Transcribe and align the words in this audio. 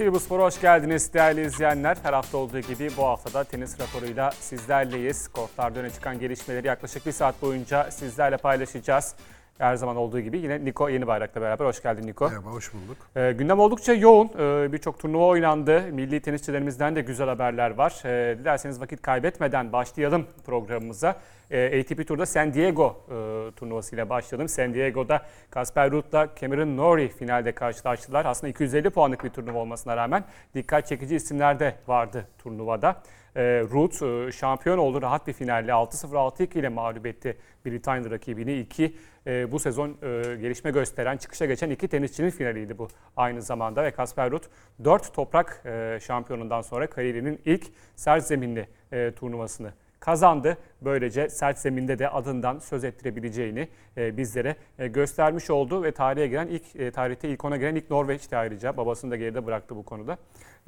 TV 0.00 0.12
Bu 0.12 0.20
Spor'a 0.20 0.42
hoş 0.44 0.60
geldiniz 0.60 1.14
değerli 1.14 1.46
izleyenler. 1.46 1.96
Her 2.02 2.12
hafta 2.12 2.38
olduğu 2.38 2.60
gibi 2.60 2.90
bu 2.96 3.04
haftada 3.04 3.44
tenis 3.44 3.80
raporuyla 3.80 4.30
sizlerleyiz. 4.30 5.28
Kortlarda 5.28 5.80
öne 5.80 5.90
çıkan 5.90 6.18
gelişmeleri 6.18 6.66
yaklaşık 6.66 7.06
bir 7.06 7.12
saat 7.12 7.42
boyunca 7.42 7.90
sizlerle 7.90 8.36
paylaşacağız. 8.36 9.14
Her 9.60 9.76
zaman 9.76 9.96
olduğu 9.96 10.20
gibi 10.20 10.38
yine 10.38 10.64
Niko 10.64 10.88
Yeni 10.88 11.06
Bayrak'la 11.06 11.40
beraber. 11.40 11.64
Hoş 11.64 11.82
geldin 11.82 12.06
Niko. 12.06 12.28
Merhaba, 12.28 12.50
hoş 12.50 12.74
bulduk. 12.74 12.96
Ee, 13.16 13.32
gündem 13.32 13.60
oldukça 13.60 13.92
yoğun. 13.92 14.30
Ee, 14.38 14.72
Birçok 14.72 14.98
turnuva 14.98 15.26
oynandı. 15.26 15.82
Milli 15.92 16.20
tenisçilerimizden 16.20 16.96
de 16.96 17.00
güzel 17.00 17.28
haberler 17.28 17.70
var. 17.70 18.02
Ee, 18.04 18.38
dilerseniz 18.38 18.80
vakit 18.80 19.02
kaybetmeden 19.02 19.72
başlayalım 19.72 20.26
programımıza. 20.46 21.16
Ee, 21.50 21.80
ATP 21.80 22.08
Tur'da 22.08 22.26
San 22.26 22.54
Diego 22.54 22.96
e, 23.08 23.14
turnuvasıyla 23.56 24.08
başlayalım. 24.08 24.48
San 24.48 24.74
Diego'da 24.74 25.22
Casper 25.54 25.90
Ruud'la 25.90 26.28
Cameron 26.40 26.76
Norrie 26.76 27.08
finalde 27.08 27.52
karşılaştılar. 27.52 28.26
Aslında 28.26 28.50
250 28.50 28.90
puanlık 28.90 29.24
bir 29.24 29.30
turnuva 29.30 29.58
olmasına 29.58 29.96
rağmen 29.96 30.24
dikkat 30.54 30.86
çekici 30.86 31.16
isimler 31.16 31.60
de 31.60 31.74
vardı 31.86 32.26
turnuvada. 32.38 33.02
E, 33.36 33.42
Ruud 33.70 34.26
e, 34.28 34.32
şampiyon 34.32 34.78
oldu. 34.78 35.02
Rahat 35.02 35.26
bir 35.26 35.32
finalle 35.32 35.70
6-0 35.70 36.06
6-2 36.06 36.58
ile 36.58 36.68
mağlup 36.68 37.06
etti 37.06 37.36
Britanya 37.66 38.10
rakibini. 38.10 38.58
İki 38.58 38.96
e, 39.26 39.52
bu 39.52 39.58
sezon 39.58 39.88
e, 39.88 40.36
gelişme 40.40 40.70
gösteren, 40.70 41.16
çıkışa 41.16 41.46
geçen 41.46 41.70
iki 41.70 41.88
tenisçinin 41.88 42.30
finaliydi 42.30 42.78
bu 42.78 42.88
aynı 43.16 43.42
zamanda. 43.42 43.84
Ve 43.84 43.92
Casper 43.96 44.30
Ruud 44.30 44.44
4 44.84 45.14
toprak 45.14 45.62
e, 45.66 45.98
şampiyonundan 46.02 46.60
sonra 46.60 46.86
kariyerinin 46.86 47.40
ilk 47.44 47.66
sert 47.96 48.24
zeminli 48.24 48.68
e, 48.92 49.12
turnuvasını 49.12 49.72
kazandı. 50.00 50.56
Böylece 50.82 51.28
sert 51.28 51.58
zeminde 51.58 51.98
de 51.98 52.08
adından 52.08 52.58
söz 52.58 52.84
ettirebileceğini 52.84 53.68
e, 53.96 54.16
bizlere 54.16 54.56
e, 54.78 54.88
göstermiş 54.88 55.50
oldu 55.50 55.82
ve 55.82 55.92
tarihe 55.92 56.26
giren 56.26 56.46
ilk 56.46 56.76
e, 56.76 56.90
tarihte 56.90 57.28
ilk 57.28 57.44
ona 57.44 57.56
giren 57.56 57.74
ilk 57.74 57.90
Norveç'ti 57.90 58.36
ayrıca. 58.36 58.76
Babasını 58.76 59.10
da 59.10 59.16
geride 59.16 59.46
bıraktı 59.46 59.76
bu 59.76 59.82
konuda. 59.82 60.18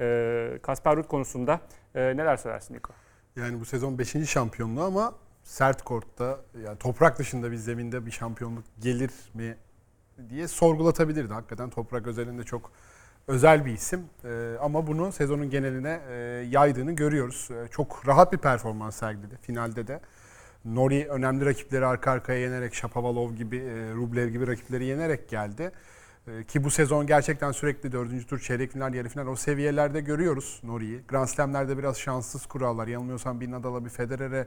E, 0.00 0.58
Kasper 0.62 0.96
Ruud 0.96 1.06
konusunda 1.06 1.60
e, 1.94 2.00
neler 2.00 2.36
söylersin 2.36 2.74
Niko? 2.74 2.92
Yani 3.36 3.60
bu 3.60 3.64
sezon 3.64 3.98
5. 3.98 4.30
şampiyonluğu 4.30 4.82
ama 4.82 5.14
sert 5.42 5.82
kortta, 5.82 6.40
yani 6.64 6.78
toprak 6.78 7.18
dışında 7.18 7.50
bir 7.50 7.56
zeminde 7.56 8.06
bir 8.06 8.10
şampiyonluk 8.10 8.64
gelir 8.80 9.10
mi 9.34 9.56
diye 10.30 10.48
sorgulatabilirdi. 10.48 11.32
Hakikaten 11.32 11.70
toprak 11.70 12.06
özelinde 12.06 12.44
çok 12.44 12.72
özel 13.28 13.66
bir 13.66 13.72
isim. 13.72 14.04
Ee, 14.24 14.54
ama 14.60 14.86
bunu 14.86 15.12
sezonun 15.12 15.50
geneline 15.50 16.00
e, 16.08 16.14
yaydığını 16.50 16.92
görüyoruz. 16.92 17.48
E, 17.50 17.68
çok 17.68 18.08
rahat 18.08 18.32
bir 18.32 18.38
performans 18.38 18.96
sergiledi 18.96 19.36
finalde 19.42 19.86
de. 19.86 20.00
Nori 20.64 21.06
önemli 21.08 21.46
rakipleri 21.46 21.86
arka 21.86 22.10
arkaya 22.10 22.40
yenerek, 22.40 22.74
Shapovalov 22.74 23.32
gibi, 23.32 23.56
e, 23.56 23.94
Rublev 23.94 24.28
gibi 24.28 24.46
rakipleri 24.46 24.84
yenerek 24.84 25.28
geldi. 25.28 25.72
E, 26.28 26.44
ki 26.44 26.64
bu 26.64 26.70
sezon 26.70 27.06
gerçekten 27.06 27.52
sürekli 27.52 27.92
dördüncü 27.92 28.26
tur, 28.26 28.40
çeyrek 28.40 28.72
final, 28.72 28.94
yarı 28.94 29.08
final 29.08 29.26
o 29.26 29.36
seviyelerde 29.36 30.00
görüyoruz 30.00 30.60
Nori'yi. 30.62 31.02
Grand 31.08 31.26
Slam'lerde 31.26 31.78
biraz 31.78 31.98
şanssız 31.98 32.46
kurallar. 32.46 32.86
Yanılmıyorsam 32.86 33.40
bir 33.40 33.50
Nadal'a 33.50 33.84
bir 33.84 33.90
Federer'e, 33.90 34.46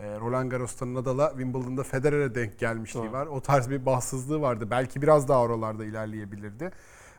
e, 0.00 0.20
Roland 0.20 0.50
Garros'ta 0.50 0.94
Nadal'a, 0.94 1.30
Wimbledon'da 1.30 1.82
Federer'e 1.82 2.34
denk 2.34 2.58
gelmişliği 2.58 3.04
Doğru. 3.04 3.12
var. 3.12 3.26
O 3.26 3.40
tarz 3.40 3.70
bir 3.70 3.86
bahtsızlığı 3.86 4.40
vardı. 4.40 4.66
Belki 4.70 5.02
biraz 5.02 5.28
daha 5.28 5.40
oralarda 5.40 5.84
ilerleyebilirdi. 5.84 6.70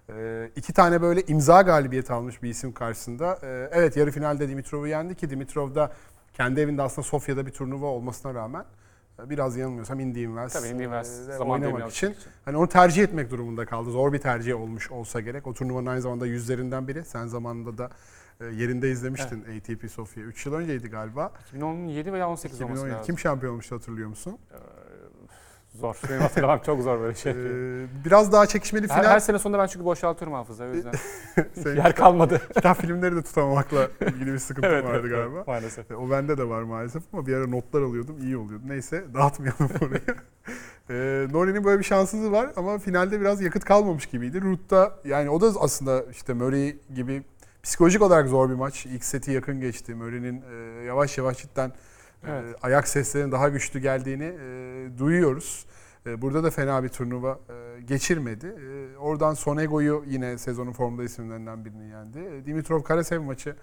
E, 0.10 0.50
iki 0.56 0.74
tane 0.74 1.02
böyle 1.02 1.22
imza 1.22 1.62
galibiyeti 1.62 2.14
almış 2.14 2.44
bir 2.44 2.50
isim 2.50 2.74
karşısında. 2.74 3.40
E, 3.44 3.70
evet 3.72 3.98
yarı 3.98 4.12
finalde 4.12 4.50
Dimitrov'u 4.50 4.88
yendi 4.88 5.16
ki 5.16 5.30
Dimitrov 5.30 5.76
da 5.76 5.92
kendi 6.34 6.62
evinde 6.62 6.82
aslında 6.82 7.08
Sofya'da 7.08 7.46
bir 7.46 7.52
turnuva 7.52 7.86
olmasına 7.86 8.34
rağmen 8.34 8.66
biraz 9.26 9.58
yanılmıyorsam 9.58 10.00
Indy 10.00 10.24
Invers, 10.24 10.54
Tabii 10.54 10.68
Indy 10.68 10.84
Invers 10.84 11.30
e, 11.30 11.38
oynamak 11.40 11.92
için 11.92 12.08
için. 12.12 12.22
hani 12.46 12.58
onu 12.58 12.70
tercih 12.70 13.04
etmek 13.04 13.32
durumunda 13.32 13.66
kaldı. 13.66 13.92
Zor 13.92 14.14
bir 14.14 14.20
tercih 14.20 14.56
olmuş 14.60 14.92
olsa 14.92 15.20
gerek. 15.20 15.48
O 15.48 15.54
turnuvanın 15.54 15.86
aynı 15.86 16.02
zamanda 16.02 16.26
yüzlerinden 16.28 16.88
biri. 16.88 17.06
Sen 17.06 17.28
zamanında 17.28 17.78
da 17.78 17.90
e, 18.42 18.46
yerinde 18.46 18.92
izlemiştin 18.92 19.42
ATP 19.42 19.92
Sofya. 19.92 20.24
3 20.24 20.46
yıl 20.46 20.54
önceydi 20.54 20.90
galiba. 20.90 21.32
2017 21.48 22.14
veya 22.14 22.30
18 22.30 22.62
olması 22.62 22.74
2017. 22.74 22.94
lazım. 22.94 23.06
Kim 23.06 23.20
şampiyon 23.20 23.52
olmuştu 23.54 23.76
hatırlıyor 23.76 24.10
musun? 24.10 24.38
Zor. 25.80 25.96
Benim 26.10 26.22
hatırlamam 26.22 26.60
çok 26.66 26.82
zor 26.82 27.00
böyle 27.00 27.16
şey. 27.16 27.32
Ee, 27.32 27.36
biraz 28.06 28.32
daha 28.32 28.46
çekişmeli 28.48 28.90
her, 28.90 28.98
final. 29.02 29.10
her 29.12 29.20
sene 29.20 29.40
sonunda 29.40 29.60
ben 29.62 29.68
çünkü 29.68 29.86
boşaltıyorum 29.86 30.34
hafıza 30.34 30.64
o 30.64 30.68
yüzden. 30.74 30.94
Yer 31.76 31.96
kalmadı. 31.96 32.42
kitap 32.56 32.82
filmleri 32.82 33.16
de 33.16 33.22
tutamamakla 33.22 33.88
ilgili 34.02 34.34
bir 34.34 34.38
sıkıntı 34.40 34.68
vardı 34.84 35.10
galiba. 35.10 35.44
Maalesef. 35.48 35.92
E, 35.92 35.96
O 35.96 36.10
bende 36.10 36.38
de 36.38 36.50
var 36.50 36.62
maalesef 36.62 37.04
ama 37.14 37.28
bir 37.28 37.34
ara 37.34 37.48
notlar 37.48 37.82
alıyordum 37.82 38.18
iyi 38.22 38.38
oluyordu. 38.38 38.64
Neyse 38.68 39.04
dağıtmayalım 39.14 39.70
orayı. 39.82 40.02
e, 40.90 41.28
Nori'nin 41.34 41.64
böyle 41.64 41.80
bir 41.80 41.84
şanssızlığı 41.86 42.32
var 42.32 42.50
ama 42.56 42.78
finalde 42.78 43.22
biraz 43.22 43.42
yakıt 43.42 43.66
kalmamış 43.66 44.06
gibiydi. 44.06 44.42
Ruud'da 44.42 44.94
yani 45.06 45.30
o 45.30 45.42
da 45.42 45.52
aslında 45.60 46.04
işte 46.12 46.34
Murray 46.34 46.76
gibi 46.96 47.24
psikolojik 47.64 48.02
olarak 48.02 48.28
zor 48.28 48.50
bir 48.50 48.56
maç. 48.56 48.86
İlk 48.86 49.04
seti 49.04 49.32
yakın 49.32 49.60
geçti. 49.62 49.96
Murray'nin 49.96 50.42
e, 50.52 50.84
yavaş 50.86 51.18
yavaş 51.18 51.38
cidden 51.38 51.72
e, 52.24 52.32
Evet. 52.32 52.56
ayak 52.62 52.88
seslerinin 52.88 53.32
daha 53.32 53.50
güçlü 53.50 53.80
geldiğini 53.80 54.24
e, 54.24 54.98
duyuyoruz. 54.98 55.66
E, 56.06 56.22
burada 56.22 56.44
da 56.44 56.52
fena 56.52 56.84
bir 56.84 56.90
turnuva 56.90 57.40
e, 57.50 57.82
geçirmedi. 57.82 58.48
E, 58.48 58.98
oradan 58.98 59.34
Sonego'yu 59.34 60.04
yine 60.08 60.38
sezonun 60.38 60.74
formda 60.74 61.04
isimlerinden 61.04 61.66
birini 61.66 61.90
yendi. 61.90 62.20
E, 62.20 62.46
Dimitrov 62.46 62.84
Karasev 62.84 63.22
maçı 63.22 63.56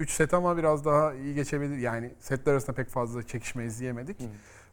3 0.00 0.10
set 0.10 0.34
ama 0.34 0.56
biraz 0.56 0.84
daha 0.84 1.14
iyi 1.14 1.34
geçebilir. 1.34 1.76
Yani 1.76 2.14
setler 2.20 2.52
arasında 2.52 2.76
pek 2.76 2.88
fazla 2.88 3.22
çekişme 3.22 3.64
izleyemedik. 3.64 4.20
Hı. 4.20 4.24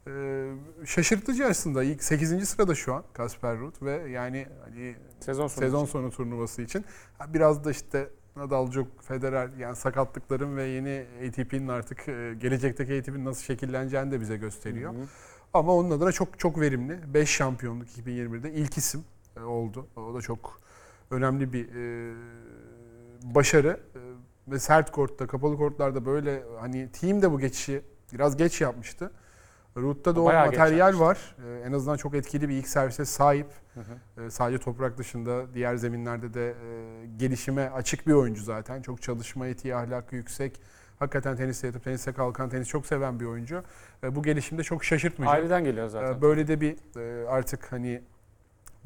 Ee, 0.07 0.51
şaşırtıcı 0.85 1.45
aslında. 1.45 1.83
İlk 1.83 2.03
8. 2.03 2.49
sırada 2.49 2.75
şu 2.75 2.93
an 2.93 3.03
Kasper 3.13 3.57
Ruud 3.59 3.75
ve 3.81 4.09
yani 4.09 4.47
hani 4.65 4.95
Sezon 5.19 5.47
sonu. 5.47 5.65
sezon 5.65 5.83
için. 5.83 5.91
sonu 5.91 6.11
turnuvası 6.11 6.61
için 6.61 6.85
biraz 7.27 7.65
da 7.65 7.71
işte 7.71 8.09
Nadal, 8.35 8.71
Djok, 8.71 8.87
Federer 9.01 9.49
yani 9.59 9.75
sakatlıkların 9.75 10.57
ve 10.57 10.63
yeni 10.63 11.05
ATP'nin 11.27 11.67
artık 11.67 12.07
e, 12.07 12.33
gelecekteki 12.41 12.99
ATP'nin 12.99 13.25
nasıl 13.25 13.43
şekilleneceğini 13.43 14.11
de 14.11 14.21
bize 14.21 14.37
gösteriyor. 14.37 14.93
Hı 14.93 14.97
hı. 14.97 15.05
Ama 15.53 15.75
onun 15.75 15.91
adına 15.91 16.11
çok 16.11 16.39
çok 16.39 16.59
verimli. 16.59 17.13
5 17.13 17.29
şampiyonluk 17.29 17.87
2021'de 17.87 18.53
ilk 18.53 18.77
isim 18.77 19.03
e, 19.37 19.41
oldu. 19.41 19.87
O 19.95 20.13
da 20.13 20.21
çok 20.21 20.59
önemli 21.11 21.53
bir 21.53 21.75
e, 21.75 22.13
başarı. 23.23 23.79
Ve 24.47 24.59
sert 24.59 24.91
kortta, 24.91 25.27
kapalı 25.27 25.57
kortlarda 25.57 26.05
böyle 26.05 26.43
hani 26.59 26.91
team 26.91 27.21
de 27.21 27.31
bu 27.31 27.39
geçişi 27.39 27.81
biraz 28.13 28.37
geç 28.37 28.61
yapmıştı. 28.61 29.11
Ruud'da 29.77 30.15
da 30.15 30.21
o 30.21 30.25
Bayağı 30.25 30.45
materyal 30.45 30.93
yapmıştı. 30.93 31.05
var. 31.05 31.35
E, 31.47 31.67
en 31.67 31.71
azından 31.71 31.97
çok 31.97 32.15
etkili 32.15 32.49
bir 32.49 32.53
ilk 32.53 32.67
servise 32.67 33.05
sahip. 33.05 33.47
Hı 33.73 33.79
hı. 33.79 34.23
E, 34.25 34.29
sadece 34.29 34.57
toprak 34.57 34.97
dışında 34.97 35.53
diğer 35.53 35.75
zeminlerde 35.75 36.33
de 36.33 36.49
e, 36.49 36.55
gelişime 37.17 37.69
açık 37.69 38.07
bir 38.07 38.13
oyuncu 38.13 38.43
zaten. 38.43 38.81
Çok 38.81 39.01
çalışma 39.01 39.47
etiği, 39.47 39.75
ahlakı 39.75 40.15
yüksek. 40.15 40.61
Hakikaten 40.99 41.35
teniste 41.35 41.67
yatıp 41.67 41.83
tenise 41.83 42.13
kalkan, 42.13 42.49
tenis 42.49 42.67
çok 42.67 42.85
seven 42.85 43.19
bir 43.19 43.25
oyuncu. 43.25 43.63
E, 44.03 44.15
bu 44.15 44.23
gelişimde 44.23 44.63
çok 44.63 44.83
şaşırtmayacak. 44.83 45.39
Aileden 45.39 45.63
geliyor 45.63 45.87
zaten. 45.87 46.13
Ee, 46.13 46.21
Böyle 46.21 46.47
de 46.47 46.61
bir 46.61 46.99
e, 46.99 47.27
artık 47.27 47.71
hani 47.71 48.01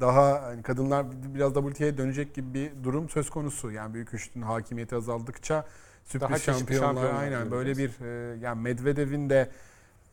daha 0.00 0.42
hani 0.42 0.62
kadınlar 0.62 1.06
biraz 1.34 1.54
WTA'ya 1.54 1.98
dönecek 1.98 2.34
gibi 2.34 2.54
bir 2.54 2.84
durum 2.84 3.08
söz 3.08 3.30
konusu. 3.30 3.70
Yani 3.70 3.94
büyük 3.94 4.14
üçlünün 4.14 4.46
hakimiyeti 4.46 4.96
azaldıkça 4.96 5.66
sürpriz 6.04 6.30
Daha 6.30 6.38
şampiyonlar 6.38 6.86
şampiyonlar 6.86 7.20
aynen 7.20 7.50
böyle 7.50 7.76
bir 7.76 8.04
e, 8.04 8.38
yani 8.38 8.60
Medvedev'in 8.60 9.30
de 9.30 9.50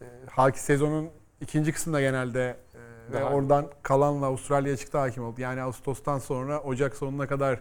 e, 0.02 0.06
haki 0.30 0.60
sezonun 0.60 1.10
ikinci 1.42 1.72
kısmında 1.72 2.02
genelde 2.02 2.50
e, 2.50 3.14
ve 3.14 3.18
Daha- 3.22 3.30
oradan 3.30 3.68
kalanla 3.84 4.26
Avustralya'ya 4.26 4.78
çıktı 4.78 4.98
hakim 4.98 5.24
oldu. 5.24 5.42
Yani 5.42 5.62
Ağustos'tan 5.62 6.20
sonra 6.20 6.60
Ocak 6.62 6.96
sonuna 6.96 7.28
kadar 7.28 7.60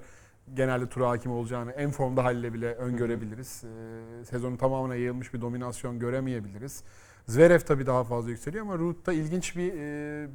genelde 0.54 0.88
tura 0.88 1.08
hakim 1.08 1.32
olacağını 1.32 1.72
en 1.72 1.90
formda 1.90 2.24
haliyle 2.24 2.54
bile 2.54 2.74
öngörebiliriz. 2.74 3.64
E, 3.64 4.24
sezonun 4.24 4.56
tamamına 4.56 4.94
yayılmış 4.94 5.34
bir 5.34 5.40
dominasyon 5.40 5.98
göremeyebiliriz. 5.98 6.82
Zverev 7.26 7.60
tabii 7.60 7.86
daha 7.86 8.04
fazla 8.04 8.30
yükseliyor 8.30 8.64
ama 8.64 8.78
Ruud'da 8.78 9.12
ilginç 9.12 9.56
bir 9.56 9.72
e, 9.78 10.28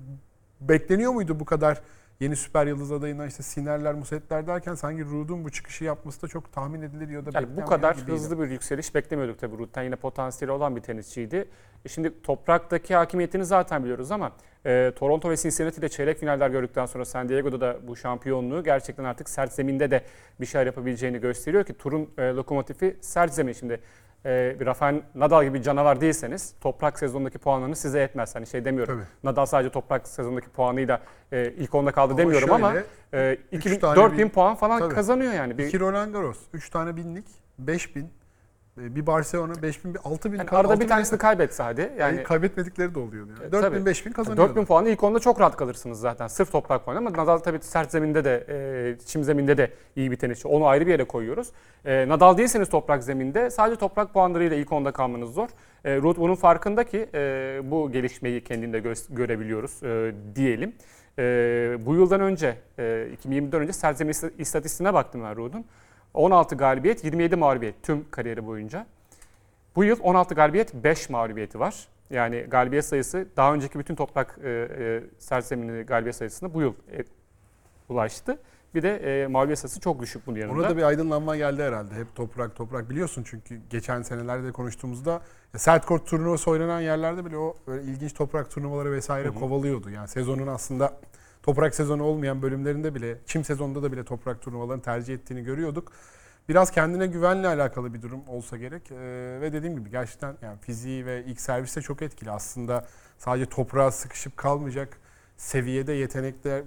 bekleniyor 0.61 1.11
muydu 1.11 1.39
bu 1.39 1.45
kadar 1.45 1.81
yeni 2.21 2.35
süper 2.35 2.67
yıldız 2.67 2.91
adayından 2.91 3.27
işte 3.27 3.43
Sinerler, 3.43 3.93
Musetler 3.93 4.47
derken 4.47 4.75
sanki 4.75 5.05
Ruud'un 5.05 5.43
bu 5.43 5.49
çıkışı 5.49 5.83
yapması 5.83 6.21
da 6.21 6.27
çok 6.27 6.51
tahmin 6.53 6.81
edilir 6.81 7.09
ya 7.09 7.25
da 7.25 7.29
Yani 7.33 7.57
bu 7.57 7.65
kadar 7.65 7.95
gibiydi. 7.95 8.11
hızlı 8.11 8.39
bir 8.39 8.49
yükseliş 8.49 8.95
beklemiyorduk 8.95 9.39
tabii. 9.39 9.57
Ruud'dan 9.57 9.83
yine 9.83 9.95
potansiyeli 9.95 10.51
olan 10.51 10.75
bir 10.75 10.81
tenisçiydi. 10.81 11.49
E 11.85 11.89
Şimdi 11.89 12.21
topraktaki 12.21 12.95
hakimiyetini 12.95 13.45
zaten 13.45 13.83
biliyoruz 13.83 14.11
ama 14.11 14.31
e, 14.65 14.91
Toronto 14.95 15.29
ve 15.29 15.37
Cincinnati'de 15.37 15.89
çeyrek 15.89 16.17
finaller 16.19 16.49
gördükten 16.49 16.85
sonra 16.85 17.05
San 17.05 17.29
Diego'da 17.29 17.61
da 17.61 17.77
bu 17.87 17.95
şampiyonluğu 17.95 18.63
gerçekten 18.63 19.03
artık 19.03 19.29
sert 19.29 19.53
zeminde 19.53 19.91
de 19.91 20.01
bir 20.41 20.45
şeyler 20.45 20.65
yapabileceğini 20.65 21.19
gösteriyor 21.19 21.63
ki 21.63 21.73
turun 21.73 22.09
e, 22.17 22.21
lokomotifi 22.21 22.97
sert 23.01 23.33
zemin. 23.33 23.53
Şimdi 23.53 23.79
e, 24.25 24.55
bir 24.59 24.65
Rafael 24.65 25.01
Nadal 25.15 25.43
gibi 25.43 25.53
bir 25.57 25.63
canavar 25.63 26.01
değilseniz 26.01 26.53
toprak 26.61 26.99
sezonundaki 26.99 27.37
puanlarınız 27.37 27.77
size 27.79 27.99
yetmez. 27.99 28.35
Hani 28.35 28.47
şey 28.47 28.65
demiyorum. 28.65 28.95
Tabii. 28.95 29.07
Nadal 29.23 29.45
sadece 29.45 29.69
toprak 29.69 30.07
sezonundaki 30.07 30.49
puanıyla 30.49 31.01
e, 31.31 31.51
ilk 31.57 31.75
onda 31.75 31.91
kaldı 31.91 32.13
Ama 32.13 32.17
demiyorum 32.17 32.51
ama 32.51 32.71
şöyle, 32.71 32.85
e, 33.31 33.37
üç 33.51 33.65
2000, 33.65 33.79
tane 33.79 33.95
4000 33.95 34.17
bin- 34.25 34.29
puan 34.29 34.55
falan 34.55 34.79
Tabii. 34.79 34.95
kazanıyor 34.95 35.33
yani. 35.33 35.57
Bir, 35.57 35.65
İki 35.67 35.79
Roland 35.79 36.13
Garros, 36.13 36.37
3 36.53 36.69
tane 36.69 36.95
binlik, 36.95 37.25
5000 37.59 38.01
E, 38.01 38.07
Bir 38.77 39.07
Barcelona 39.07 39.61
5000 39.61 39.95
6000 40.03 40.37
Yani 40.37 40.49
arada 40.49 40.57
6000 40.57 40.79
bir 40.83 40.87
tanesini 40.87 41.19
kaybetse 41.19 41.63
hadi. 41.63 41.81
yani 41.81 42.15
Yani 42.15 42.23
kaybetmedikleri 42.23 42.95
de 42.95 42.99
oluyordu. 42.99 43.31
E, 43.39 43.41
Yani. 43.43 43.51
tabii. 43.51 43.61
4000 43.63 43.85
5000 43.85 44.11
kazanıyordu. 44.11 44.49
4000 44.49 44.65
puanı 44.65 44.89
ilk 44.89 45.03
onda 45.03 45.19
çok 45.19 45.39
rahat 45.41 45.57
kalırsınız 45.57 45.99
zaten. 45.99 46.27
Sırf 46.27 46.51
toprak 46.51 46.85
puanı 46.85 46.97
ama 46.97 47.11
Nadal 47.13 47.37
tabii 47.37 47.59
sert 47.61 47.91
zeminde 47.91 48.23
de, 48.25 48.45
e, 48.49 49.05
çim 49.05 49.23
zeminde 49.23 49.57
de 49.57 49.71
iyi 49.95 50.11
bir 50.11 50.15
tenisçi. 50.15 50.47
Onu 50.47 50.65
ayrı 50.67 50.85
bir 50.87 50.91
yere 50.91 51.03
koyuyoruz. 51.03 51.47
E, 51.85 52.07
Nadal 52.07 52.37
değilseniz 52.37 52.69
toprak 52.69 53.03
zeminde 53.03 53.49
sadece 53.49 53.79
toprak 53.79 54.13
puanlarıyla 54.13 54.57
ilk 54.57 54.71
onda 54.71 54.91
kalmanız 54.91 55.33
zor. 55.33 55.49
E, 55.85 55.97
Ruud 55.97 56.17
bunun 56.17 56.35
farkında 56.35 56.83
ki 56.83 57.09
e, 57.13 57.59
bu 57.63 57.91
gelişmeyi 57.91 58.43
kendinde 58.43 58.79
gö- 58.79 59.15
görebiliyoruz 59.15 59.83
e, 59.83 60.13
diyelim. 60.35 60.73
E, 61.19 61.23
bu 61.85 61.95
yıldan 61.95 62.21
önce, 62.21 62.57
e, 62.79 63.07
2020'den 63.25 63.61
önce 63.61 63.73
sert 63.73 63.97
zemin 63.97 64.13
ist- 64.13 64.31
istatistiğine 64.37 64.93
baktım 64.93 65.21
ben 65.23 65.35
Ruud'un. 65.35 65.65
16 66.13 66.55
galibiyet, 66.55 67.03
27 67.03 67.35
mağlubiyet 67.35 67.83
tüm 67.83 68.11
kariyeri 68.11 68.45
boyunca. 68.45 68.85
Bu 69.75 69.83
yıl 69.83 69.99
16 70.01 70.35
galibiyet, 70.35 70.73
5 70.73 71.09
mağlubiyeti 71.09 71.59
var. 71.59 71.87
Yani 72.09 72.41
galibiyet 72.41 72.85
sayısı 72.85 73.27
daha 73.37 73.53
önceki 73.53 73.79
bütün 73.79 73.95
toprak 73.95 74.39
e, 74.43 74.49
e, 74.49 75.03
sert 75.19 75.45
zeminli 75.45 75.83
galibiyet 75.83 76.15
sayısına 76.15 76.53
bu 76.53 76.61
yıl 76.61 76.73
e, 76.73 77.03
ulaştı. 77.89 78.37
Bir 78.75 78.83
de 78.83 79.23
e, 79.23 79.27
mağlubiyet 79.27 79.59
sayısı 79.59 79.79
çok 79.79 80.01
düşük 80.01 80.27
bunun 80.27 80.39
yanında. 80.39 80.59
Ona 80.59 80.69
da 80.69 80.77
bir 80.77 80.83
aydınlanma 80.83 81.35
geldi 81.35 81.63
herhalde. 81.63 81.95
Hep 81.95 82.15
toprak 82.15 82.55
toprak 82.55 82.89
biliyorsun 82.89 83.23
çünkü 83.27 83.59
geçen 83.69 84.01
senelerde 84.01 84.51
konuştuğumuzda 84.51 85.21
sert 85.57 85.85
kort 85.85 86.07
turnuvası 86.07 86.51
oynanan 86.51 86.81
yerlerde 86.81 87.25
bile 87.25 87.37
o 87.37 87.55
böyle 87.67 87.83
ilginç 87.83 88.13
toprak 88.13 88.51
turnuvaları 88.51 88.91
vesaire 88.91 89.27
Hı 89.27 89.31
hı. 89.31 89.35
kovalıyordu. 89.35 89.89
Yani 89.89 90.07
sezonun 90.07 90.47
aslında 90.47 90.93
toprak 91.43 91.75
sezonu 91.75 92.03
olmayan 92.03 92.41
bölümlerinde 92.41 92.95
bile 92.95 93.17
çim 93.25 93.43
sezonunda 93.43 93.83
da 93.83 93.91
bile 93.91 94.05
toprak 94.05 94.41
turnuvalarını 94.41 94.81
tercih 94.81 95.13
ettiğini 95.13 95.43
görüyorduk. 95.43 95.91
Biraz 96.49 96.71
kendine 96.71 97.07
güvenle 97.07 97.47
alakalı 97.47 97.93
bir 97.93 98.01
durum 98.01 98.21
olsa 98.27 98.57
gerek. 98.57 98.91
Ee, 98.91 99.41
ve 99.41 99.53
dediğim 99.53 99.77
gibi 99.77 99.89
gerçekten 99.89 100.35
yani 100.41 100.57
fiziği 100.59 101.05
ve 101.05 101.23
ilk 101.25 101.41
serviste 101.41 101.81
çok 101.81 102.01
etkili. 102.01 102.31
Aslında 102.31 102.85
sadece 103.17 103.45
toprağa 103.45 103.91
sıkışıp 103.91 104.37
kalmayacak 104.37 104.97
seviyede 105.37 105.93
yetenekler 105.93 106.63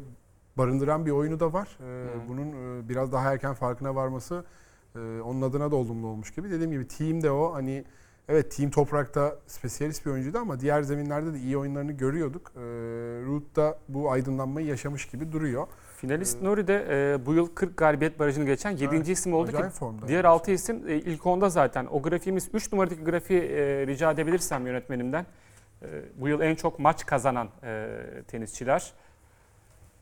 barındıran 0.56 1.06
bir 1.06 1.10
oyunu 1.10 1.40
da 1.40 1.52
var. 1.52 1.78
Ee, 1.80 1.84
Hı. 1.84 2.28
bunun 2.28 2.52
e, 2.52 2.88
biraz 2.88 3.12
daha 3.12 3.32
erken 3.32 3.54
farkına 3.54 3.94
varması 3.94 4.44
e, 4.96 4.98
onun 4.98 5.42
adına 5.42 5.70
da 5.70 5.76
olumlu 5.76 6.06
olmuş 6.06 6.30
gibi. 6.30 6.50
Dediğim 6.50 6.70
gibi 6.72 6.88
team 6.88 7.22
de 7.22 7.30
o 7.30 7.54
hani 7.54 7.84
evet 8.28 8.56
team 8.56 8.70
toprakta 8.70 9.36
spesiyalist 9.46 10.06
bir 10.06 10.10
oyuncuydu 10.10 10.38
ama 10.38 10.60
diğer 10.60 10.82
zeminlerde 10.82 11.34
de 11.34 11.38
iyi 11.38 11.58
oyunlarını 11.58 11.92
görüyorduk. 11.92 12.52
Ee, 12.56 12.60
Ruud 13.26 13.56
da 13.56 13.78
bu 13.88 14.10
aydınlanmayı 14.10 14.66
yaşamış 14.66 15.06
gibi 15.06 15.32
duruyor. 15.32 15.66
Finalist 15.96 16.42
Nuri 16.42 16.66
de 16.66 16.86
e, 16.90 17.26
bu 17.26 17.34
yıl 17.34 17.54
40 17.54 17.76
galibiyet 17.76 18.18
barajını 18.18 18.44
geçen 18.44 18.70
7. 18.70 18.96
Evet, 18.96 19.08
isim 19.08 19.34
oldu 19.34 19.50
ki 19.50 19.62
diğer 20.08 20.24
6 20.24 20.50
isim 20.50 20.88
e, 20.88 20.94
ilk 20.96 21.26
onda 21.26 21.48
zaten. 21.48 21.86
O 21.90 22.02
grafiğimiz 22.02 22.48
3 22.52 22.72
numaradaki 22.72 23.04
grafiği 23.04 23.40
e, 23.40 23.86
rica 23.86 24.10
edebilirsem 24.10 24.66
yönetmenimden. 24.66 25.26
E, 25.82 25.86
bu 26.16 26.28
yıl 26.28 26.40
en 26.40 26.54
çok 26.54 26.78
maç 26.78 27.06
kazanan 27.06 27.48
e, 27.64 27.88
tenisçiler. 28.28 28.92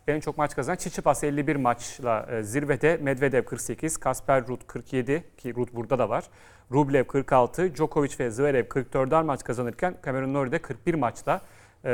En 0.08 0.20
çok 0.20 0.38
maç 0.38 0.56
kazanan 0.56 0.76
Tsitsipas 0.76 1.24
51 1.24 1.56
maçla 1.56 2.26
e, 2.30 2.42
zirvede. 2.42 2.98
Medvedev 3.02 3.44
48, 3.44 3.96
Kasper 3.96 4.46
Ruud 4.46 4.60
47 4.66 5.24
ki 5.38 5.54
Ruud 5.54 5.68
burada 5.72 5.98
da 5.98 6.08
var. 6.08 6.24
Rublev 6.72 7.04
46, 7.04 7.74
Djokovic 7.74 8.18
ve 8.20 8.30
Zverev 8.30 8.64
44'er 8.64 9.24
maç 9.24 9.44
kazanırken 9.44 9.94
Cameron 10.04 10.34
Norrie 10.34 10.52
de 10.52 10.58
41 10.58 10.94
maçla 10.94 11.40
e, 11.84 11.88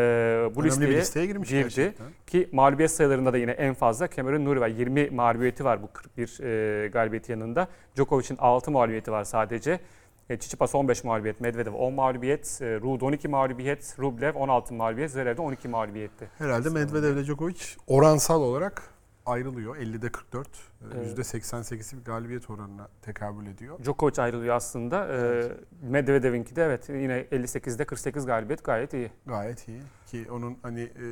bu 0.55 0.61
Önemli 0.61 0.65
listeye 0.65 0.97
listeye 0.97 1.27
girmiş 1.27 1.49
girdi. 1.49 1.63
gerçekten. 1.63 2.07
ki 2.27 2.49
mağlubiyet 2.53 2.91
sayılarında 2.91 3.33
da 3.33 3.39
yine 3.39 3.51
en 3.51 3.75
fazla 3.75 4.11
Cameron 4.11 4.45
Norrie 4.45 4.61
var. 4.61 4.69
20 4.69 5.11
mağlubiyeti 5.11 5.65
var 5.65 5.83
bu 5.83 5.89
41 5.93 6.41
e, 6.43 6.89
galibiyeti 6.89 7.33
yanında. 7.33 7.69
Djokovic'in 7.97 8.37
6 8.41 8.71
mağlubiyeti 8.71 9.13
var 9.13 9.25
sadece. 9.25 9.81
E, 10.31 10.39
Tsitsipas 10.39 10.75
15 10.75 11.05
mağlubiyet, 11.05 11.41
Medvedev 11.41 11.73
10 11.73 11.95
mağlubiyet, 11.95 12.59
e, 12.63 12.81
Ruud 12.81 13.01
12 13.01 13.29
mağlubiyet, 13.29 13.97
Rublev 13.99 14.35
16 14.35 14.75
mağlubiyet, 14.75 15.11
Zverev 15.11 15.37
de 15.37 15.41
12 15.41 15.69
mağlubiyetti. 15.69 16.29
Herhalde 16.39 16.71
Medvedev 16.71 17.17
ile 17.17 17.25
Djokovic 17.25 17.63
oransal 17.87 18.43
olarak 18.43 18.83
ayrılıyor. 19.27 19.77
50'de 19.77 20.13
44, 20.13 20.49
Evet. 20.95 21.19
%88'i 21.19 21.99
bir 21.99 22.05
galibiyet 22.05 22.51
oranına 22.51 22.89
tekabül 23.03 23.47
ediyor. 23.47 23.79
Djokovic 23.85 24.23
ayrılıyor 24.23 24.55
aslında. 24.57 25.07
E, 25.07 25.13
Evet. 25.17 25.53
Medvedev'inki 25.83 26.57
de 26.57 26.63
evet 26.65 26.89
yine 26.89 27.21
58'de 27.33 27.85
48 27.85 28.27
galibiyet 28.27 28.65
gayet 28.65 28.95
iyi. 28.95 29.11
Gayet 29.27 29.69
iyi 29.69 29.81
ki 30.07 30.27
onun 30.31 30.59
hani 30.63 30.81
e, 30.81 31.07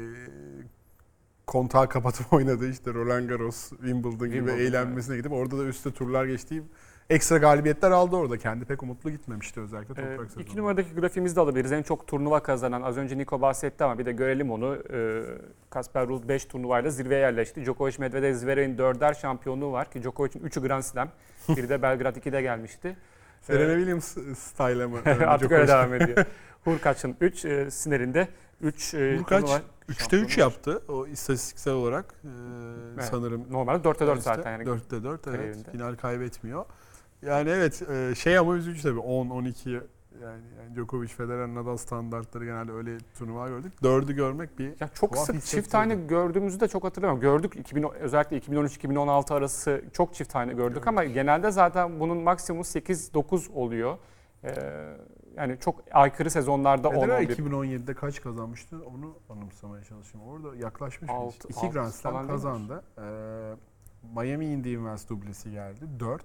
kontağı 1.46 1.88
kapatıp 1.88 2.32
oynadığı 2.32 2.70
işte 2.70 2.94
Roland 2.94 3.28
Garros, 3.28 3.68
Wimbledon 3.68 4.18
gibi 4.18 4.28
Wimbledon, 4.32 4.58
eğlenmesine 4.58 5.16
gidip 5.16 5.32
orada 5.32 5.58
da 5.58 5.64
üstte 5.64 5.90
turlar 5.90 6.24
geçtiği 6.24 6.62
ekstra 7.10 7.36
galibiyetler 7.38 7.90
aldı 7.90 8.16
orada. 8.16 8.38
Kendi 8.38 8.64
pek 8.64 8.82
umutlu 8.82 9.10
gitmemişti 9.10 9.60
özellikle 9.60 10.02
Ee, 10.02 10.10
toprak 10.10 10.28
sezonu. 10.28 10.42
iki 10.42 10.56
numaradaki 10.56 10.94
grafiğimizi 10.94 11.36
de 11.36 11.40
alabiliriz. 11.40 11.72
En 11.72 11.82
çok 11.82 12.06
turnuva 12.06 12.42
kazanan, 12.42 12.82
az 12.82 12.96
önce 12.96 13.18
Niko 13.18 13.40
bahsetti 13.40 13.84
ama 13.84 13.98
bir 13.98 14.06
de 14.06 14.12
görelim 14.12 14.50
onu. 14.50 14.78
Ee, 14.92 15.22
Kasper 15.70 16.08
Ruud 16.08 16.28
5 16.28 16.44
turnuvayla 16.44 16.90
zirveye 16.90 17.20
yerleşti. 17.20 17.64
Djokovic, 17.64 17.94
Medvedev, 17.98 18.34
Zverev'in 18.34 18.76
4'er 18.76 19.20
şampiyonluğu 19.20 19.72
var 19.72 19.90
ki 19.90 20.02
Djokovic'in 20.02 20.40
3'ü 20.44 20.66
Grand 20.66 20.82
Slam. 20.82 21.08
Biri 21.48 21.68
de 21.68 21.82
Belgrad 21.82 22.16
2'de 22.16 22.42
gelmişti. 22.42 22.96
Serena 23.40 23.74
Williams 23.74 24.16
style'a 24.38 24.88
mı? 24.88 24.98
Artık 25.26 25.52
öyle 25.52 25.68
devam 25.68 25.94
ediyor. 25.94 26.24
Hurkaç'ın 26.64 27.16
3, 27.20 27.44
e, 27.44 27.70
Sinner'in 27.70 28.14
de 28.14 28.28
3 28.60 28.94
e, 28.94 29.16
Hurkaç 29.18 29.40
turnuva 29.44 29.60
3'te 29.88 29.94
3 29.94 29.98
şampiyonu 30.00 30.24
var. 30.26 30.36
yaptı 30.38 30.82
o 30.88 31.06
istatistiksel 31.06 31.72
olarak 31.74 32.14
e, 32.24 32.28
Evet. 32.94 33.04
sanırım. 33.04 33.46
Normalde 33.50 33.88
4'te 33.88 34.06
4 34.06 34.08
Teniste. 34.08 34.34
zaten. 34.34 34.52
Yani. 34.52 34.64
4'te 34.64 35.02
4 35.04 35.26
evet. 35.26 35.36
kariyerinde. 35.36 35.70
Final 35.70 35.94
kaybetmiyor. 35.96 36.64
Yani 37.26 37.50
evet 37.50 37.82
e, 37.90 38.14
şey 38.14 38.38
ama 38.38 38.56
üzücü 38.56 38.82
tabii 38.82 38.98
10 38.98 39.30
12 39.30 39.70
yani, 39.70 39.82
yani 40.22 40.76
Djokovic, 40.76 41.08
Federer, 41.08 41.48
Nadal 41.48 41.76
standartları 41.76 42.44
genelde 42.44 42.72
öyle 42.72 42.98
turnuva 43.18 43.48
gördük. 43.48 43.72
4'ü 43.82 44.12
görmek 44.12 44.58
bir 44.58 44.80
Ya 44.80 44.88
çok 44.94 45.18
sık 45.18 45.42
çift 45.42 45.70
tane 45.70 45.94
gördüğümüzü 45.94 46.60
de 46.60 46.68
çok 46.68 46.84
hatırlamıyorum. 46.84 47.20
Gördük 47.20 47.56
2000, 47.56 47.88
özellikle 48.00 48.38
2013-2016 48.38 49.34
arası 49.34 49.82
çok 49.92 50.14
çift 50.14 50.32
tane 50.32 50.52
gördük 50.52 50.86
ama 50.86 51.04
genelde 51.04 51.50
zaten 51.50 52.00
bunun 52.00 52.18
maksimum 52.18 52.62
8-9 52.62 53.52
oluyor. 53.52 53.98
Ee, 54.44 54.52
yani 55.36 55.58
çok 55.60 55.82
aykırı 55.92 56.30
sezonlarda 56.30 56.88
10 56.88 56.92
Federer 56.94 57.22
11. 57.22 57.36
2017'de 57.36 57.94
kaç 57.94 58.22
kazanmıştı 58.22 58.76
onu 58.86 59.14
anımsamaya 59.30 59.84
çalışıyorum. 59.84 60.30
Orada 60.30 60.56
yaklaşmış 60.56 61.10
bir 61.10 61.14
Altı- 61.14 61.48
İki 61.48 61.58
altı 61.58 61.72
Grand 61.72 61.90
falan 61.90 62.22
Slam 62.22 62.28
kazandı. 62.28 62.82
Ee, 62.98 63.02
Miami 64.14 64.46
Indy 64.46 64.72
Invest 64.72 65.10
dublesi 65.10 65.50
geldi. 65.50 65.84
4 66.00 66.24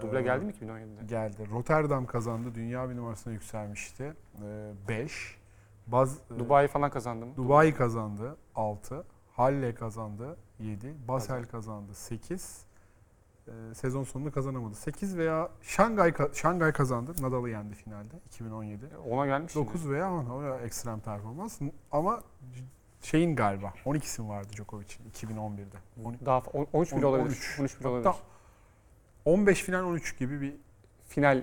Duble 0.00 0.22
geldi 0.22 0.44
mi 0.44 0.52
2017'de? 0.52 1.04
geldi. 1.06 1.48
Rotterdam 1.50 2.06
kazandı. 2.06 2.54
Dünya 2.54 2.90
bir 2.90 2.96
numarasına 2.96 3.32
yükselmişti. 3.32 4.14
5 4.88 5.36
Baz 5.86 6.18
Dubai 6.38 6.68
falan 6.68 6.90
kazandı 6.90 7.26
mı? 7.26 7.36
Dubai 7.36 7.74
kazandı 7.74 8.36
6. 8.54 9.04
Halle 9.36 9.74
kazandı 9.74 10.36
7. 10.58 10.94
Basel 11.08 11.44
kazandı 11.44 11.94
8. 11.94 12.64
sezon 13.74 14.04
sonunda 14.04 14.30
kazanamadı. 14.30 14.74
8 14.74 15.16
veya 15.16 15.48
Şangay 15.62 16.12
Şangay 16.32 16.72
kazandı. 16.72 17.12
Nadal'ı 17.20 17.50
yendi 17.50 17.74
finalde 17.74 18.14
2017. 18.26 18.86
Ona 19.10 19.26
gelmiş. 19.26 19.52
şimdi. 19.52 19.66
9 19.66 19.90
veya 19.90 20.12
10 20.12 20.24
o 20.26 20.58
ekstrem 20.58 21.00
performans. 21.00 21.60
Ama 21.92 22.20
şeyin 23.02 23.36
galiba 23.36 23.72
12'sin 23.86 24.28
vardı 24.28 24.48
Djokovic'in 24.52 25.10
2011'de. 25.10 25.76
On- 26.04 26.16
Daha 26.26 26.38
fa- 26.38 26.50
on- 26.50 26.66
13 26.72 26.92
bile 26.96 27.06
olabilir. 27.06 27.26
13. 27.26 27.60
13 27.60 27.80
bile 27.80 27.88
Hatta 27.88 28.08
olabilir. 28.10 28.22
15 29.24 29.62
final 29.62 29.84
13 29.84 30.18
gibi 30.18 30.40
bir 30.40 30.54
Final 31.10 31.42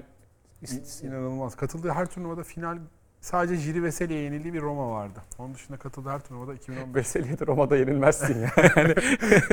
inanılmaz. 1.03 1.55
Katıldığı 1.55 1.89
her 1.91 2.05
turnuvada 2.05 2.43
final 2.43 2.77
sadece 3.21 3.55
Jiri 3.55 3.83
Veseli'ye 3.83 4.21
yenildiği 4.21 4.53
bir 4.53 4.61
Roma 4.61 4.91
vardı. 4.91 5.19
Onun 5.39 5.53
dışında 5.53 5.77
katıldığı 5.77 6.09
her 6.09 6.19
turnuvada 6.19 6.53
2015 6.53 6.95
Veseli'ye 6.95 7.39
de 7.39 7.47
Roma'da 7.47 7.77
yenilmezsin 7.77 8.41
ya. 8.41 8.49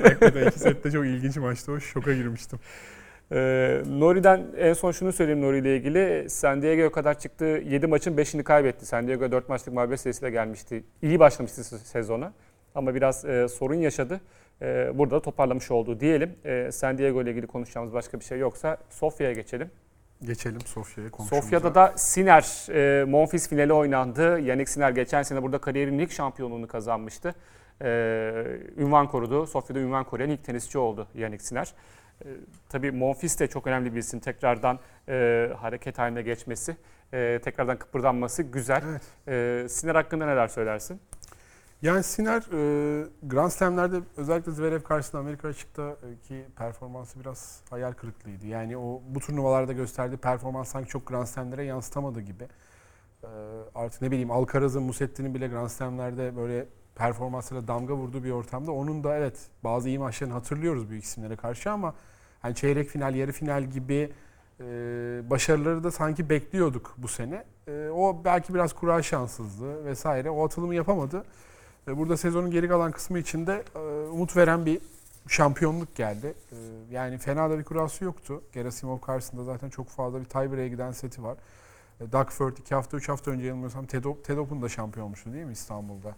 Hakikaten 0.03 0.47
iki 0.47 0.59
sette 0.59 0.91
çok 0.91 1.07
ilginç 1.07 1.37
maçtı 1.37 1.73
o. 1.73 1.81
Şoka 1.81 2.15
girmiştim. 2.15 2.59
Ee, 3.33 3.83
Nori'den 3.87 4.47
en 4.57 4.73
son 4.73 4.93
şunu 4.93 5.13
söyleyeyim 5.13 5.43
Nori 5.43 5.59
ile 5.59 5.77
ilgili. 5.77 6.31
San 6.31 6.63
Diego'ya 6.63 6.93
kadar 6.93 7.19
çıktı. 7.19 7.45
7 7.45 7.87
maçın 7.87 8.17
5'ini 8.17 8.43
kaybetti. 8.43 8.87
San 8.87 9.07
Diego 9.07 9.31
4 9.33 9.49
maçlık 9.49 9.75
mağlubiyet 9.75 10.01
serisiyle 10.01 10.31
gelmişti. 10.31 10.85
İyi 11.03 11.19
başlamıştı 11.19 11.61
se- 11.61 11.79
sezona. 11.79 12.33
Ama 12.75 12.95
biraz 12.95 13.25
e, 13.25 13.49
sorun 13.49 13.75
yaşadı. 13.75 14.21
E, 14.63 14.99
burada 14.99 15.17
da 15.17 15.23
toparlamış 15.23 15.71
oldu 15.71 16.01
diyelim. 16.01 16.37
E, 16.45 16.73
San 16.73 16.99
Diego 16.99 17.23
ile 17.23 17.31
ilgili 17.31 17.47
konuşacağımız 17.47 17.95
başka 17.95 18.21
bir 18.21 18.25
şey 18.25 18.39
yoksa 18.39 18.77
Sofya'ya 18.91 19.33
geçelim. 19.33 19.71
Geçelim 20.23 20.61
Sofya'ya 20.61 21.11
komşumuza. 21.11 21.43
Sofya'da 21.43 21.75
da 21.75 21.93
Siner, 21.97 22.73
e, 22.75 23.05
Monfils 23.05 23.49
finali 23.49 23.73
oynandı. 23.73 24.41
Yannick 24.41 24.71
Siner 24.71 24.91
geçen 24.91 25.23
sene 25.23 25.43
burada 25.43 25.59
kariyerinin 25.59 25.99
ilk 25.99 26.13
şampiyonluğunu 26.13 26.69
kazanmıştı. 26.69 27.35
E, 27.83 27.89
ünvan 28.77 29.09
korudu. 29.09 29.47
Sofya'da 29.47 29.81
ünvan 29.81 30.05
koruyan 30.05 30.31
ilk 30.31 30.45
tenisçi 30.45 30.79
oldu 30.79 31.09
Yannick 31.15 31.45
Siner. 31.45 31.75
E, 32.25 32.29
tabii 32.69 32.91
Monfils 32.91 33.41
de 33.41 33.47
çok 33.47 33.67
önemli 33.67 33.95
bir 33.95 33.99
isim. 33.99 34.21
Tekrardan 34.21 34.79
e, 35.09 35.49
hareket 35.59 35.99
haline 35.99 36.23
geçmesi, 36.23 36.77
e, 37.13 37.41
tekrardan 37.45 37.79
kıpırdanması 37.79 38.43
güzel. 38.43 38.83
Evet. 38.91 39.03
E, 39.65 39.69
Siner 39.69 39.95
hakkında 39.95 40.27
neler 40.27 40.49
söylersin? 40.49 41.01
Yani 41.85 42.03
Sinner 42.03 42.43
e, 42.53 43.07
Grand 43.23 43.51
Slam'lerde 43.51 44.01
özellikle 44.17 44.53
Zverev 44.53 44.81
karşısında 44.81 45.21
Amerika 45.21 45.49
açıktaki 45.49 46.45
performansı 46.57 47.21
biraz 47.21 47.61
hayal 47.71 47.93
kırıklığıydı. 47.93 48.47
Yani 48.47 48.77
o 48.77 49.03
bu 49.09 49.21
turnuvalarda 49.21 49.73
gösterdiği 49.73 50.17
performans 50.17 50.69
sanki 50.69 50.89
çok 50.89 51.07
Grand 51.07 51.27
Slam'lere 51.27 51.65
yansıtamadı 51.65 52.21
gibi. 52.21 52.49
E, 53.23 53.29
artık 53.75 54.03
ne 54.03 54.11
bileyim 54.11 54.31
Alcaraz'ın, 54.31 54.83
Musetti'nin 54.83 55.35
bile 55.35 55.49
Grand 55.49 55.69
Slam'lerde 55.69 56.37
böyle 56.37 56.67
performansıyla 56.95 57.69
damga 57.69 57.95
vurduğu 57.95 58.25
bir 58.25 58.31
ortamda. 58.31 58.73
Onun 58.73 59.05
da 59.05 59.17
evet 59.17 59.39
bazı 59.65 59.89
iyi 59.89 59.99
maçlarını 59.99 60.35
hatırlıyoruz 60.35 60.91
büyük 60.91 61.05
isimlere 61.05 61.37
karşı 61.37 61.71
ama 61.71 61.95
hani 62.41 62.55
çeyrek 62.55 62.89
final, 62.89 63.15
yarı 63.15 63.33
final 63.33 63.65
gibi 63.65 64.13
e, 64.61 64.65
başarıları 65.31 65.85
da 65.85 65.91
sanki 65.91 66.31
bekliyorduk 66.31 66.95
bu 66.99 67.09
sene. 67.09 67.45
E, 67.69 67.89
o 67.89 68.25
belki 68.25 68.55
biraz 68.55 68.73
kura 68.73 69.03
şanssızlığı 69.03 69.85
vesaire. 69.85 70.31
O 70.31 70.45
atılımı 70.45 70.75
yapamadı. 70.75 71.25
Burada 71.87 72.17
sezonun 72.17 72.51
geri 72.51 72.69
kalan 72.69 72.93
kısmı 72.93 73.19
içinde 73.19 73.65
e, 73.75 73.79
umut 74.09 74.37
veren 74.37 74.67
bir 74.67 74.81
şampiyonluk 75.29 75.97
geldi. 75.97 76.35
E, 76.53 76.57
yani 76.91 77.19
fena 77.19 77.51
da 77.51 77.59
bir 77.59 77.65
kurası 77.65 78.05
yoktu. 78.05 78.43
Gerasimov 78.53 78.99
karşısında 78.99 79.45
zaten 79.45 79.71
çok 79.71 79.89
fazla 79.89 80.21
bir 80.21 80.25
tiebreak'e 80.25 80.69
giden 80.69 80.93
seti 80.93 81.23
var. 81.23 81.37
E, 82.01 82.13
Duckford 82.13 82.57
2 82.57 82.75
hafta 82.75 82.97
3 82.97 83.09
hafta 83.09 83.31
önce 83.31 83.47
yanılmıyorsam 83.47 83.87
Ted, 83.87 84.05
Ted 84.25 84.63
da 84.63 84.69
şampiyon 84.69 85.07
olmuştu 85.07 85.33
değil 85.33 85.45
mi 85.45 85.53
İstanbul'da? 85.53 86.17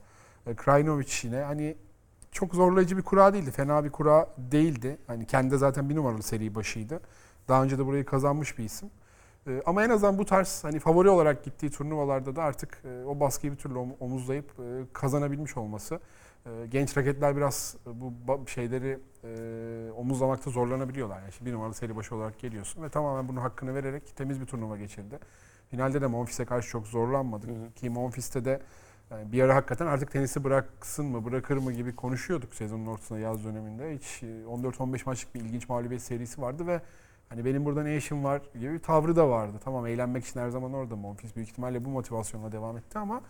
Krajinovic 0.57 1.13
yine 1.23 1.41
hani 1.41 1.77
çok 2.33 2.55
zorlayıcı 2.55 2.97
bir 2.97 3.03
kura 3.03 3.35
değildi. 3.35 3.51
Fena 3.51 3.85
bir 3.85 3.91
kura 3.91 4.29
değildi. 4.39 4.99
Hani 5.07 5.27
kendi 5.27 5.59
zaten 5.59 5.91
bir 5.91 5.97
numaralı 5.97 6.23
seri 6.23 6.55
başıydı. 6.55 7.01
Daha 7.49 7.63
önce 7.63 7.79
de 7.79 7.87
burayı 7.87 8.05
kazanmış 8.05 8.59
bir 8.59 8.65
isim. 8.65 8.91
Ee, 9.47 9.63
Ama 9.67 9.85
en 9.85 9.91
azından 9.91 10.19
bu 10.19 10.25
tarz 10.25 10.65
hani 10.65 10.79
favori 10.79 11.09
olarak 11.09 11.45
gittiği 11.45 11.71
turnuvalarda 11.71 12.37
da 12.37 12.43
artık 12.43 12.83
e, 12.85 13.05
o 13.05 13.21
baskıyı 13.21 13.53
bir 13.53 13.59
türlü 13.59 13.75
om- 13.79 13.97
omuzlayıp 14.01 14.51
e, 14.61 14.83
kazanabilmiş 14.93 15.57
olması. 15.57 16.01
E, 16.47 16.51
Genç 16.71 16.97
raketler 16.97 17.37
biraz 17.37 17.77
bu 17.87 18.47
şeyleri 18.49 18.99
e, 19.25 19.91
omuzlamakta 19.97 20.51
zorlanabiliyorlar. 20.51 21.21
Yani 21.21 21.33
şimdi 21.33 21.51
bir 21.51 21.55
numaralı 21.55 21.75
seri 21.75 21.97
başı 21.97 22.15
olarak 22.17 22.39
geliyorsun 22.39 22.83
ve 22.83 22.89
tamamen 22.89 23.29
bunun 23.29 23.41
hakkını 23.41 23.75
vererek 23.75 24.17
temiz 24.17 24.41
bir 24.41 24.47
turnuva 24.47 24.77
geçirdi. 24.77 25.19
Finalde 25.71 26.01
de 26.01 26.07
Monfils'e 26.07 26.45
karşı 26.45 26.69
çok 26.71 26.87
zorlanmadık. 26.87 27.51
Hı 27.51 27.55
hı. 27.55 27.73
Ki 27.75 27.91
Monfils'te 27.91 28.45
de 28.45 28.61
yani 29.11 29.33
bir 29.33 29.43
ara 29.43 29.55
hakikaten 29.55 29.87
artık 29.87 30.11
tenisi 30.13 30.45
bıraksın 30.45 31.07
mı, 31.07 31.25
bırakır 31.25 31.57
mı 31.57 31.73
gibi 31.73 31.97
konuşuyorduk 31.97 32.55
sezonun 32.55 32.87
ortasında 32.87 33.19
yaz 33.19 33.45
döneminde. 33.45 33.95
Hiç 33.95 34.23
e, 34.23 34.27
14-15 34.27 35.03
maçlık 35.07 35.35
bir 35.35 35.41
ilginç 35.41 35.69
mağlubiyet 35.69 36.03
serisi 36.03 36.43
vardı 36.43 36.67
ve 36.67 36.81
hani 37.29 37.45
benim 37.45 37.65
burada 37.65 37.83
ne 37.83 37.97
işim 37.97 38.25
var 38.25 38.43
gibi 38.61 38.73
bir 38.75 38.79
tavrı 38.79 39.17
da 39.17 39.29
vardı. 39.29 39.57
Tamam 39.65 39.87
eğlenmek 39.87 40.25
için 40.27 40.41
her 40.41 40.49
zaman 40.49 40.73
orada 40.73 40.97
Monfils 40.97 41.37
büyük 41.37 41.49
ihtimalle 41.49 41.85
bu 41.85 41.89
motivasyonla 41.91 42.53
devam 42.53 42.77
etti 42.77 42.99
ama 42.99 43.21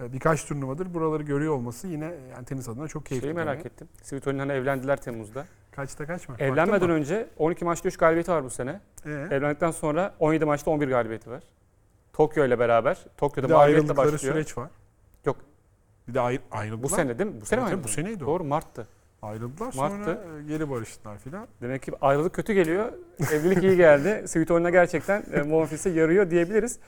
e, 0.00 0.12
birkaç 0.12 0.44
turnuvadır 0.44 0.94
buraları 0.94 1.22
görüyor 1.22 1.54
olması 1.54 1.88
yine 1.88 2.06
e, 2.06 2.28
yani 2.32 2.44
tenis 2.44 2.68
adına 2.68 2.88
çok 2.88 3.06
keyifli. 3.06 3.26
Şeyi 3.26 3.34
merak 3.34 3.54
dönüyor. 3.54 3.66
ettim. 3.66 3.88
Svitolina'yla 4.02 4.54
evlendiler 4.54 5.00
Temmuz'da. 5.02 5.44
Kaçta 5.72 6.06
kaç 6.06 6.28
mı? 6.28 6.36
Evlenmeden 6.38 6.90
önce 6.90 7.28
12 7.38 7.64
maçta 7.64 7.88
3 7.88 7.96
galibiyeti 7.96 8.32
var 8.32 8.44
bu 8.44 8.50
sene. 8.50 8.80
Ee, 9.06 9.10
Evlendikten 9.10 9.70
sonra 9.70 10.14
17 10.18 10.44
maçta 10.44 10.70
11 10.70 10.88
galibiyeti 10.88 11.30
var. 11.30 11.42
Tokyo 12.12 12.44
ile 12.46 12.58
beraber. 12.58 13.04
Tokyo'da 13.16 13.48
mağlubiyetle 13.54 13.96
başlıyor. 13.96 14.18
süreç 14.18 14.58
var. 14.58 14.70
Yok. 15.26 15.36
Bir 16.08 16.14
de 16.14 16.20
ayrı, 16.20 16.42
ayrıldılar. 16.50 16.82
Bu 16.82 16.88
sene 16.88 17.18
değil 17.18 17.30
mi? 17.30 17.40
Bu 17.40 17.46
sene 17.46 17.60
Evet, 17.60 17.68
ayrıldı? 17.68 17.84
bu 17.84 17.88
seneydi 17.88 18.24
o. 18.24 18.26
Doğru 18.26 18.44
Mart'tı. 18.44 18.86
Ayrıldılar 19.22 19.72
Mart'ta. 19.76 20.04
sonra 20.04 20.38
e, 20.40 20.42
geri 20.48 20.70
barıştılar 20.70 21.18
filan. 21.18 21.46
Demek 21.60 21.82
ki 21.82 21.92
ayrılık 22.00 22.34
kötü 22.34 22.52
geliyor. 22.52 22.92
Evlilik 23.32 23.62
iyi 23.64 23.76
geldi. 23.76 24.22
Svitolina 24.28 24.70
gerçekten 24.70 25.24
e, 25.32 25.42
Monfils'e 25.42 25.90
yarıyor 25.90 26.30
diyebiliriz. 26.30 26.78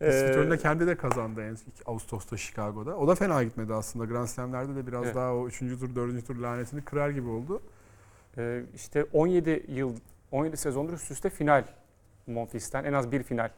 Ee, 0.00 0.12
Svitolina 0.12 0.56
kendi 0.56 0.86
de 0.86 0.94
kazandı 0.96 1.42
en 1.42 1.52
iki- 1.54 1.84
Ağustos'ta 1.86 2.36
Chicago'da. 2.36 2.96
O 2.96 3.08
da 3.08 3.14
fena 3.14 3.42
gitmedi 3.42 3.74
aslında. 3.74 4.04
Grand 4.04 4.26
Slam'lerde 4.26 4.76
de 4.76 4.86
biraz 4.86 5.04
Evet. 5.04 5.14
daha 5.14 5.34
o 5.34 5.46
3. 5.46 5.58
tur, 5.58 5.94
4. 5.94 6.26
tur 6.26 6.36
lanetini 6.36 6.82
kırar 6.82 7.10
gibi 7.10 7.28
oldu. 7.28 7.62
e, 8.38 8.62
işte 8.74 9.04
17 9.12 9.64
yıl, 9.68 9.96
17 10.32 10.56
sezondur 10.56 10.92
üst 10.92 11.10
üste 11.10 11.30
final 11.30 11.64
Monfils'ten 12.26 12.84
en 12.84 12.92
az 12.92 13.12
bir 13.12 13.22
final 13.22 13.48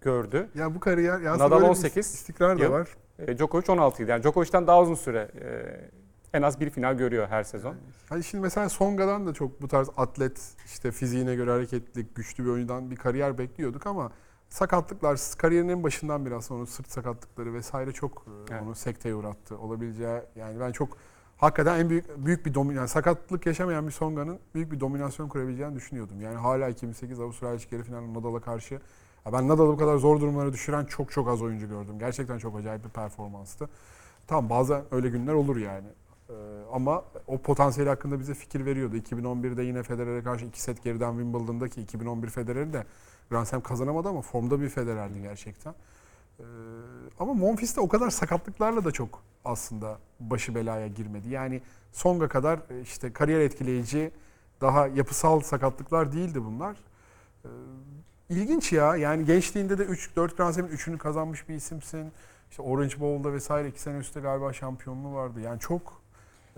gördü. 0.00 0.48
Ya 0.54 0.74
bu 0.74 0.80
kariyer 0.80 1.20
ya 1.20 1.32
Nadal 1.34 1.50
böyle 1.50 1.64
bir 1.64 1.68
18 1.68 2.06
istikrar 2.14 2.58
da 2.58 2.62
yıl. 2.64 2.70
var. 2.72 2.88
E, 3.18 3.38
Djokovic 3.38 3.64
16 3.72 4.02
yıl. 4.02 4.08
Yani 4.08 4.22
Djokovic'ten 4.22 4.66
daha 4.66 4.82
uzun 4.82 4.94
süre 4.94 5.28
e, 5.40 5.44
en 6.34 6.42
az 6.42 6.60
bir 6.60 6.70
final 6.70 6.94
görüyor 6.94 7.26
her 7.28 7.44
sezon. 7.44 7.74
Hani 8.08 8.24
şimdi 8.24 8.42
mesela 8.42 8.68
Songa'dan 8.68 9.26
da 9.26 9.34
çok 9.34 9.62
bu 9.62 9.68
tarz 9.68 9.88
atlet 9.96 10.40
işte 10.66 10.90
fiziğine 10.90 11.34
göre 11.34 11.50
hareketli, 11.50 12.06
güçlü 12.14 12.44
bir 12.44 12.50
oyuncudan 12.50 12.90
bir 12.90 12.96
kariyer 12.96 13.38
bekliyorduk 13.38 13.86
ama 13.86 14.12
sakatlıklar 14.48 15.20
kariyerinin 15.38 15.82
başından 15.82 16.26
biraz 16.26 16.44
sonra 16.44 16.66
sırt 16.66 16.90
sakatlıkları 16.90 17.54
vesaire 17.54 17.92
çok 17.92 18.26
e, 18.26 18.52
Evet. 18.52 18.62
onu 18.62 18.74
sekteye 18.74 19.14
uğrattı. 19.14 19.58
Olabileceği 19.58 20.20
yani 20.36 20.60
ben 20.60 20.72
çok 20.72 20.96
hakikaten 21.36 21.78
en 21.80 21.90
büyük 21.90 22.26
büyük 22.26 22.46
bir 22.46 22.54
domin 22.54 22.76
yani 22.76 22.88
sakatlık 22.88 23.46
yaşamayan 23.46 23.86
bir 23.86 23.92
Songa'nın 23.92 24.38
büyük 24.54 24.72
bir 24.72 24.80
dominasyon 24.80 25.28
kurabileceğini 25.28 25.74
düşünüyordum. 25.74 26.20
Yani 26.20 26.36
hala 26.36 26.68
2008 26.68 27.20
Avustralya 27.20 27.56
açık 27.56 27.72
yarı 27.72 28.14
Nadal'a 28.14 28.40
karşı 28.40 28.74
ya 29.26 29.32
ben 29.32 29.48
Nadal'ı 29.48 29.68
bu 29.68 29.76
kadar 29.76 29.96
zor 29.96 30.20
durumlara 30.20 30.52
düşüren 30.52 30.84
çok 30.84 31.12
çok 31.12 31.28
az 31.28 31.42
oyuncu 31.42 31.68
gördüm. 31.68 31.98
Gerçekten 31.98 32.38
çok 32.38 32.56
acayip 32.56 32.84
bir 32.84 32.90
performanstı. 32.90 33.68
Tamam 34.26 34.50
bazen 34.50 34.82
öyle 34.90 35.08
günler 35.08 35.32
olur 35.32 35.56
yani. 35.56 35.86
Ee, 36.34 36.64
ama 36.72 37.04
o 37.26 37.38
potansiyel 37.38 37.88
hakkında 37.88 38.20
bize 38.20 38.34
fikir 38.34 38.66
veriyordu. 38.66 38.96
2011'de 38.96 39.62
yine 39.62 39.82
Federer'e 39.82 40.22
karşı 40.22 40.44
2 40.44 40.62
set 40.62 40.82
geriden 40.82 41.10
Wimbledon'daki 41.10 41.80
2011 41.82 42.28
Federer'i 42.28 42.72
de 42.72 42.84
Grand 43.30 43.46
Slam 43.46 43.60
kazanamadı 43.60 44.08
ama 44.08 44.22
formda 44.22 44.60
bir 44.60 44.68
Federer'di 44.68 45.22
gerçekten. 45.22 45.74
Ee, 46.40 46.44
ama 47.20 47.34
Monfils 47.34 47.76
de 47.76 47.80
o 47.80 47.88
kadar 47.88 48.10
sakatlıklarla 48.10 48.84
da 48.84 48.90
çok 48.90 49.22
aslında 49.44 49.98
başı 50.20 50.54
belaya 50.54 50.86
girmedi. 50.86 51.28
Yani 51.28 51.62
Songa 51.92 52.28
kadar 52.28 52.58
e, 52.70 52.80
işte 52.80 53.12
kariyer 53.12 53.40
etkileyici 53.40 54.10
daha 54.60 54.86
yapısal 54.86 55.40
sakatlıklar 55.40 56.12
değildi 56.12 56.44
bunlar. 56.44 56.76
Ee, 57.44 57.48
İlginç 58.28 58.72
ya. 58.72 58.96
Yani 58.96 59.24
gençliğinde 59.24 59.78
de 59.78 59.82
3 59.82 60.16
4 60.16 60.36
Grand 60.36 60.54
Slam'in 60.54 60.70
3'ünü 60.70 60.98
kazanmış 60.98 61.48
bir 61.48 61.54
isimsin. 61.54 62.12
İşte 62.50 62.62
Orange 62.62 63.00
Bowl'da 63.00 63.32
vesaire 63.32 63.68
2 63.68 63.80
sene 63.80 63.98
üstte 63.98 64.20
galiba 64.20 64.52
şampiyonluğu 64.52 65.14
vardı. 65.14 65.40
Yani 65.40 65.60
çok 65.60 66.03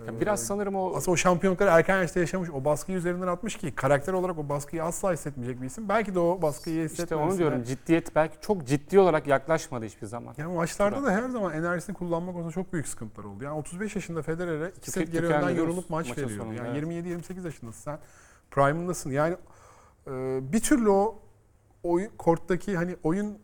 Yani 0.05 0.21
biraz 0.21 0.43
sanırım 0.43 0.75
o 0.75 0.95
aslında 0.95 1.11
o 1.11 1.17
şampiyonlukları 1.17 1.69
erken 1.69 2.01
yaşta 2.01 2.19
yaşamış, 2.19 2.49
o 2.49 2.65
baskıyı 2.65 2.97
üzerinden 2.97 3.27
atmış 3.27 3.55
ki 3.57 3.75
karakter 3.75 4.13
olarak 4.13 4.37
o 4.37 4.49
baskıyı 4.49 4.83
asla 4.83 5.13
hissetmeyecek 5.13 5.61
bir 5.61 5.65
isim. 5.65 5.89
Belki 5.89 6.15
de 6.15 6.19
o 6.19 6.41
baskıyı 6.41 6.75
işte 6.75 6.93
hissetmemesine... 6.93 7.31
onu 7.31 7.37
diyorum 7.37 7.63
ciddiyet 7.63 8.15
belki 8.15 8.37
çok 8.41 8.67
ciddi 8.67 8.99
olarak 8.99 9.27
yaklaşmadı 9.27 9.85
hiçbir 9.85 10.07
zaman. 10.07 10.33
Yani 10.37 10.53
maçlarda 10.53 11.03
da 11.03 11.11
her 11.11 11.29
zaman 11.29 11.53
enerjisini 11.53 11.95
kullanmak 11.95 12.35
konusunda 12.35 12.53
çok 12.53 12.73
büyük 12.73 12.87
sıkıntılar 12.87 13.25
oldu. 13.25 13.43
Yani 13.43 13.57
35 13.59 13.95
yaşında 13.95 14.21
Federer'e 14.21 14.71
2 14.77 14.91
set 14.91 15.11
geri 15.11 15.25
önden 15.25 15.49
yorulup 15.49 15.89
maç 15.89 16.17
veriyor. 16.17 16.53
Yani 16.53 16.77
evet. 16.77 17.05
27-28 17.05 17.45
yaşındasın 17.45 17.81
sen. 17.81 17.99
Prime'ındasın. 18.51 19.11
Yani 19.11 19.37
e, 20.07 20.39
bir 20.53 20.59
türlü 20.59 20.89
o 20.89 21.19
oyun 21.83 22.09
korttaki 22.17 22.77
hani 22.77 22.95
oyun 23.03 23.37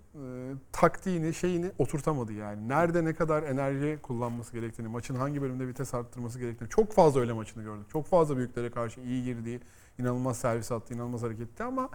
taktiğini, 0.72 1.34
şeyini 1.34 1.72
oturtamadı 1.78 2.34
yani. 2.34 2.70
Nerede 2.70 3.06
ne 3.06 3.14
kadar 3.14 3.44
enerji 3.44 4.00
kullanması 4.04 4.54
gerektiğini, 4.54 4.88
maçın 4.88 5.16
hangi 5.16 5.42
bölümde 5.42 5.68
vites 5.68 5.94
arttırması 5.94 6.40
gerektiğini 6.40 6.70
çok 6.70 6.94
fazla 6.94 7.20
öyle 7.20 7.34
maçını 7.34 7.64
gördük. 7.64 7.90
Çok 7.90 8.08
fazla 8.08 8.38
büyüklere 8.38 8.72
karşı 8.72 9.02
iyi 9.02 9.24
girdiği, 9.24 9.60
inanılmaz 10.00 10.38
servis 10.38 10.72
attı, 10.72 10.94
inanılmaz 10.94 11.24
hareketti 11.24 11.64
ama 11.64 11.90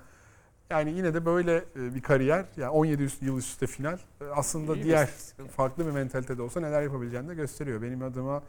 yani 0.70 0.90
yine 0.92 1.14
de 1.14 1.26
böyle 1.26 1.56
e, 1.76 1.94
bir 1.94 2.02
kariyer, 2.02 2.44
yani 2.56 2.70
17 2.70 3.02
üst- 3.02 3.22
yıl 3.22 3.38
üst 3.38 3.48
üste 3.48 3.66
final 3.66 3.98
e, 4.20 4.24
aslında 4.24 4.74
İyi 4.74 4.78
bir 4.78 4.84
diğer 4.84 5.04
istatistik. 5.04 5.50
farklı 5.50 5.86
bir 5.86 5.90
mentalitede 5.90 6.42
olsa 6.42 6.60
neler 6.60 6.82
yapabileceğini 6.82 7.28
de 7.28 7.34
gösteriyor. 7.34 7.82
Benim 7.82 8.02
adıma 8.02 8.42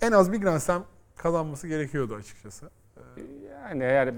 en 0.00 0.12
az 0.12 0.32
bir 0.32 0.40
Grand 0.40 0.60
Slam 0.60 0.84
kazanması 1.16 1.68
gerekiyordu 1.68 2.14
açıkçası. 2.14 2.70
Yani 3.50 3.82
eğer 3.82 4.14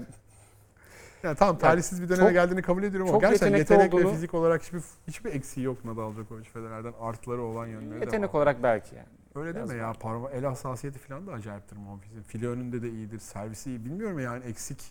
Yani 1.25 1.35
tamam 1.35 1.57
talihsiz 1.57 2.01
bir 2.01 2.09
döneme 2.09 2.23
çok- 2.23 2.33
geldiğini 2.33 2.61
kabul 2.61 2.83
ediyorum 2.83 3.09
ama 3.09 3.17
gerçekten 3.17 3.57
yetenek 3.57 3.93
ve 3.93 3.97
olduğunu- 3.97 4.11
fizik 4.11 4.33
olarak 4.33 4.63
hiçbir 4.63 4.81
hiçbir 5.07 5.33
eksiği 5.33 5.65
yok 5.65 5.85
Nadal 5.85 6.13
Djokovic 6.15 6.43
Federer'den 6.43 6.93
artıları 7.01 7.41
olan 7.41 7.67
yönleri 7.67 8.01
de 8.01 8.05
yetenek 8.05 8.29
var. 8.33 8.39
olarak 8.39 8.63
belki 8.63 8.95
yani. 8.95 9.07
Öyle 9.35 9.55
deme 9.55 9.73
ya 9.75 9.93
parma 9.99 10.31
el 10.31 10.43
hassasiyeti 10.45 10.99
falan 10.99 11.27
da 11.27 11.31
acayiptir 11.31 11.77
Monfils'in. 11.77 12.21
File 12.23 12.47
önünde 12.47 12.81
de 12.81 12.89
iyidir, 12.89 13.19
servisi 13.19 13.69
iyi. 13.69 13.85
Bilmiyorum 13.85 14.19
yani 14.19 14.43
eksik 14.45 14.83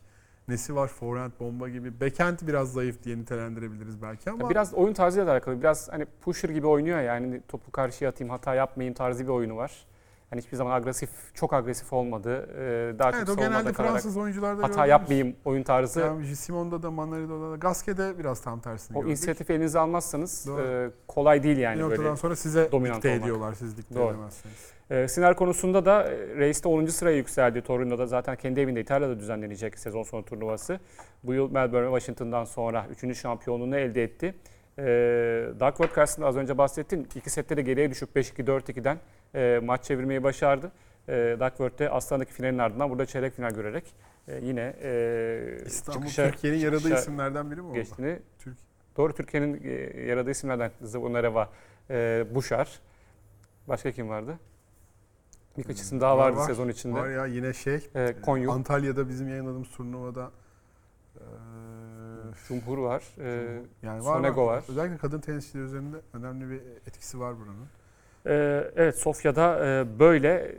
nesi 0.48 0.76
var 0.76 0.88
forehand 0.88 1.32
bomba 1.40 1.68
gibi. 1.68 2.00
Backhand 2.00 2.38
biraz 2.42 2.72
zayıf 2.72 3.02
diye 3.02 3.18
nitelendirebiliriz 3.18 4.02
belki 4.02 4.30
ama 4.30 4.50
Biraz 4.50 4.74
oyun 4.74 4.92
tarzıyla 4.92 5.26
da 5.26 5.32
alakalı. 5.32 5.60
Biraz 5.60 5.88
hani 5.88 6.06
pusher 6.20 6.48
gibi 6.48 6.66
oynuyor 6.66 7.00
yani 7.00 7.40
topu 7.48 7.72
karşıya 7.72 8.10
atayım 8.10 8.30
hata 8.30 8.54
yapmayayım 8.54 8.94
tarzı 8.94 9.24
bir 9.24 9.28
oyunu 9.28 9.56
var. 9.56 9.86
Hani 10.34 10.42
hiçbir 10.42 10.56
zaman 10.56 10.70
agresif, 10.72 11.10
çok 11.34 11.52
agresif 11.52 11.92
olmadı. 11.92 12.48
Ee, 12.58 12.98
daha 12.98 13.10
evet, 13.10 13.26
çok 13.26 13.38
o 13.38 13.40
genelde 13.40 13.72
Fransız 13.72 14.16
oyuncularda 14.16 14.62
hata 14.62 14.68
gördüğümüz- 14.74 14.88
yapmayayım 14.90 15.36
oyun 15.44 15.62
tarzı. 15.62 16.00
Yani 16.00 16.36
Simon'da 16.36 16.82
da 16.82 16.90
Manarido'da 16.90 17.52
da 17.52 17.56
Gasquet'de 17.56 18.18
biraz 18.18 18.40
tam 18.40 18.60
tersini 18.60 18.96
o 18.96 19.00
gördük. 19.00 19.10
inisiyatifi 19.10 19.52
elinize 19.52 19.78
almazsanız 19.78 20.46
Doğru. 20.46 20.62
e, 20.62 20.90
kolay 21.08 21.42
değil 21.42 21.56
bir 21.56 21.62
yani 21.62 21.80
noktadan 21.80 22.04
böyle. 22.04 22.16
sonra 22.16 22.36
size 22.36 22.72
dominant 22.72 22.96
dikte 22.96 23.08
olmak. 23.08 23.22
ediyorlar, 23.22 23.52
siz 23.52 23.76
dikte 23.76 23.94
Doğru. 23.94 24.10
edemezsiniz. 24.14 24.54
E, 24.90 25.08
Sinner 25.08 25.36
konusunda 25.36 25.84
da 25.84 26.02
e, 26.04 26.36
Reis'te 26.36 26.68
10. 26.68 26.86
sıraya 26.86 27.16
yükseldi. 27.16 27.62
Torino'da 27.62 28.06
zaten 28.06 28.36
kendi 28.36 28.60
evinde 28.60 28.80
İtalya'da 28.80 29.18
düzenlenecek 29.18 29.78
sezon 29.78 30.02
sonu 30.02 30.24
turnuvası. 30.24 30.80
Bu 31.24 31.34
yıl 31.34 31.50
Melbourne 31.50 31.86
Washington'dan 31.98 32.44
sonra 32.44 32.86
3. 33.04 33.16
şampiyonluğunu 33.18 33.76
elde 33.76 34.02
etti. 34.04 34.34
E, 34.78 34.84
Duckworth 35.60 35.94
karşısında 35.94 36.26
az 36.26 36.36
önce 36.36 36.58
bahsettin. 36.58 37.08
İki 37.14 37.30
sette 37.30 37.56
de 37.56 37.62
geriye 37.62 37.90
düşüp 37.90 38.16
5-2, 38.16 38.46
4-2'den 38.46 38.98
e, 39.34 39.60
maç 39.64 39.84
çevirmeyi 39.84 40.22
başardı. 40.22 40.72
E, 41.08 41.36
Duckworth'te 41.40 41.90
Aslan'daki 41.90 42.32
finalin 42.32 42.58
ardından 42.58 42.90
burada 42.90 43.06
çeyrek 43.06 43.34
final 43.34 43.50
görerek 43.50 43.94
e, 44.28 44.36
yine 44.42 44.76
e, 44.82 45.58
İstanbul 45.66 46.00
çıkışa 46.00 46.30
Türkiye'nin 46.30 46.58
yaradığı 46.58 46.94
isimlerden 46.94 47.50
biri 47.50 47.60
mi 47.60 47.66
oldu? 47.66 47.74
geçtiğini 47.74 48.18
Türk- 48.38 48.58
Doğru 48.96 49.12
Türkiye'nin 49.14 49.60
e, 49.64 50.00
yaradığı 50.06 50.30
isimlerden 50.30 50.70
Zvonareva, 50.82 51.50
e, 51.90 52.24
Buşar. 52.34 52.80
Başka 53.68 53.92
kim 53.92 54.08
vardı? 54.08 54.38
Birkaç 55.58 55.80
isim 55.80 56.00
daha 56.00 56.18
Var, 56.18 56.26
vardı 56.28 56.36
var. 56.36 56.46
sezon 56.46 56.68
içinde. 56.68 56.94
Var 57.00 57.08
ya 57.08 57.26
yine 57.26 57.52
şey 57.52 57.88
E, 57.94 58.14
Konyu, 58.22 58.52
Antalya'da 58.52 59.08
bizim 59.08 59.28
yayınladığımız 59.28 59.68
turnuvada 59.68 60.30
eee, 61.16 61.22
Cumhur 62.48 62.78
var. 62.78 63.02
E, 63.20 63.58
yani 63.82 64.04
var, 64.04 64.16
Sonego 64.16 64.46
var. 64.46 64.64
Özellikle 64.68 64.96
kadın 64.98 65.20
tenisçileri 65.20 65.64
üzerinde 65.64 65.96
önemli 66.12 66.50
bir 66.50 66.60
etkisi 66.86 67.20
var 67.20 67.34
buranın. 67.40 67.66
E, 68.26 68.32
evet 68.76 68.98
Sofya'da 68.98 69.66
e, 69.66 69.98
böyle 69.98 70.58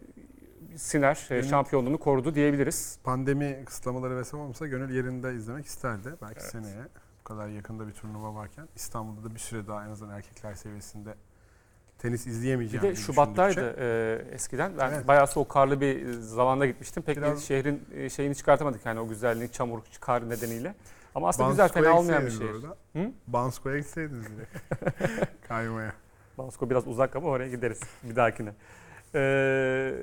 Siner 0.75 1.27
e, 1.31 1.43
şampiyonluğunu 1.43 1.97
korudu 1.97 2.35
diyebiliriz. 2.35 2.99
Pandemi 3.03 3.63
kısıtlamaları 3.65 4.17
vesaire 4.17 4.43
olmasa 4.43 4.67
gönül 4.67 4.95
yerinde 4.95 5.33
izlemek 5.35 5.65
isterdi. 5.65 6.09
Belki 6.21 6.33
Evet. 6.39 6.51
seneye 6.51 6.83
bu 7.19 7.23
kadar 7.23 7.47
yakında 7.47 7.87
bir 7.87 7.93
turnuva 7.93 8.35
varken 8.35 8.67
İstanbul'da 8.75 9.29
da 9.29 9.33
bir 9.35 9.39
süre 9.39 9.67
daha 9.67 9.85
en 9.85 9.89
azından 9.89 10.15
erkekler 10.15 10.53
seviyesinde 10.53 11.15
tenis 11.97 12.25
Bir 12.25 12.31
izleyemeyeceğim. 12.31 12.85
de 12.85 12.95
Şubat'taydı 12.95 13.75
e, 13.79 14.25
eskiden. 14.31 14.71
Ben 14.77 14.91
Evet. 14.93 15.07
bayağı 15.07 15.27
soğuk 15.27 15.49
karlı 15.49 15.81
bir 15.81 16.11
zamanda 16.11 16.65
gitmiştim. 16.65 17.03
Pek 17.03 17.17
Biraz- 17.17 17.37
bir 17.39 17.43
şehrin 17.45 17.83
e, 17.93 18.09
şeyini 18.09 18.35
çıkartamadık 18.35 18.85
yani 18.85 18.99
o 18.99 19.07
güzelliği, 19.07 19.51
çamur, 19.51 19.79
kar 20.01 20.29
nedeniyle. 20.29 20.75
Ama 21.15 21.27
aslında 21.29 21.49
Bansko'ya 21.49 21.67
güzel, 21.67 21.83
fena 21.83 21.99
olmayan 21.99 22.25
bir 22.25 22.31
şehir. 22.31 22.49
orada. 22.53 22.77
Hı? 22.93 23.11
Bansko'ya 23.27 23.77
gitseydiniz 23.77 24.25
bile. 24.31 24.45
Kaymaya. 25.47 25.93
Bansko 26.37 26.69
biraz 26.69 26.87
uzak 26.87 27.15
ama 27.15 27.29
oraya 27.29 27.49
gideriz 27.49 27.79
bir 28.03 28.15
dahakine. 28.15 28.49
Ee, 29.15 29.93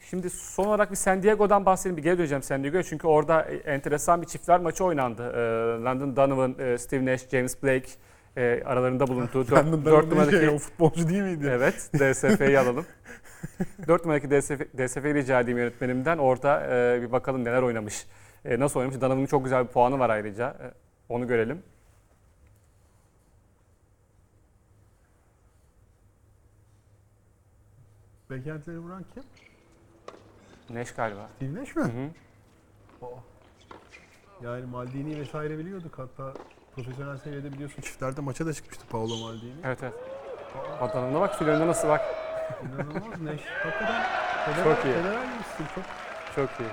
şimdi 0.00 0.30
son 0.30 0.66
olarak 0.66 0.90
bir 0.90 0.96
San 0.96 1.22
Diego'dan 1.22 1.66
bahsedelim. 1.66 1.96
Bir 1.96 2.02
geri 2.02 2.18
döneceğim 2.18 2.42
San 2.42 2.64
Diego'ya 2.64 2.82
çünkü 2.82 3.06
orada 3.06 3.42
enteresan 3.42 4.22
bir 4.22 4.26
çiftler 4.26 4.60
maçı 4.60 4.84
oynandı. 4.84 5.22
Ee, 5.22 5.84
London 5.84 6.16
Donovan, 6.16 6.54
e, 6.58 6.78
Steve 6.78 7.04
Nash, 7.04 7.28
James 7.28 7.62
Blake 7.62 7.88
e, 8.36 8.62
aralarında 8.64 9.06
bulunduğu 9.06 9.46
Ben 9.50 9.66
de 9.66 9.72
4 9.72 9.84
dört 9.84 10.08
numaradaki 10.08 10.36
şey, 10.36 10.48
o 10.48 10.58
futbolcu 10.58 11.08
değil 11.08 11.22
miydi? 11.22 11.50
Evet, 11.50 11.90
DSF'yi 11.94 12.58
alalım. 12.58 12.86
4 13.88 14.04
numaradaki 14.04 14.30
DSF, 14.30 14.60
DSF'yi 14.78 15.14
rica 15.14 15.40
edeyim 15.40 15.58
yönetmenimden. 15.58 16.18
Orada 16.18 16.66
e, 16.66 17.02
bir 17.02 17.12
bakalım 17.12 17.44
neler 17.44 17.62
oynamış. 17.62 18.06
E, 18.44 18.60
nasıl 18.60 18.80
oynamış? 18.80 19.00
Donovan'ın 19.00 19.26
çok 19.26 19.44
güzel 19.44 19.64
bir 19.64 19.68
puanı 19.68 19.98
var 19.98 20.10
ayrıca. 20.10 20.48
E, 20.48 20.66
onu 21.08 21.28
görelim. 21.28 21.62
Beklentileri 28.30 28.78
vuran 28.78 29.04
kim? 29.14 29.22
Nash 30.70 30.94
galiba. 30.94 31.28
Steve 31.36 31.54
Nash 31.54 31.76
mi? 31.76 31.82
Hı 31.82 31.86
hı. 31.88 32.10
Yani 34.42 34.66
Maldini 34.66 35.20
vesaire 35.20 35.58
biliyorduk 35.58 35.98
hatta 35.98 36.34
profesyonel 36.74 37.18
seviyede 37.18 37.52
biliyorsun 37.52 37.82
çiftlerde 37.82 38.20
maça 38.20 38.46
da 38.46 38.52
çıkmıştı 38.52 38.86
Paolo 38.86 39.16
Maldini. 39.16 39.54
Evet 39.64 39.78
evet. 39.82 39.94
Adamına 40.80 41.20
bak, 41.20 41.38
filminde 41.38 41.66
nasıl 41.66 41.88
bak. 41.88 42.00
İnanılmaz 42.62 43.20
Neş. 43.20 43.40
Hakikaten 43.62 44.02
federal, 44.44 44.74
Çok 44.74 44.84
iyi. 44.84 44.94
federal 44.94 45.22
bir 45.38 45.44
stil, 45.44 45.64
çok 45.74 45.84
Çok 46.34 46.60
iyi. 46.60 46.68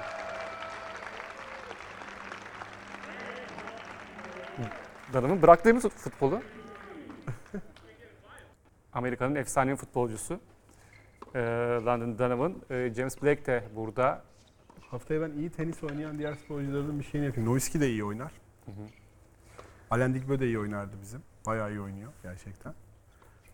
Donovan 5.14 5.42
bıraktı 5.42 5.74
mı 5.74 5.80
futbolu? 5.80 6.42
Amerika'nın 8.94 9.36
efsane 9.36 9.76
futbolcusu. 9.76 10.40
Ee, 11.36 11.40
London 11.86 12.20
Donovan. 12.20 12.56
Ee, 12.70 12.94
James 12.96 13.24
Blake 13.24 13.46
de 13.46 13.64
burada. 13.76 14.22
Haftaya 14.82 15.22
ben 15.22 15.32
iyi 15.38 15.50
tenis 15.50 15.84
oynayan 15.84 16.18
diğer 16.20 16.34
sporculardan 16.34 17.00
bir 17.00 17.04
şeyini 17.04 17.26
yapayım. 17.28 17.50
Nowitzki 17.50 17.82
de 17.82 17.90
iyi 17.90 18.04
oynar. 18.04 18.32
Hı 18.66 18.72
hı. 18.72 20.14
Digbö 20.14 20.40
de 20.40 20.46
iyi 20.46 20.60
oynardı 20.60 20.96
bizim. 21.02 21.22
Bayağı 21.46 21.72
iyi 21.72 21.82
oynuyor 21.82 22.12
gerçekten. 22.24 22.74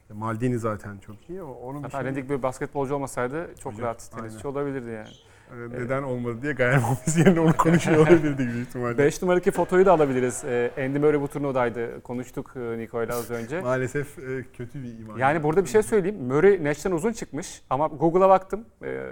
E, 0.10 0.13
Maldini 0.13 0.60
zaten 0.60 0.98
çok 0.98 1.30
iyi. 1.30 1.44
Onun 1.44 1.84
Hatta 1.84 2.00
bir 2.00 2.06
Lendik 2.06 2.30
bir 2.30 2.44
basketbolcu 2.44 2.96
olmasaydı 2.96 3.56
çok 3.60 3.74
Hocam, 3.74 3.86
rahat 3.86 4.12
tenisçi 4.12 4.48
aynen. 4.48 4.58
olabilirdi 4.58 4.89
yani. 4.89 5.10
E, 5.52 5.84
neden 5.84 6.04
olmadı 6.04 6.42
diye 6.42 6.54
Gayer 6.54 6.78
Monfils 6.78 7.18
yerine 7.18 7.40
onu 7.40 7.58
konuşuyor 7.58 7.98
olabilirdik 7.98 8.54
büyük 8.54 8.68
ihtimalle. 8.68 8.98
5 8.98 9.22
numaradaki 9.22 9.52
fotoyu 9.52 9.86
da 9.86 9.92
alabiliriz. 9.92 10.44
Ee, 10.46 10.72
Andy 10.78 11.00
Murray 11.00 11.22
bu 11.22 11.28
turnuvadaydı. 11.28 12.02
Konuştuk 12.02 12.54
e, 12.56 12.78
Niko'yla 12.78 13.16
az 13.16 13.32
önce. 13.32 13.62
Maalesef 13.62 14.20
e, 14.20 14.46
kötü 14.58 14.84
bir 14.84 15.00
iman. 15.00 15.18
Yani 15.18 15.44
burada 15.44 15.64
bir 15.64 15.70
şey 15.70 15.84
söyleyeyim. 15.84 16.24
Murray 16.24 16.64
Nash'ten 16.64 16.92
uzun 16.92 17.14
çıkmış 17.14 17.62
ama 17.70 17.88
Google'a 17.88 18.30
baktım. 18.30 18.66
Ee, 18.84 19.06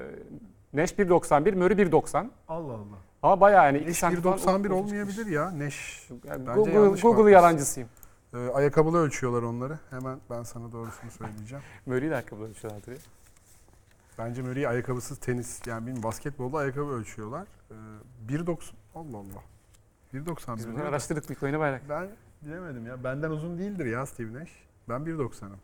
Nash 0.74 0.92
1.91, 0.92 1.56
Murray 1.56 1.78
1.90. 1.78 2.28
Allah 2.48 2.74
Allah. 2.74 2.98
Ama 3.24 3.42
bayağı 3.42 3.66
yani 3.66 3.78
2 3.78 3.88
Neş 3.88 3.98
santim 3.98 4.22
falan 4.22 4.64
1.91 4.64 4.66
uzun 4.66 4.70
olmayabilir 4.76 5.26
ya. 5.26 5.52
Neş. 5.52 6.08
Yani 6.28 6.46
Google, 6.46 6.72
Google 6.72 7.04
bakmışsın. 7.04 7.30
yalancısıyım. 7.30 7.90
E, 8.34 8.38
ayakkabılı 8.38 8.98
ölçüyorlar 8.98 9.44
onları. 9.44 9.80
Hemen 9.90 10.20
ben 10.30 10.44
sana 10.44 10.72
doğrusunu 10.72 11.12
söyleyeceğim. 11.12 11.64
Murray'i 11.86 12.10
de 12.10 12.14
ayakkabı 12.14 12.44
ölçüyorlardır 12.44 12.92
ya. 12.92 12.98
Bence 14.18 14.42
Murray 14.42 14.68
ayakkabısız 14.68 15.18
tenis 15.18 15.68
yani 15.68 15.80
bilmiyorum 15.80 16.04
basketbolda 16.04 16.58
ayakkabı 16.58 16.92
ölçüyorlar. 16.92 17.48
Ee, 17.72 18.34
1.90 18.34 18.58
Allah 18.96 19.18
Allah. 19.18 19.44
1.91. 20.14 20.58
Biz 20.58 20.68
bunu 20.68 20.84
araştırdık 20.84 21.30
Niko 21.30 21.48
yine 21.48 21.60
bayrak. 21.60 21.82
Ben 21.90 22.10
bilemedim 22.42 22.86
ya. 22.86 23.04
Benden 23.04 23.30
uzun 23.30 23.58
değildir 23.58 23.86
ya 23.86 24.06
Steve 24.06 24.34
Nash. 24.34 24.52
Ben 24.90 25.02
1.90'ım. 25.02 25.58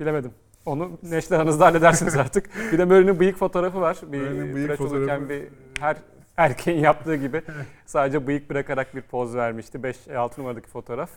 Bilemedim. 0.00 0.32
Onu 0.66 0.98
Nash'le 1.02 1.32
aranızda 1.32 1.66
halledersiniz 1.66 2.16
artık. 2.24 2.50
Bir 2.72 2.78
de 2.78 2.84
Murray'nin 2.84 3.20
bıyık 3.20 3.36
fotoğrafı 3.36 3.80
var. 3.80 3.98
Bir 4.02 4.20
Murray'nin 4.20 4.54
bıyık 4.54 4.76
fotoğrafı. 4.76 5.28
bir 5.28 5.48
her 5.80 5.96
erkeğin 6.36 6.80
yaptığı 6.80 7.16
gibi 7.16 7.42
sadece 7.86 8.26
bıyık 8.26 8.50
bırakarak 8.50 8.94
bir 8.94 9.02
poz 9.02 9.36
vermişti. 9.36 9.78
5-6 9.78 10.40
numaradaki 10.40 10.68
fotoğraf. 10.68 11.10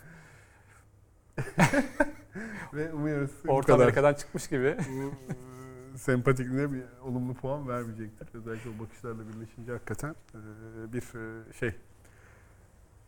Ve 2.74 2.94
umuyoruz 2.94 3.32
Orta. 3.48 3.74
Amerika'dan 3.74 4.14
çıkmış 4.14 4.48
gibi. 4.48 4.78
Sempatikliğine 5.98 6.72
bir 6.72 6.84
olumlu 7.04 7.34
puan 7.34 7.68
vermeyecektir. 7.68 8.28
Özellikle 8.34 8.70
o 8.70 8.84
bakışlarla 8.84 9.22
birleşince 9.28 9.72
hakikaten 9.72 10.10
e, 10.10 10.94
bir 10.94 11.02
e, 11.02 11.54
şey 11.54 11.72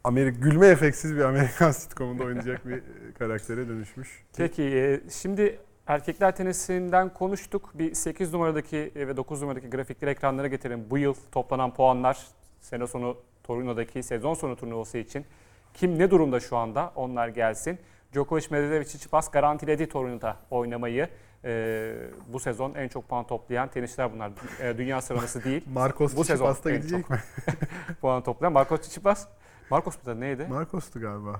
Amerik 0.03 0.43
gülme 0.43 0.67
efeksiz 0.67 1.15
bir 1.15 1.21
Amerikan 1.21 1.71
sitcomunda 1.81 2.23
oynayacak 2.23 2.67
bir 2.67 2.77
e, 2.77 2.81
karaktere 3.19 3.67
dönüşmüş. 3.67 4.23
Peki 4.37 5.01
şimdi 5.11 5.59
erkekler 5.87 6.35
tenisinden 6.35 7.13
konuştuk. 7.13 7.71
Bir 7.73 7.93
8 7.93 8.33
numaradaki 8.33 8.91
ve 8.95 9.17
9 9.17 9.41
numaradaki 9.41 9.69
grafikleri 9.69 10.11
ekranlara 10.11 10.47
getirelim. 10.47 10.85
Bu 10.89 10.97
yıl 10.97 11.13
toplanan 11.31 11.73
puanlar 11.73 12.27
sene 12.61 12.87
sonu 12.87 13.17
Torino'daki 13.43 14.03
sezon 14.03 14.33
sonu 14.33 14.55
turnuvası 14.55 14.97
için 14.97 15.25
kim 15.73 15.99
ne 15.99 16.11
durumda 16.11 16.39
şu 16.39 16.57
anda 16.57 16.91
onlar 16.95 17.27
gelsin. 17.27 17.79
Djokovic, 18.13 18.47
Medvedev, 18.49 18.83
Tsitsipas 18.83 19.31
garantiledi 19.31 19.89
Torino'da 19.89 20.37
oynamayı. 20.51 21.09
E, 21.45 21.93
bu 22.27 22.39
sezon 22.39 22.73
en 22.75 22.87
çok 22.87 23.09
puan 23.09 23.27
toplayan 23.27 23.69
tenisçiler 23.69 24.13
bunlar. 24.13 24.31
E, 24.61 24.77
dünya 24.77 25.01
sıralaması 25.01 25.43
değil. 25.43 25.63
Marcos 25.73 26.15
Bu 26.15 26.23
sezon 26.23 26.55
en 26.65 26.75
gidecek 26.75 27.01
çok. 27.01 27.09
mi? 27.09 27.19
puan 28.01 28.23
toplayan 28.23 28.53
Marcos 28.53 28.79
Tsitsipas. 28.81 29.27
Marcos 29.69 29.95
mu 29.97 30.05
da 30.05 30.15
neydi? 30.15 30.47
Marcos'tu 30.49 30.99
galiba. 30.99 31.39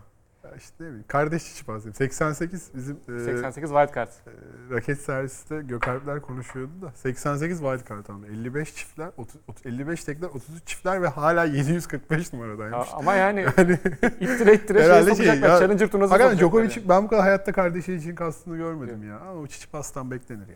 Ya 0.54 0.58
işte 0.58 0.76
ne 0.84 0.88
bileyim. 0.88 1.06
Kardeş 1.08 1.44
Tsitsipas'ım. 1.44 1.94
88 1.94 2.70
bizim 2.76 2.96
e, 2.96 3.20
88 3.20 3.70
wildcard. 3.70 4.08
e, 4.08 4.32
raket 4.76 5.00
serviste 5.02 5.62
Gökalpler 5.62 6.22
konuşuyordu 6.22 6.72
da 6.82 6.92
88 6.96 7.58
wildcard 7.60 8.08
aldı. 8.10 8.28
55 8.28 8.76
çiftler, 8.76 9.10
30, 9.18 9.36
30 9.48 9.66
55 9.66 10.04
tekler, 10.04 10.28
33 10.28 10.68
çiftler 10.68 11.02
ve 11.02 11.08
hala 11.08 11.46
745 11.46 12.34
Ya, 12.34 12.39
numaradaymış. 12.39 12.88
ama 12.94 13.13
yani 13.16 13.46
Yani 13.58 13.74
ittire 14.20 14.54
ittire 14.54 14.80
şey 14.84 15.04
sokacaklar. 15.16 15.50
ya- 15.50 15.60
Challenger 15.60 15.86
Hakikaten 15.86 16.00
sokacaklar 16.08 16.38
Djokovic 16.38 16.89
ben 16.89 17.04
bu 17.04 17.08
kadar 17.08 17.24
hayatta 17.24 17.52
kardeşi 17.52 17.94
için 17.94 18.16
kastını 18.16 18.58
görmedim 18.58 19.10
ya. 19.10 19.20
Ama 19.20 19.42
o 19.42 19.48
Tsitsipas'tan 19.48 20.12
beklenir 20.12 20.48
ya. 20.48 20.56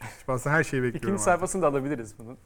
Tsitsipas'tan 0.00 0.50
her 0.50 0.64
şeyi 0.64 0.82
bekliyorum. 0.82 0.98
İkinci 0.98 1.12
artık. 1.12 1.24
sayfasını 1.24 1.62
da 1.62 1.66
alabiliriz 1.66 2.14
bunun. 2.18 2.38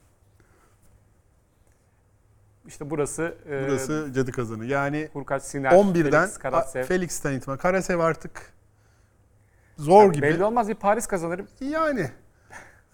İşte 2.69 2.91
burası, 2.91 3.35
e, 3.51 3.63
Burası 3.69 4.11
cadı 4.15 4.33
kazanı. 4.33 4.65
Yani 4.67 5.09
Hurkaç 5.13 5.43
Siner, 5.43 5.71
11'den 5.73 6.21
Felix 6.23 6.39
Karatsev. 6.39 6.81
a- 6.83 6.85
Felix'ten 6.85 7.33
itibaren. 7.33 7.59
Karasev 7.59 7.99
artık 7.99 8.53
zor 9.77 10.13
gibi. 10.13 10.23
Belli 10.23 10.45
olmaz 10.45 10.69
bir 10.69 10.75
Paris 10.75 11.07
kazanır. 11.07 11.41
Yani. 11.61 12.11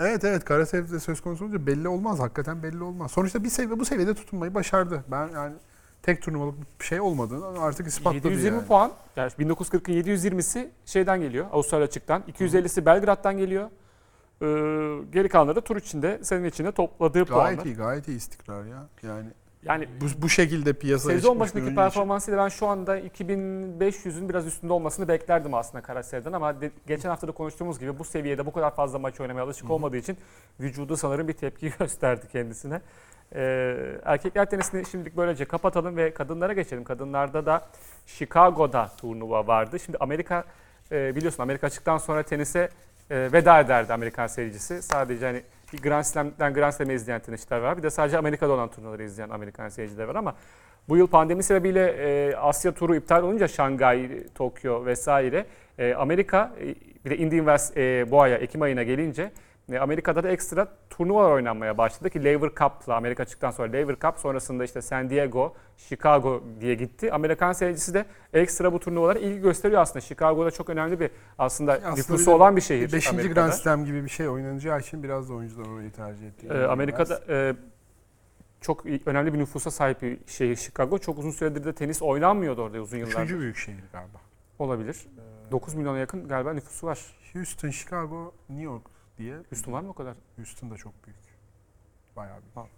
Evet 0.01 0.25
evet 0.25 0.45
Karasev 0.45 0.93
de 0.93 1.01
söz 1.01 1.21
konusu 1.21 1.45
olunca 1.45 1.67
belli 1.67 1.89
olmaz. 1.89 2.21
Hakikaten 2.21 2.63
belli 2.63 2.83
olmaz. 2.83 3.11
Sonuçta 3.11 3.45
bir 3.45 3.49
seviye 3.49 3.79
bu 3.79 3.85
seviyede 3.85 4.15
tutunmayı 4.15 4.55
başardı. 4.55 5.05
Ben 5.11 5.29
yani 5.29 5.55
tek 6.03 6.23
turnuvalık 6.23 6.55
bir 6.81 6.85
şey 6.85 7.01
olmadığını 7.01 7.63
artık 7.63 7.87
ispatladı 7.87 8.29
720 8.29 8.57
yani. 8.57 8.67
puan. 8.67 8.93
Yani 9.17 9.31
1940'ın 9.31 9.95
720'si 9.95 10.69
şeyden 10.87 11.21
geliyor. 11.21 11.47
Avustralya 11.53 11.87
açıktan. 11.87 12.23
250'si 12.39 12.87
Belgrad'dan 12.87 13.39
geliyor. 13.39 13.71
Ee, 14.43 14.47
geri 15.13 15.29
kalanları 15.29 15.57
da 15.57 15.61
tur 15.61 15.77
içinde, 15.77 16.21
senin 16.23 16.45
içinde 16.45 16.73
topladığı 16.73 17.25
puanlar. 17.25 17.45
Gayet 17.53 17.67
iyi, 17.67 17.75
gayet 17.77 18.09
iyi 18.09 18.17
istikrar 18.17 18.65
ya. 18.65 18.87
Yani 19.03 19.27
Yani 19.65 19.89
bu, 20.01 20.23
bu 20.23 20.29
şekilde 20.29 20.73
piyasaya 20.73 21.19
Sezon 21.19 21.41
başındaki 21.41 21.75
performansıyla 21.75 22.45
ben 22.45 22.49
şu 22.49 22.67
anda 22.67 22.99
2500'ün 23.01 24.29
biraz 24.29 24.47
üstünde 24.47 24.73
olmasını 24.73 25.09
beklerdim 25.09 25.55
aslında 25.55 25.83
Kayseri'den 25.83 26.33
ama 26.33 26.61
de- 26.61 26.71
geçen 26.87 27.09
hafta 27.09 27.29
da 27.29 27.33
konuştuğumuz 27.33 27.79
gibi 27.79 27.99
bu 27.99 28.05
seviyede 28.05 28.47
bu 28.47 28.53
kadar 28.53 28.75
fazla 28.75 28.99
maç 28.99 29.21
oynamaya 29.21 29.43
alışık 29.43 29.71
olmadığı 29.71 29.97
için 29.97 30.17
vücudu 30.61 30.97
sanırım 30.97 31.29
bir 31.29 31.33
tepki 31.33 31.73
gösterdi 31.79 32.27
kendisine. 32.33 32.81
Ee, 33.35 33.77
erkekler 34.05 34.51
tenisini 34.51 34.87
şimdilik 34.87 35.17
böylece 35.17 35.45
kapatalım 35.45 35.97
ve 35.97 36.15
kadınlara 36.15 36.53
geçelim. 36.53 36.85
Kadınlarda 36.85 37.47
da 37.47 37.67
Chicago'da 38.07 38.91
turnuva 38.97 39.47
vardı. 39.47 39.81
Şimdi 39.81 39.99
Amerika 40.01 40.45
e, 40.93 41.17
biliyorsun 41.17 41.43
Amerika 41.43 41.67
açıktan 41.67 41.99
sonra 41.99 42.23
tenise 42.23 42.69
e, 43.11 43.33
veda 43.33 43.61
ederdi 43.61 43.93
Amerikan 43.93 44.27
seyircisi. 44.27 44.83
Sadece 44.83 45.27
hani 45.27 45.43
bir 45.75 45.83
Grand 45.83 46.05
Slam'den 46.05 46.55
Grand 46.55 46.73
Slam'e 46.73 46.95
izleyen 46.95 47.21
tenisçiler 47.21 47.59
var. 47.59 47.79
Bir 47.79 47.83
de 47.83 47.91
sadece 47.91 48.19
Amerika'da 48.19 48.53
olan 48.53 48.71
turnuvaları 48.71 49.03
izleyen 49.03 49.31
Amerikan 49.31 49.69
seyirciler 49.69 50.05
var 50.05 50.15
ama 50.15 50.35
bu 50.89 50.97
yıl 50.97 51.07
pandemi 51.07 51.43
sebebiyle 51.43 51.87
e, 51.87 52.37
Asya 52.37 52.73
turu 52.73 52.97
iptal 52.97 53.23
olunca 53.23 53.49
Şangay, 53.49 54.11
Tokyo 54.35 54.87
vesaire 54.87 55.47
e, 55.79 55.95
Amerika 55.95 56.53
e, 56.61 56.75
bir 57.05 57.11
de 57.11 57.17
Indian 57.17 57.39
Wells 57.39 57.77
e, 57.77 58.11
bu 58.11 58.23
aya 58.23 58.37
Ekim 58.37 58.63
ayına 58.63 58.83
gelince 58.83 59.31
e, 59.73 59.79
Amerika'da 59.79 60.23
da 60.23 60.29
ekstra 60.29 60.69
turnuvalar 60.91 61.31
oynanmaya 61.31 61.79
başladı 61.79 62.11
ki 62.11 62.25
Lever 62.25 62.49
Cup'la 62.49 62.97
Amerika 62.97 63.25
çıktıktan 63.25 63.51
sonra 63.51 63.73
Lever 63.73 63.97
Cup 64.03 64.19
sonrasında 64.19 64.65
işte 64.65 64.83
San 64.83 65.11
Diego, 65.11 65.55
Chicago 65.77 66.45
diye 66.61 66.75
gitti. 66.75 67.13
Amerikan 67.13 67.53
seyircisi 67.53 67.95
de 67.95 68.07
ekstra 68.33 68.73
bu 68.73 68.81
turnuvalara 68.81 69.19
ilgi 69.19 69.41
gösteriyor 69.41 69.83
aslında. 69.83 70.01
Chicago'da 70.01 70.51
çok 70.51 70.71
önemli 70.71 71.01
bir 71.01 71.11
aslında, 71.39 71.73
Aslında 71.73 71.95
nüfusu 71.95 72.33
olan 72.33 72.57
bir 72.57 72.61
şehir. 72.61 72.93
5. 72.93 73.09
Amerika'da. 73.11 73.41
Grand 73.41 73.53
Slam 73.53 73.85
gibi 73.85 74.05
bir 74.05 74.11
şey 74.11 74.29
oynanacağı 74.29 74.81
için 74.81 75.03
biraz 75.03 75.29
da 75.29 75.35
oyuncular 75.35 75.67
orayı 75.67 75.93
tercih 75.93 76.27
etti. 76.27 76.47
Ee, 76.51 76.65
Amerika'da 76.65 77.21
e, 77.29 77.57
çok 78.61 78.87
önemli 79.07 79.35
bir 79.35 79.39
nüfusa 79.39 79.71
sahip 79.71 80.03
bir 80.03 80.19
şehir 80.27 80.57
Chicago. 80.57 80.99
Çok 80.99 81.19
uzun 81.19 81.31
süredir 81.31 81.65
de 81.65 81.73
tenis 81.73 82.03
oynanmıyordu 82.03 82.63
orada 82.63 82.79
uzun 82.79 82.99
yıllardır. 82.99 83.21
Üçüncü 83.21 83.41
büyük 83.41 83.57
şehir 83.57 83.85
galiba. 83.93 84.19
Olabilir. 84.59 85.07
Ee, 85.49 85.53
9 85.53 85.75
milyona 85.75 85.99
yakın 85.99 86.29
galiba 86.29 86.53
nüfusu 86.53 86.87
var. 86.87 86.99
Houston, 87.33 87.71
Chicago, 87.71 88.35
New 88.49 88.65
York 88.65 88.94
diye. 89.19 89.37
Houston 89.51 89.73
var 89.73 89.81
mı 89.81 89.89
o 89.91 89.93
kadar? 89.93 90.15
Houston 90.37 90.71
da 90.71 90.77
çok 90.77 91.05
büyük. 91.07 91.19
Bayağı 92.17 92.37
büyük. 92.41 92.71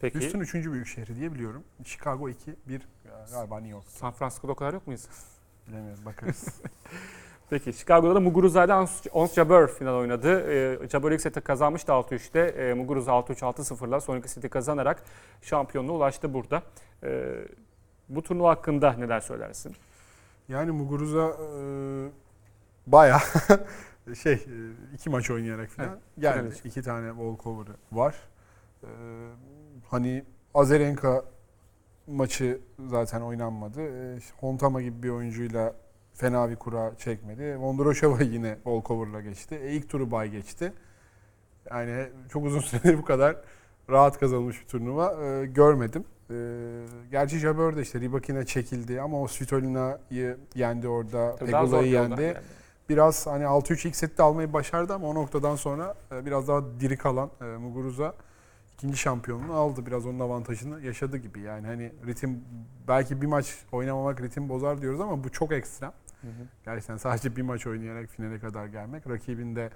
Peki. 0.00 0.20
Houston 0.20 0.40
üçüncü 0.40 0.72
büyük 0.72 0.86
şehri 0.86 1.16
diye 1.16 1.34
biliyorum. 1.34 1.64
Chicago 1.84 2.28
2, 2.28 2.56
1 2.68 2.88
galiba 3.32 3.56
New 3.56 3.70
York. 3.70 3.84
San 3.88 4.12
Francisco'da 4.12 4.52
o 4.52 4.54
kadar 4.54 4.74
yok 4.74 4.86
muyuz? 4.86 5.08
Bilemiyorum 5.68 6.04
bakarız. 6.04 6.60
Peki 7.50 7.72
Chicago'da 7.72 8.14
da 8.14 8.20
Muguruzade 8.20 8.74
Ons 9.12 9.34
Jabeur 9.34 9.68
final 9.68 9.94
oynadı. 9.94 10.88
Jabeur 10.88 11.12
ilk 11.12 11.20
seti 11.20 11.40
kazanmıştı 11.40 11.92
6-3'te. 11.92 12.40
Ee, 12.40 12.74
Muguruza 12.74 13.12
6-3 13.12 13.40
6-0'la 13.40 14.00
sonraki 14.00 14.28
seti 14.28 14.48
kazanarak 14.48 15.02
şampiyonluğa 15.42 15.96
ulaştı 15.96 16.34
burada. 16.34 16.62
Ee, 17.02 17.34
bu 18.08 18.22
turnuva 18.22 18.50
hakkında 18.50 18.92
neler 18.92 19.20
söylersin? 19.20 19.76
yani 20.48 20.70
Muguruza 20.70 21.28
e, 21.28 21.58
bayağı 22.86 23.20
şey 24.14 24.32
e, 24.32 24.38
iki 24.94 25.10
maç 25.10 25.30
oynayarak 25.30 25.70
falan 25.70 25.88
Evet, 25.88 25.98
geldi. 26.18 26.54
için. 26.54 26.68
İki 26.68 26.82
tane 26.82 27.08
walkover'ı 27.08 27.76
var. 27.92 28.14
Ee, 28.84 28.86
hani 29.88 30.24
Azarenka 30.54 31.24
maçı 32.06 32.60
zaten 32.88 33.20
oynanmadı. 33.20 33.80
Ee, 33.82 34.18
Hontama 34.40 34.82
gibi 34.82 35.02
bir 35.02 35.08
oyuncuyla 35.08 35.74
fena 36.14 36.50
bir 36.50 36.56
kura 36.56 36.92
çekmedi. 36.96 37.56
Vondroshova 37.58 38.22
yine 38.22 38.54
walkover'la 38.54 39.20
geçti. 39.20 39.54
E, 39.62 39.72
ilk 39.72 39.88
turu 39.88 40.10
bay 40.10 40.30
geçti. 40.30 40.72
Yani 41.70 42.06
çok 42.28 42.44
uzun 42.44 42.60
süredir 42.68 42.98
bu 42.98 43.04
kadar 43.04 43.36
rahat 43.90 44.18
kazanılmış 44.20 44.62
bir 44.62 44.66
turnuva 44.66 45.24
e, 45.24 45.46
görmedim. 45.46 46.04
E, 46.30 46.34
gerçi 47.10 47.38
Jabeur 47.38 47.76
de 47.76 47.82
işte 47.82 48.00
Rybakina 48.00 48.44
çekildi 48.46 49.00
ama 49.00 49.22
o 49.22 49.28
Svitolina'yı 49.28 50.36
yendi 50.54 50.88
orada. 50.88 51.36
Pegula'yı 51.36 51.90
yendi. 51.90 52.22
yani. 52.22 52.34
Biraz 52.88 53.26
hani 53.26 53.44
6-3 53.44 53.88
ilk 53.88 53.96
sette 53.96 54.22
almayı 54.22 54.52
başardı 54.52 54.94
ama 54.94 55.06
o 55.06 55.14
noktadan 55.14 55.56
sonra 55.56 55.94
e, 56.12 56.26
biraz 56.26 56.48
daha 56.48 56.80
diri 56.80 56.96
kalan 56.96 57.30
e, 57.40 57.44
Muguruza 57.44 58.14
ikinci 58.74 58.96
şampiyonluğu 58.96 59.54
aldı. 59.54 59.86
Biraz 59.86 60.06
onun 60.06 60.20
avantajını 60.20 60.80
yaşadı 60.80 61.16
gibi. 61.16 61.40
Yani 61.40 61.66
hani 61.66 61.92
ritim 62.06 62.44
belki 62.88 63.22
bir 63.22 63.26
maç 63.26 63.56
oynamamak 63.72 64.22
ritim 64.22 64.48
bozar 64.48 64.82
diyoruz 64.82 65.00
ama 65.00 65.24
bu 65.24 65.32
çok 65.32 65.52
ekstrem. 65.52 65.92
Hı 66.20 66.26
hı. 66.26 66.46
Gerçekten 66.64 66.96
sadece 66.96 67.36
bir 67.36 67.42
maç 67.42 67.66
oynayarak 67.66 68.08
finale 68.08 68.38
kadar 68.38 68.66
gelmek. 68.66 69.08
Rakibinde 69.08 69.70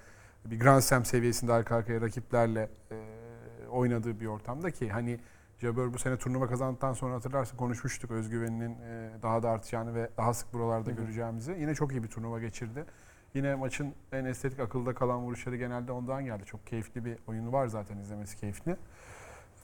bir 0.44 0.60
Grand 0.60 0.80
Slam 0.80 1.04
seviyesinde 1.04 1.52
arka 1.52 1.76
arkaya 1.76 2.00
rakiplerle 2.00 2.68
e, 2.90 2.96
oynadığı 3.70 4.20
bir 4.20 4.26
ortamda 4.26 4.70
ki 4.70 4.90
hani 4.90 5.20
Jabeur 5.62 5.94
bu 5.94 5.98
sene 5.98 6.16
turnuva 6.16 6.46
kazandıktan 6.46 6.92
sonra 6.92 7.14
hatırlarsın 7.14 7.56
konuşmuştuk 7.56 8.10
özgüveninin 8.10 8.76
e, 8.80 9.10
daha 9.22 9.42
da 9.42 9.50
artacağını 9.50 9.94
ve 9.94 10.10
daha 10.16 10.34
sık 10.34 10.52
buralarda 10.52 10.90
Hı 10.90 10.94
hı. 10.94 10.96
göreceğimizi. 10.96 11.56
Yine 11.60 11.74
çok 11.74 11.92
iyi 11.92 12.02
bir 12.02 12.08
turnuva 12.08 12.40
geçirdi. 12.40 12.84
Yine 13.34 13.54
maçın 13.54 13.94
en 14.12 14.24
estetik 14.24 14.60
akılda 14.60 14.94
kalan 14.94 15.20
vuruşları 15.20 15.56
genelde 15.56 15.92
ondan 15.92 16.24
geldi. 16.24 16.44
Çok 16.44 16.66
keyifli 16.66 17.04
bir 17.04 17.18
oyunu 17.26 17.52
var 17.52 17.66
zaten 17.66 17.98
izlemesi 17.98 18.36
keyifli. 18.36 18.76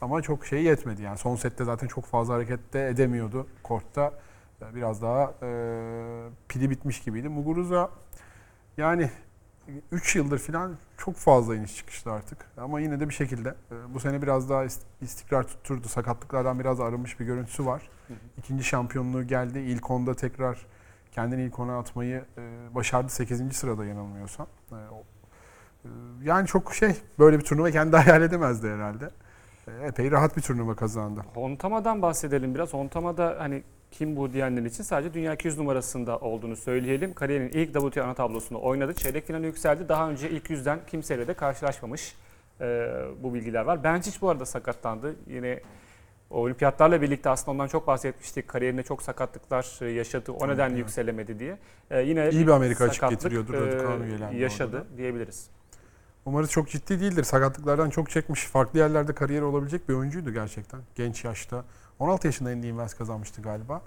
Ama 0.01 0.23
çok 0.23 0.47
şey 0.47 0.63
yetmedi 0.63 1.03
yani. 1.03 1.19
Son 1.19 1.37
sette 1.37 1.65
zaten 1.65 1.87
çok 1.87 2.05
fazla 2.05 2.35
hareket 2.35 2.73
de 2.73 2.89
edemiyordu 2.89 3.47
kortta. 3.63 4.13
E, 4.63 4.75
Biraz 4.75 5.03
daha 5.03 5.35
e, 5.43 5.51
pili 6.49 6.71
bitmiş 6.71 7.01
gibiydi. 7.01 7.29
Muguruza 7.29 7.91
yani 8.77 9.11
3 9.93 10.17
yıldır 10.17 10.39
falan 10.39 10.77
çok 11.09 11.17
fazla 11.17 11.57
iniş 11.57 11.77
çıkıştı 11.77 12.13
artık. 12.13 12.39
Ama 12.57 12.81
yine 12.81 13.01
de 13.01 13.09
bir 13.09 13.15
şekilde 13.15 13.49
e, 13.49 13.95
bu 13.95 14.01
sene 14.01 14.23
biraz 14.23 14.51
daha 14.51 14.65
ist- 14.65 14.83
istikrar 15.01 15.43
tutturdu. 15.47 15.89
Sakatlıklardan 15.89 16.59
biraz 16.61 16.81
arınmış 16.81 17.21
bir 17.21 17.25
görüntüsü 17.27 17.67
var. 17.67 17.91
İkinci 18.39 18.65
şampiyonluğu 18.65 19.27
geldi. 19.27 19.59
İlk 19.59 19.91
onda 19.91 20.15
tekrar 20.15 20.67
kendini 21.13 21.43
ilk 21.43 21.59
ona 21.59 21.79
atmayı 21.79 22.25
e, 22.39 22.75
başardı. 22.75 23.09
8. 23.13 23.57
sırada 23.57 23.85
yanılmıyorsam. 23.85 24.47
E, 24.73 24.77
yani 26.23 26.47
çok 26.47 26.75
şey 26.75 26.97
böyle 27.19 27.39
bir 27.39 27.45
turnuva 27.45 27.71
kendi 27.71 27.97
hayal 28.07 28.23
edemezdi 28.23 28.69
herhalde. 28.69 29.11
E, 29.83 29.87
epey 29.87 30.11
rahat 30.11 30.37
bir 30.37 30.43
turnuva 30.43 30.75
kazandı. 30.77 31.21
Hontama'dan 31.35 32.03
bahsedelim 32.03 32.55
biraz. 32.55 32.75
Hontama'da 32.75 33.37
hani 33.39 33.63
kim 33.91 34.17
bu 34.17 34.33
diyenler 34.33 34.63
için 34.63 34.83
sadece 34.83 35.15
dünya 35.15 35.35
200 35.35 35.59
numarasında 35.59 36.19
olduğunu 36.19 36.57
söyleyelim. 36.57 37.15
Kariyerinin 37.15 37.51
ilk 37.53 37.75
WTA 37.75 38.05
ana 38.05 38.15
tablosunu 38.15 38.63
oynadı. 38.63 38.95
Çeyrek 38.95 39.27
finale 39.27 39.47
yükseldi. 39.47 39.89
Daha 39.89 40.11
önce 40.11 40.31
ilk 40.31 40.51
yüzden 40.51 40.79
kimseyle 40.87 41.27
de 41.29 41.35
karşılaşmamış. 41.35 42.15
Ee, 42.61 42.89
bu 43.23 43.35
bilgiler 43.35 43.63
var. 43.63 43.85
Bencic 43.85 44.21
bu 44.21 44.31
arada 44.31 44.47
sakatlandı. 44.47 45.17
Yine 45.27 45.61
olimpiyatlarla 46.31 47.03
birlikte 47.03 47.31
aslında 47.31 47.51
ondan 47.51 47.69
çok 47.69 47.87
bahsetmiştik. 47.87 48.49
Kariyerinde 48.49 48.83
çok 48.83 49.03
sakatlıklar 49.03 49.79
e, 49.83 49.87
yaşadı. 49.91 50.33
O 50.33 50.39
Tabii, 50.39 50.53
nedenle 50.53 50.69
evet. 50.69 50.79
yükselemedi 50.79 51.39
diye. 51.39 51.59
Ee, 51.91 52.03
yine 52.03 52.31
İyi 52.31 52.47
bir 52.47 52.53
Amerika 52.53 52.85
açık 52.85 53.09
getiriyordur. 53.11 53.55
e, 54.35 54.37
yaşadı 54.37 54.85
diyebiliriz. 54.97 55.51
Umarız 56.25 56.51
çok 56.51 56.69
ciddi 56.69 57.01
değildir. 57.01 57.25
Sakatlıklardan 57.25 57.91
çok 57.91 58.11
çekmiş. 58.11 58.45
Farklı 58.45 58.79
yerlerde 58.79 59.15
kariyeri 59.15 59.45
olabilecek 59.45 59.89
bir 59.89 59.95
oyuncuydu 59.95 60.31
gerçekten. 60.33 60.81
Genç 60.95 61.25
yaşta. 61.25 61.65
16 61.99 62.27
yaşında 62.27 62.53
Indian 62.53 62.71
Wells 62.71 62.95
kazanmıştı 62.95 63.43
galiba. 63.43 63.83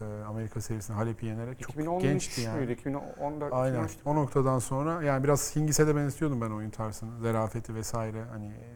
Ee, 0.00 0.04
Amerika 0.28 0.60
serisinde 0.60 0.96
Halep'i 0.96 1.26
yenerek. 1.26 1.60
Çok 1.60 1.70
2013 1.70 2.02
gençti 2.02 2.40
yani. 2.40 2.58
müydü? 2.58 2.72
2014 2.72 3.52
Aynen. 3.52 3.74
2013 3.74 3.98
O 4.04 4.14
noktadan 4.14 4.58
sonra 4.58 5.02
yani 5.02 5.24
biraz 5.24 5.56
Hingis'e 5.56 5.86
de 5.86 5.96
benzetiyordum 5.96 6.40
ben 6.40 6.50
oyun 6.50 6.70
tarzını. 6.70 7.20
Zerafeti 7.20 7.74
vesaire. 7.74 8.24
Hani 8.30 8.46
e, 8.46 8.68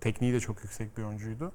tekniği 0.00 0.32
de 0.32 0.40
çok 0.40 0.64
yüksek 0.64 0.98
bir 0.98 1.02
oyuncuydu. 1.02 1.52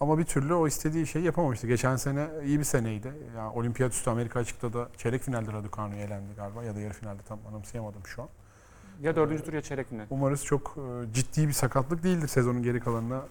Ama 0.00 0.18
bir 0.18 0.24
türlü 0.24 0.54
o 0.54 0.66
istediği 0.66 1.06
şeyi 1.06 1.24
yapamamıştı. 1.24 1.66
Geçen 1.66 1.96
sene 1.96 2.28
iyi 2.44 2.58
bir 2.58 2.64
seneydi. 2.64 3.12
Yani 3.36 3.52
olimpiyat 3.52 3.92
üstü 3.92 4.10
Amerika 4.10 4.40
açıkta 4.40 4.72
da 4.72 4.88
çeyrek 4.96 5.22
finalde 5.22 5.52
Raducanu'ya 5.52 6.04
elendi 6.04 6.34
galiba 6.36 6.64
ya 6.64 6.76
da 6.76 6.80
yarı 6.80 6.92
finalde 6.94 7.22
tam 7.22 7.38
anımsayamadım 7.48 8.06
şu 8.06 8.22
an. 8.22 8.28
Ya 9.02 9.16
dördüncü 9.16 9.44
tur 9.44 9.52
ya 9.52 9.60
çeyrek 9.60 9.88
final. 9.88 10.04
Umarız 10.10 10.44
çok 10.44 10.76
e, 10.76 11.12
ciddi 11.14 11.48
bir 11.48 11.52
sakatlık 11.52 12.04
değildir. 12.04 12.28
Sezonun 12.28 12.62
geri 12.62 12.80
kalanına 12.80 13.22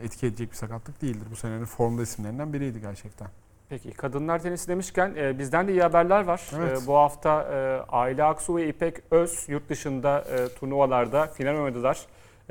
e, 0.00 0.04
etki 0.04 0.26
edecek 0.26 0.50
bir 0.50 0.56
sakatlık 0.56 1.02
değildir. 1.02 1.26
Bu 1.30 1.36
senenin 1.36 1.64
formda 1.64 2.02
isimlerinden 2.02 2.52
biriydi 2.52 2.80
gerçekten. 2.80 3.28
Peki 3.68 3.90
kadınlar 3.90 4.42
tenisi 4.42 4.68
demişken 4.68 5.14
e, 5.16 5.38
bizden 5.38 5.68
de 5.68 5.72
iyi 5.72 5.82
haberler 5.82 6.24
var. 6.24 6.50
Evet. 6.56 6.82
E, 6.82 6.86
bu 6.86 6.94
hafta 6.94 7.42
e, 7.42 7.56
Ayla 7.92 8.28
Aksu 8.28 8.56
ve 8.56 8.68
İpek 8.68 8.96
Öz 9.10 9.44
yurt 9.48 9.68
dışında 9.68 10.20
e, 10.20 10.48
turnuvalarda 10.58 11.26
final 11.26 11.56
oynadılar. 11.56 12.00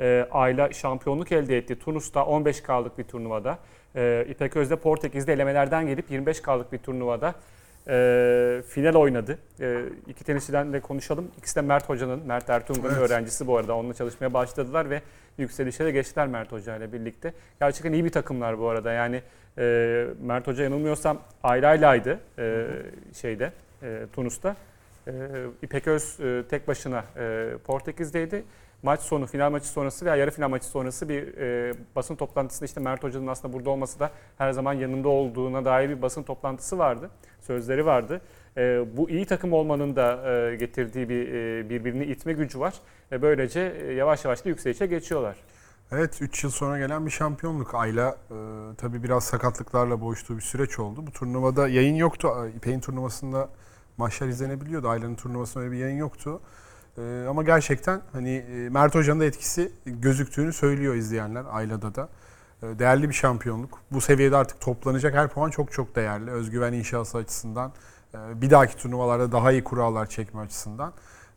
E, 0.00 0.28
Ayla 0.30 0.72
şampiyonluk 0.72 1.32
elde 1.32 1.58
etti. 1.58 1.78
Tunus'ta 1.78 2.20
15K'lık 2.20 2.98
bir 2.98 3.04
turnuvada. 3.04 3.58
E, 3.96 4.26
İpek 4.28 4.56
Öz 4.56 4.70
de 4.70 4.76
Portekiz'de 4.76 5.32
elemelerden 5.32 5.86
gelip 5.86 6.10
25K'lık 6.10 6.72
bir 6.72 6.78
turnuvada 6.78 7.34
e, 7.88 8.62
final 8.68 8.94
oynadı. 8.94 9.38
E, 9.60 9.82
iki 10.08 10.24
tenisçiden 10.24 10.72
de 10.72 10.80
konuşalım. 10.80 11.30
İkisi 11.38 11.56
de 11.56 11.60
Mert 11.60 11.88
Hoca'nın, 11.88 12.26
Mert 12.26 12.50
Ertuğrul'un 12.50 12.88
Evet. 12.88 12.98
öğrencisi 12.98 13.46
bu 13.46 13.56
arada. 13.58 13.76
Onunla 13.76 13.94
çalışmaya 13.94 14.34
başladılar 14.34 14.90
ve 14.90 15.02
yükselişe 15.38 15.84
de 15.84 15.90
geçtiler 15.90 16.26
Mert 16.26 16.52
Hoca 16.52 16.76
ile 16.76 16.92
birlikte. 16.92 17.32
Gerçekten 17.60 17.92
iyi 17.92 18.04
bir 18.04 18.10
takımlar 18.10 18.58
bu 18.58 18.68
arada. 18.68 18.92
Yani 18.92 19.22
e, 19.58 20.06
Mert 20.22 20.46
Hoca 20.46 20.64
yanılmıyorsam 20.64 21.22
Ayra'ylaydı 21.42 22.18
e, 22.38 22.66
şeyde 23.14 23.52
e, 23.82 24.00
Tunus'ta. 24.12 24.56
E, 25.06 25.12
İpek 25.62 25.88
Öz 25.88 26.20
e, 26.20 26.42
tek 26.50 26.68
başına 26.68 27.04
e, 27.16 27.48
Portekiz'deydi. 27.64 28.44
Maç 28.84 29.00
sonu, 29.00 29.26
final 29.26 29.50
maçı 29.50 29.66
sonrası 29.68 30.04
veya 30.04 30.16
yarı 30.16 30.30
final 30.30 30.48
maçı 30.48 30.66
sonrası 30.66 31.08
bir 31.08 31.38
e, 31.38 31.74
basın 31.96 32.16
toplantısında 32.16 32.66
işte 32.66 32.80
Mert 32.80 33.02
Hoca'nın 33.02 33.26
aslında 33.26 33.54
burada 33.54 33.70
olması 33.70 34.00
da 34.00 34.10
her 34.38 34.52
zaman 34.52 34.72
yanında 34.72 35.08
olduğuna 35.08 35.64
dair 35.64 35.88
bir 35.88 36.02
basın 36.02 36.22
toplantısı 36.22 36.78
vardı. 36.78 37.10
Sözleri 37.40 37.86
vardı. 37.86 38.20
E, 38.56 38.84
bu 38.96 39.10
iyi 39.10 39.26
takım 39.26 39.52
olmanın 39.52 39.96
da 39.96 40.32
e, 40.32 40.56
getirdiği 40.56 41.08
bir 41.08 41.28
e, 41.28 41.70
birbirini 41.70 42.04
itme 42.04 42.32
gücü 42.32 42.60
var. 42.60 42.74
Ve 43.12 43.22
böylece 43.22 43.60
e, 43.60 43.92
yavaş 43.92 44.24
yavaş 44.24 44.44
da 44.44 44.48
yükselişe 44.48 44.86
geçiyorlar. 44.86 45.36
Evet 45.92 46.22
3 46.22 46.44
yıl 46.44 46.50
sonra 46.50 46.78
gelen 46.78 47.06
bir 47.06 47.10
şampiyonluk. 47.10 47.74
Ayla 47.74 48.10
e, 48.10 48.36
tabii 48.76 49.02
biraz 49.02 49.24
sakatlıklarla 49.24 50.00
boğuştuğu 50.00 50.36
bir 50.36 50.42
süreç 50.42 50.78
oldu. 50.78 51.06
Bu 51.06 51.10
turnuvada 51.10 51.68
yayın 51.68 51.94
yoktu. 51.94 52.28
İpek'in 52.56 52.80
turnuvasında 52.80 53.48
maçlar 53.96 54.28
izlenebiliyordu. 54.28 54.88
Ayla'nın 54.88 55.14
turnuvasında 55.14 55.64
öyle 55.64 55.72
bir 55.72 55.78
yayın 55.78 55.96
yoktu. 55.96 56.40
E, 56.98 57.26
ama 57.28 57.42
gerçekten 57.42 58.00
hani 58.12 58.30
e, 58.30 58.68
Mert 58.68 58.94
Hoca'nın 58.94 59.20
da 59.20 59.24
etkisi 59.24 59.72
gözüktüğünü 59.86 60.52
söylüyor 60.52 60.94
izleyenler 60.94 61.44
Ayla'da 61.50 61.94
da. 61.94 62.08
E, 62.62 62.78
değerli 62.78 63.08
bir 63.08 63.14
şampiyonluk. 63.14 63.78
Bu 63.90 64.00
seviyede 64.00 64.36
artık 64.36 64.60
toplanacak 64.60 65.14
her 65.14 65.28
puan 65.28 65.50
çok 65.50 65.72
çok 65.72 65.96
değerli. 65.96 66.30
Özgüven 66.30 66.72
inşası 66.72 67.18
açısından. 67.18 67.72
e, 68.14 68.42
bir 68.42 68.50
dahaki 68.50 68.76
turnuvalarda 68.76 69.32
daha 69.32 69.52
iyi 69.52 69.64
kurallar 69.64 70.06
çekme 70.06 70.40
açısından. 70.40 70.92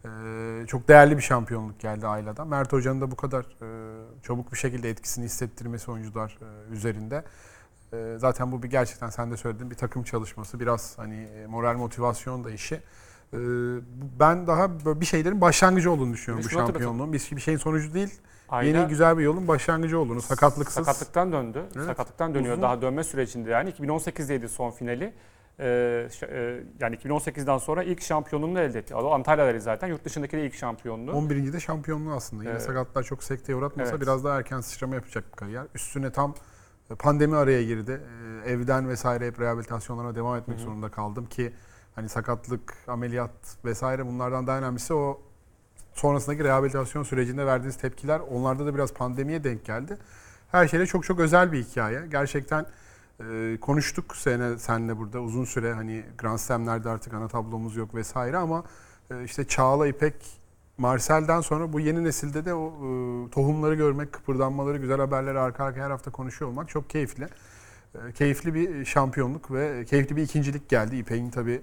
Ee, 0.05 0.65
çok 0.67 0.87
değerli 0.87 1.17
bir 1.17 1.21
şampiyonluk 1.21 1.79
geldi 1.79 2.07
Ayla'dan. 2.07 2.47
Mert 2.47 2.73
Hoca'nın 2.73 3.01
da 3.01 3.11
bu 3.11 3.15
kadar 3.15 3.43
e, 3.43 4.23
çabuk 4.23 4.51
bir 4.51 4.57
şekilde 4.57 4.89
etkisini 4.89 5.25
hissettirmesi 5.25 5.91
oyuncular 5.91 6.37
e, 6.41 6.73
üzerinde. 6.73 7.23
E, 7.93 8.15
zaten 8.17 8.51
bu 8.51 8.63
bir 8.63 8.69
gerçekten 8.69 9.09
sen 9.09 9.31
de 9.31 9.37
söyledin 9.37 9.71
bir 9.71 9.75
takım 9.75 10.03
çalışması. 10.03 10.59
Biraz 10.59 10.97
hani 10.97 11.15
e, 11.15 11.45
moral 11.47 11.77
motivasyon 11.77 12.43
da 12.43 12.51
işi. 12.51 12.81
E, 13.33 13.37
bu- 13.37 14.19
ben 14.19 14.47
daha 14.47 14.85
böyle 14.85 15.01
bir 15.01 15.05
şeylerin 15.05 15.41
başlangıcı 15.41 15.91
olduğunu 15.91 16.13
düşünüyorum 16.13 16.45
bu 16.45 16.49
şunu 16.49 16.61
hatırlatalım. 16.61 16.85
şampiyonluğun. 16.97 17.13
Bir, 17.13 17.35
bir 17.35 17.41
şeyin 17.41 17.57
sonucu 17.57 17.93
değil. 17.93 18.13
Ayla 18.49 18.79
Yeni 18.79 18.89
güzel 18.89 19.17
bir 19.17 19.23
yolun 19.23 19.47
başlangıcı 19.47 19.99
olduğunu. 19.99 20.21
Sakatlıksız. 20.21 20.85
Sakatlıktan 20.85 21.31
döndü. 21.31 21.63
Evet. 21.75 21.85
Sakatlıktan 21.85 22.33
dönüyor. 22.35 22.53
Uzun. 22.53 22.61
Daha 22.61 22.81
dönme 22.81 23.03
sürecinde 23.03 23.49
yani 23.49 23.69
2018'deydi 23.69 24.47
son 24.47 24.71
finali. 24.71 25.13
Ee, 25.59 26.07
e, 26.29 26.59
yani 26.79 26.95
2018'den 26.95 27.57
sonra 27.57 27.83
ilk 27.83 28.01
şampiyonluğunu 28.01 28.59
elde 28.59 28.79
etti. 28.79 28.95
Antalya'daydı 28.95 29.61
zaten. 29.61 29.87
Yurt 29.87 30.05
dışındaki 30.05 30.37
de 30.37 30.45
ilk 30.45 30.53
şampiyonluğu. 30.55 31.11
11. 31.11 31.53
de 31.53 31.59
şampiyonluğu 31.59 32.13
aslında. 32.13 32.43
Yine 32.43 32.51
Evet. 32.51 32.61
sakatlar 32.61 33.03
çok 33.03 33.23
sekteye 33.23 33.55
uğratmasa 33.55 33.91
Evet. 33.91 34.01
biraz 34.01 34.23
daha 34.23 34.37
erken 34.37 34.61
sıçrama 34.61 34.95
yapacak 34.95 35.23
bir 35.31 35.35
kariyer. 35.37 35.63
Üstüne 35.75 36.11
tam 36.11 36.35
e, 36.91 36.95
pandemi 36.95 37.35
araya 37.35 37.63
girdi. 37.63 38.01
Ee, 38.45 38.51
Evden 38.51 38.89
vesaire 38.89 39.27
hep 39.27 39.39
rehabilitasyonlara 39.39 40.15
devam 40.15 40.35
etmek 40.37 40.57
Hı 40.57 40.61
hı. 40.61 40.65
zorunda 40.65 40.89
kaldım 40.89 41.25
ki 41.25 41.53
hani 41.97 42.09
sakatlık, 42.09 42.73
ameliyat 42.87 43.31
vesaire 43.65 44.05
bunlardan 44.05 44.47
daha 44.47 44.57
önemlisi 44.57 44.93
o 44.93 45.21
sonrasındaki 45.93 46.43
rehabilitasyon 46.43 47.03
sürecinde 47.03 47.45
verdiğiniz 47.45 47.77
tepkiler 47.77 48.19
onlarda 48.19 48.65
da 48.65 48.75
biraz 48.75 48.93
pandemiye 48.93 49.43
denk 49.43 49.65
geldi. 49.65 49.97
Her 50.51 50.67
şeyle 50.67 50.85
çok 50.85 51.03
çok 51.03 51.19
özel 51.19 51.51
bir 51.51 51.63
hikaye. 51.63 52.07
Gerçekten 52.11 52.65
e, 53.19 53.57
konuştuk 53.61 54.15
sene 54.15 54.57
senle 54.57 54.97
burada 54.97 55.19
uzun 55.19 55.45
süre 55.45 55.73
hani 55.73 56.03
Grand 56.17 56.37
Slam'lerde 56.37 56.89
artık 56.89 57.13
ana 57.13 57.27
tablomuz 57.27 57.75
yok 57.75 57.95
vesaire 57.95 58.37
ama 58.37 58.63
e, 59.11 59.23
işte 59.23 59.47
Çağla 59.47 59.87
İpek 59.87 60.15
Marcel'den 60.77 61.41
sonra 61.41 61.73
bu 61.73 61.79
yeni 61.79 62.03
nesilde 62.03 62.45
de 62.45 62.53
o 62.53 62.67
e, 62.67 63.29
tohumları 63.29 63.75
görmek, 63.75 64.13
kıpırdanmaları, 64.13 64.77
güzel 64.77 64.99
haberleri 64.99 65.39
arka 65.39 65.63
arkaya 65.63 65.85
her 65.85 65.91
hafta 65.91 66.11
konuşuyor 66.11 66.51
olmak 66.51 66.69
çok 66.69 66.89
keyifli. 66.89 67.27
E, 67.95 68.11
keyifli 68.11 68.53
bir 68.53 68.85
şampiyonluk 68.85 69.51
ve 69.51 69.85
keyifli 69.85 70.15
bir 70.15 70.21
ikincilik 70.21 70.69
geldi. 70.69 70.97
İpek'in 70.97 71.29
tabii 71.29 71.61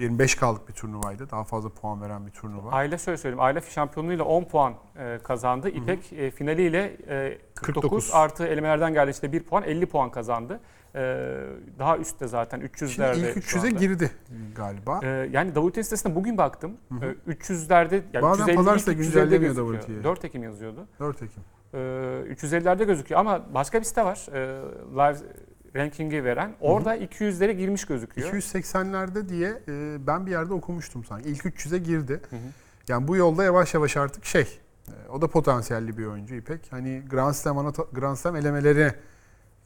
25 0.00 0.34
kaldık 0.34 0.68
bir 0.68 0.72
turnuvaydı. 0.72 1.30
Daha 1.30 1.44
fazla 1.44 1.68
puan 1.68 2.02
veren 2.02 2.26
bir 2.26 2.30
turnuva. 2.30 2.70
Aile 2.70 2.98
şöyle 2.98 3.18
söyleyeyim. 3.18 3.42
Aile 3.42 3.60
şampiyonluğuyla 3.60 4.24
10 4.24 4.44
puan 4.44 4.74
e, 4.98 5.18
kazandı. 5.22 5.68
İpek 5.68 6.12
e, 6.12 6.30
finaliyle 6.30 6.96
e, 7.08 7.38
49, 7.54 7.82
49. 7.82 8.10
artı 8.12 8.46
elemelerden 8.46 8.92
geldi 8.94 9.10
işte 9.10 9.32
1 9.32 9.42
puan 9.42 9.62
50 9.62 9.86
puan 9.86 10.10
kazandı. 10.10 10.60
E, 10.94 10.98
daha 11.78 11.98
üstte 11.98 12.26
zaten 12.28 12.60
300'lerde 12.60 13.14
Şimdi 13.14 13.32
ilk 13.36 13.44
şu 13.44 13.58
300'e 13.58 13.68
anda. 13.68 13.78
girdi 13.78 14.10
galiba. 14.56 15.00
E, 15.02 15.08
yani 15.08 15.54
WTA 15.54 15.82
sitesine 15.82 16.14
bugün 16.14 16.38
baktım. 16.38 16.76
Hı 16.88 16.94
hı. 16.94 17.16
E, 17.28 17.32
300'lerde 17.32 18.02
yani 18.12 18.22
Bazen 18.22 18.42
350 18.42 18.56
pazartesi 18.56 18.90
ilk 18.90 18.98
de 18.98 19.02
350'de 19.02 19.36
güncellemiyor. 19.36 19.80
WTA'yı. 19.80 20.04
4 20.04 20.24
Ekim 20.24 20.42
yazıyordu. 20.42 20.86
4 21.00 21.22
Ekim. 21.22 21.42
E, 21.74 21.78
350'lerde 21.78 22.84
gözüküyor 22.84 23.20
ama 23.20 23.54
başka 23.54 23.78
bir 23.78 23.84
site 23.84 24.04
var. 24.04 24.26
E, 24.32 24.38
live 24.92 25.18
rankingi 25.76 26.24
veren. 26.24 26.52
Orada 26.60 26.96
200'lere 26.96 27.52
girmiş 27.52 27.84
gözüküyor. 27.84 28.32
280'lerde 28.32 29.28
diye 29.28 29.62
e, 29.68 30.06
ben 30.06 30.26
bir 30.26 30.30
yerde 30.30 30.52
okumuştum 30.52 31.04
sanki. 31.04 31.28
İlk 31.28 31.44
300'e 31.44 31.78
girdi. 31.78 32.20
Hı 32.30 32.36
hı. 32.36 32.40
Yani 32.88 33.08
bu 33.08 33.16
yolda 33.16 33.44
yavaş 33.44 33.74
yavaş 33.74 33.96
artık 33.96 34.24
şey, 34.24 34.58
e, 34.88 35.08
o 35.10 35.22
da 35.22 35.28
potansiyelli 35.28 35.98
bir 35.98 36.06
oyuncu 36.06 36.34
İpek. 36.34 36.60
Hani 36.70 37.02
Grand 37.10 37.34
Slam, 37.34 37.72
Grand 37.92 38.16
Slam 38.16 38.36
elemeleri 38.36 38.92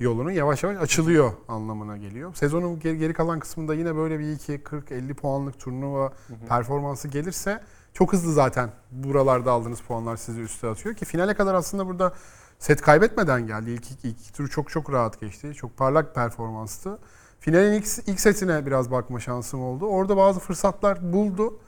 yolunun 0.01 0.31
yavaş 0.31 0.63
yavaş 0.63 0.77
açılıyor 0.77 1.33
anlamına 1.49 1.97
geliyor. 1.97 2.35
Sezonun 2.35 2.81
geri, 2.81 2.99
geri 2.99 3.13
kalan 3.13 3.41
kısmında 3.41 3.75
yine 3.75 3.97
böyle 3.97 4.19
bir 4.19 4.33
2 4.33 4.59
40 4.59 4.93
50 4.93 5.15
puanlık 5.15 5.61
turnuva 5.61 6.05
Hı 6.05 6.35
hı. 6.35 6.47
performansı 6.49 7.09
gelirse 7.09 7.63
çok 7.95 8.13
hızlı 8.13 8.33
zaten 8.33 8.71
buralarda 8.91 9.53
aldığınız 9.53 9.81
puanlar 9.81 10.17
sizi 10.17 10.41
üste 10.41 10.69
atıyor 10.69 10.95
ki 10.95 11.05
finale 11.05 11.35
kadar 11.35 11.55
aslında 11.55 11.87
burada 11.87 12.13
set 12.61 12.83
kaybetmeden 12.83 13.47
geldi. 13.47 13.71
İlk, 13.71 13.91
ilk, 13.91 14.05
ilk 14.05 14.35
turu 14.35 14.49
çok 14.51 14.71
çok 14.71 14.93
rahat 14.93 15.21
geçti. 15.21 15.55
Çok 15.55 15.77
parlak 15.77 16.15
performanstı. 16.15 16.99
Finalin 17.41 17.73
ilk, 17.73 17.87
ilk 18.07 18.21
setine 18.21 18.67
biraz 18.67 18.91
bakma 18.91 19.21
şansım 19.21 19.63
oldu. 19.63 19.87
Orada 19.87 20.17
bazı 20.17 20.41
fırsatlar 20.41 21.13
buldu. 21.13 21.59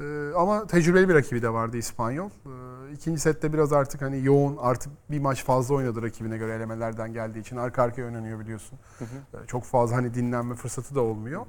Ee, 0.00 0.30
ama 0.36 0.66
tecrübeli 0.66 1.08
bir 1.08 1.14
rakibi 1.14 1.42
de 1.42 1.52
vardı 1.52 1.76
İspanyol. 1.76 2.30
Ee, 2.30 2.92
ikinci 2.92 3.20
sette 3.20 3.52
biraz 3.52 3.72
artık 3.72 4.02
hani 4.02 4.24
yoğun 4.24 4.56
artık 4.60 4.92
bir 5.10 5.18
maç 5.18 5.44
fazla 5.44 5.74
oynadı 5.74 6.02
rakibine 6.02 6.38
göre 6.38 6.54
elemelerden 6.54 7.12
geldiği 7.12 7.40
için 7.40 7.56
arka 7.56 7.82
arkaya 7.82 8.04
oynanıyor 8.04 8.40
biliyorsun. 8.40 8.78
Hı 8.98 9.04
hı. 9.04 9.42
Ee, 9.42 9.46
çok 9.46 9.64
fazla 9.64 9.96
hani 9.96 10.14
dinlenme 10.14 10.54
fırsatı 10.54 10.94
da 10.94 11.00
olmuyor. 11.00 11.46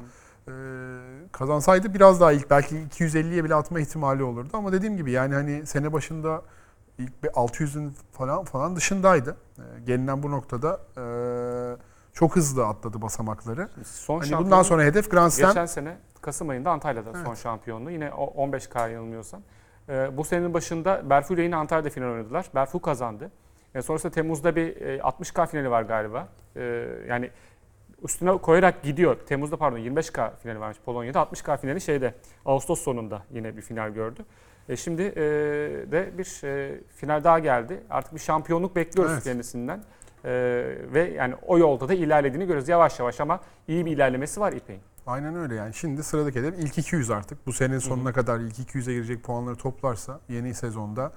Ee, 0.47 0.51
kazansaydı 1.31 1.93
biraz 1.93 2.21
daha 2.21 2.31
ilk 2.31 2.49
belki 2.49 2.75
250'ye 2.75 3.43
bile 3.43 3.55
atma 3.55 3.79
ihtimali 3.79 4.23
olurdu 4.23 4.49
ama 4.53 4.71
dediğim 4.71 4.97
gibi 4.97 5.11
yani 5.11 5.33
hani 5.33 5.65
sene 5.65 5.93
başında 5.93 6.41
ilk 6.97 7.23
bir 7.23 7.29
600'ün 7.29 7.95
falan 8.11 8.43
falan 8.43 8.75
dışındaydı. 8.75 9.37
Ee, 9.57 9.61
gelinen 9.85 10.23
bu 10.23 10.31
noktada 10.31 10.79
e, 10.97 11.03
çok 12.13 12.35
hızlı 12.35 12.67
atladı 12.67 13.01
basamakları. 13.01 13.69
Son 13.83 14.19
Hani 14.19 14.37
bundan 14.37 14.63
sonra 14.63 14.83
hedef 14.83 15.11
Grand 15.11 15.29
Slam. 15.29 15.49
Geçen 15.49 15.65
sene 15.65 15.97
Kasım 16.21 16.49
ayında 16.49 16.71
Antalya'da 16.71 17.13
son 17.13 17.25
Evet. 17.25 17.37
şampiyonluğu. 17.37 17.91
Yine 17.91 18.13
o 18.13 18.25
15K 18.25 18.91
yanılmıyorsam. 18.91 19.41
Ee, 19.89 20.17
bu 20.17 20.23
senenin 20.23 20.53
başında 20.53 21.09
Berfu 21.09 21.33
ile 21.33 21.41
yine 21.41 21.55
Antalya'da 21.55 21.89
final 21.89 22.07
oynadılar. 22.07 22.45
Berfu 22.55 22.81
kazandı. 22.81 23.31
E, 23.75 23.81
sonrasında 23.81 24.11
Temmuz'da 24.11 24.55
bir 24.55 24.81
e, 24.81 24.97
60K 24.97 25.47
finali 25.47 25.71
var 25.71 25.81
galiba. 25.81 26.27
E, 26.55 26.61
yani 27.07 27.29
üstüne 28.03 28.37
koyarak 28.37 28.83
gidiyor. 28.83 29.17
Temmuz'da 29.27 29.57
pardon 29.57 29.77
25K 29.77 30.31
finali 30.43 30.59
varmış 30.59 30.77
Polonya'da. 30.85 31.19
60K 31.19 31.57
finali 31.57 31.81
şeyde 31.81 32.13
Ağustos 32.45 32.81
sonunda 32.81 33.23
yine 33.31 33.57
bir 33.57 33.61
final 33.61 33.89
gördü. 33.89 34.25
E, 34.69 34.77
şimdi 34.77 35.01
e, 35.01 35.21
de 35.91 36.17
bir 36.17 36.43
e, 36.43 36.81
final 36.95 37.23
daha 37.23 37.39
geldi. 37.39 37.83
Artık 37.89 38.13
bir 38.13 38.19
şampiyonluk 38.19 38.75
bekliyoruz 38.75 39.13
Evet. 39.13 39.23
kendisinden. 39.23 39.83
E, 40.25 40.31
ve 40.93 41.13
yani 41.17 41.35
o 41.47 41.57
yolda 41.57 41.89
da 41.89 41.93
ilerlediğini 41.93 42.45
görüyoruz 42.45 42.69
yavaş 42.69 42.99
yavaş 42.99 43.19
ama 43.19 43.39
iyi 43.67 43.85
bir 43.85 43.91
ilerlemesi 43.91 44.39
var 44.39 44.53
İpek'in. 44.53 44.81
Aynen 45.07 45.35
öyle 45.35 45.55
yani. 45.55 45.73
Şimdi 45.73 46.03
sıradaki 46.03 46.39
hedef 46.39 46.59
ilk 46.59 46.77
200 46.77 47.11
artık. 47.11 47.47
Bu 47.47 47.53
senenin 47.53 47.79
sonuna 47.79 48.13
kadar 48.13 48.39
ilk 48.39 48.59
200'e 48.59 48.93
girecek 48.93 49.23
puanları 49.23 49.55
toplarsa 49.55 50.19
yeni 50.29 50.53
sezonda 50.53 51.11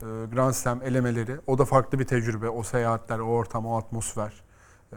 e, 0.00 0.06
Grand 0.34 0.52
Slam 0.52 0.82
elemeleri. 0.82 1.36
O 1.46 1.58
da 1.58 1.64
farklı 1.64 1.98
bir 1.98 2.04
tecrübe. 2.04 2.48
O 2.48 2.62
seyahatler, 2.62 3.18
o 3.18 3.24
ortam, 3.24 3.66
o 3.66 3.78
atmosfer. 3.78 4.42
E, 4.92 4.96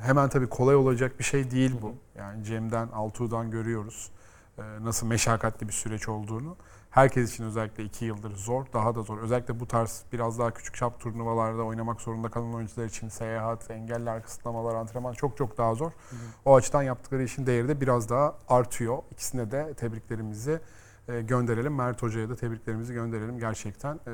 hemen 0.00 0.28
tabii 0.28 0.46
kolay 0.46 0.76
olacak 0.76 1.18
bir 1.18 1.24
şey 1.24 1.50
değil 1.50 1.74
bu. 1.82 1.94
Yani 2.18 2.44
Cem'den, 2.44 2.88
Altuğ'dan 2.88 3.50
görüyoruz 3.50 4.10
e, 4.58 4.62
nasıl 4.80 5.06
meşakkatli 5.06 5.68
bir 5.68 5.72
süreç 5.72 6.08
olduğunu. 6.08 6.56
Herkes 6.96 7.32
için 7.32 7.44
özellikle 7.44 7.84
iki 7.84 8.04
yıldır 8.04 8.36
zor, 8.36 8.64
daha 8.72 8.94
da 8.94 9.02
zor. 9.02 9.18
Özellikle 9.18 9.60
bu 9.60 9.68
tarz 9.68 10.02
biraz 10.12 10.38
daha 10.38 10.54
küçük 10.54 10.74
çap 10.74 11.00
turnuvalarda 11.00 11.62
oynamak 11.62 12.00
zorunda 12.00 12.28
kalan 12.28 12.54
oyuncular 12.54 12.86
için 12.86 13.08
seyahat, 13.08 13.70
engeller, 13.70 14.22
kısıtlamalar, 14.22 14.74
antrenman 14.74 15.12
çok 15.12 15.36
çok 15.36 15.58
daha 15.58 15.74
zor. 15.74 15.92
O 16.44 16.54
açıdan 16.54 16.82
yaptıkları 16.82 17.22
işin 17.22 17.46
değeri 17.46 17.68
de 17.68 17.80
biraz 17.80 18.08
daha 18.08 18.38
artıyor. 18.48 18.98
İkisine 19.10 19.50
de 19.50 19.74
tebriklerimizi 19.74 20.60
e, 21.08 21.22
gönderelim. 21.22 21.74
Mert 21.74 22.02
Hoca'ya 22.02 22.28
da 22.28 22.36
tebriklerimizi 22.36 22.94
gönderelim. 22.94 23.38
Gerçekten 23.38 23.94
e, 23.94 24.12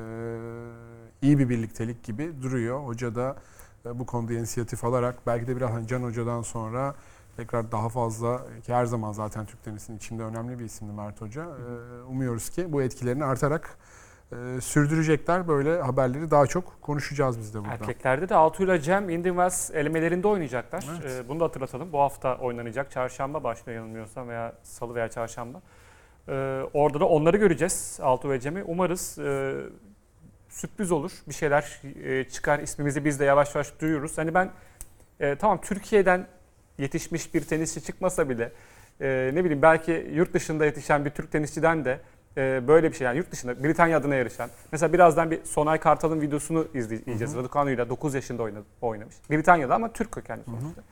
iyi 1.22 1.38
bir 1.38 1.48
birliktelik 1.48 2.04
gibi 2.04 2.42
duruyor. 2.42 2.86
Hoca 2.86 3.14
da 3.14 3.36
e, 3.86 3.98
bu 3.98 4.06
konuda 4.06 4.32
inisiyatif 4.32 4.84
alarak 4.84 5.26
belki 5.26 5.46
de 5.46 5.56
biraz 5.56 5.70
hani 5.70 5.86
Can 5.86 6.02
Hoca'dan 6.02 6.42
sonra 6.42 6.94
tekrar 7.36 7.72
daha 7.72 7.88
fazla 7.88 8.38
ki 8.66 8.74
her 8.74 8.84
zaman 8.84 9.12
zaten 9.12 9.46
Türk 9.46 9.64
tenisinin 9.64 9.96
içinde 9.96 10.22
önemli 10.22 10.58
bir 10.58 10.64
isimdi 10.64 10.92
Mert 10.92 11.20
Hoca. 11.20 11.42
E, 11.42 12.02
umuyoruz 12.02 12.50
ki 12.50 12.72
bu 12.72 12.82
etkilerini 12.82 13.24
artarak 13.24 13.78
e, 14.32 14.60
sürdürecekler. 14.60 15.48
Böyle 15.48 15.82
haberleri 15.82 16.30
daha 16.30 16.46
çok 16.46 16.82
konuşacağız 16.82 17.38
biz 17.38 17.54
de 17.54 17.60
burada. 17.60 17.72
Erkeklerde 17.72 18.28
de 18.28 18.34
Altuğ 18.34 18.64
ile 18.64 18.80
Cem 18.80 19.08
Wells 19.08 19.70
elemelerinde 19.70 20.28
oynayacaklar. 20.28 20.84
Evet. 21.02 21.10
Ee, 21.10 21.28
bunu 21.28 21.40
da 21.40 21.44
hatırlatalım. 21.44 21.92
Bu 21.92 22.00
hafta 22.00 22.36
oynanacak. 22.36 22.90
Çarşamba 22.90 23.44
başlıyor 23.44 23.78
yanılmıyorsam 23.78 24.28
veya 24.28 24.52
salı 24.62 24.94
veya 24.94 25.08
çarşamba. 25.10 25.62
Ee, 26.28 26.62
orada 26.74 27.00
da 27.00 27.08
onları 27.08 27.36
göreceğiz 27.36 27.98
Altuğ 28.02 28.30
ve 28.30 28.40
Cem'i. 28.40 28.64
Umarız 28.64 29.18
e, 29.18 29.54
sürpriz 30.48 30.92
olur. 30.92 31.12
Bir 31.28 31.34
şeyler 31.34 31.80
e, 32.04 32.28
çıkar. 32.28 32.58
İsmimizi 32.58 33.04
biz 33.04 33.20
de 33.20 33.24
yavaş 33.24 33.54
yavaş 33.54 33.80
duyuyoruz. 33.80 34.18
Hani 34.18 34.34
ben 34.34 34.50
e, 35.20 35.36
tamam 35.36 35.60
Türkiye'den 35.60 36.26
yetişmiş 36.82 37.34
bir 37.34 37.40
tenisçi 37.40 37.82
çıkmasa 37.82 38.28
bile 38.28 38.52
e, 39.00 39.30
ne 39.34 39.44
bileyim 39.44 39.62
belki 39.62 40.10
yurt 40.14 40.34
dışında 40.34 40.64
yetişen 40.64 41.04
bir 41.04 41.10
Türk 41.10 41.32
tenisçiden 41.32 41.84
de 41.84 42.00
e, 42.36 42.68
böyle 42.68 42.90
bir 42.90 42.96
şey 42.96 43.04
yani 43.04 43.16
yurt 43.16 43.32
dışında 43.32 43.64
Britanya 43.64 43.98
adına 43.98 44.14
yarışan. 44.14 44.50
Mesela 44.72 44.92
birazdan 44.92 45.30
bir 45.30 45.44
Sonay 45.44 45.78
Kartal'ın 45.80 46.20
videosunu 46.20 46.66
izleyeceğiz. 46.74 47.36
Raducanu'yla 47.36 47.88
9 47.88 48.14
yaşında 48.14 48.42
oynadı, 48.42 48.64
oynamış. 48.80 49.14
Britanya'da 49.30 49.74
ama 49.74 49.92
Türk 49.92 50.12
kökenli 50.12 50.42
sonuçta. 50.44 50.82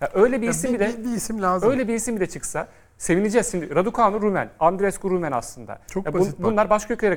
Ya 0.00 0.10
öyle 0.14 0.42
bir 0.42 0.48
isim 0.48 0.74
bir, 0.74 0.80
bile 0.80 0.98
bir, 0.98 1.04
bir 1.04 1.16
isim 1.16 1.42
lazım. 1.42 1.70
öyle 1.70 1.88
bir 1.88 1.94
isim 1.94 2.16
bile 2.16 2.26
çıksa 2.28 2.68
sevineceğiz 2.98 3.50
şimdi. 3.50 3.74
Raducanu 3.74 4.20
Rumen, 4.20 4.50
Andrescu 4.60 5.10
Rumen 5.10 5.32
aslında. 5.32 5.78
Çok 5.90 6.06
Ya 6.06 6.12
bu- 6.14 6.18
basit 6.18 6.38
bak. 6.38 6.44
bunlar 6.52 6.70
başka 6.70 6.94
ülkelere 6.94 7.14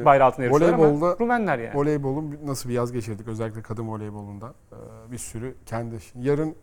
Ee, 0.00 0.04
bayrağı 0.04 0.26
altında 0.28 0.46
yarışıyorlar 0.46 0.74
ama 0.78 0.84
voleybolda- 0.86 1.18
Rumenler 1.20 1.58
yani. 1.58 1.76
Voleybolun 1.78 2.38
nasıl 2.44 2.68
bir 2.68 2.74
yaz 2.74 2.92
geçirdik 2.92 3.28
özellikle 3.28 3.62
kadın 3.62 3.88
voleybolunda. 3.88 4.54
Ee, 4.72 5.12
bir 5.12 5.18
sürü 5.18 5.54
kendi. 5.66 5.96
Yarın 6.14 6.54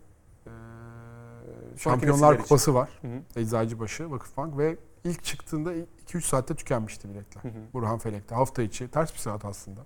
Şampiyonlar 1.78 2.34
için. 2.34 2.44
Kupası 2.44 2.74
var. 2.74 2.90
Hı 3.02 3.08
hı. 3.08 3.40
Eczacıbaşı, 3.40 4.12
Vakıfbank 4.12 4.58
ve 4.58 4.78
ilk 5.04 5.24
çıktığında 5.24 5.74
2-3 6.08 6.22
saatte 6.22 6.56
tükenmişti 6.56 7.10
biletler. 7.10 7.44
Hı 7.44 7.48
hı. 7.48 7.74
Burhan 7.74 7.98
Felek'te. 7.98 8.36
Hafta 8.36 8.62
içi. 8.62 8.88
Ters 8.88 9.14
bir 9.14 9.20
saat 9.20 9.46
aslında. 9.46 9.82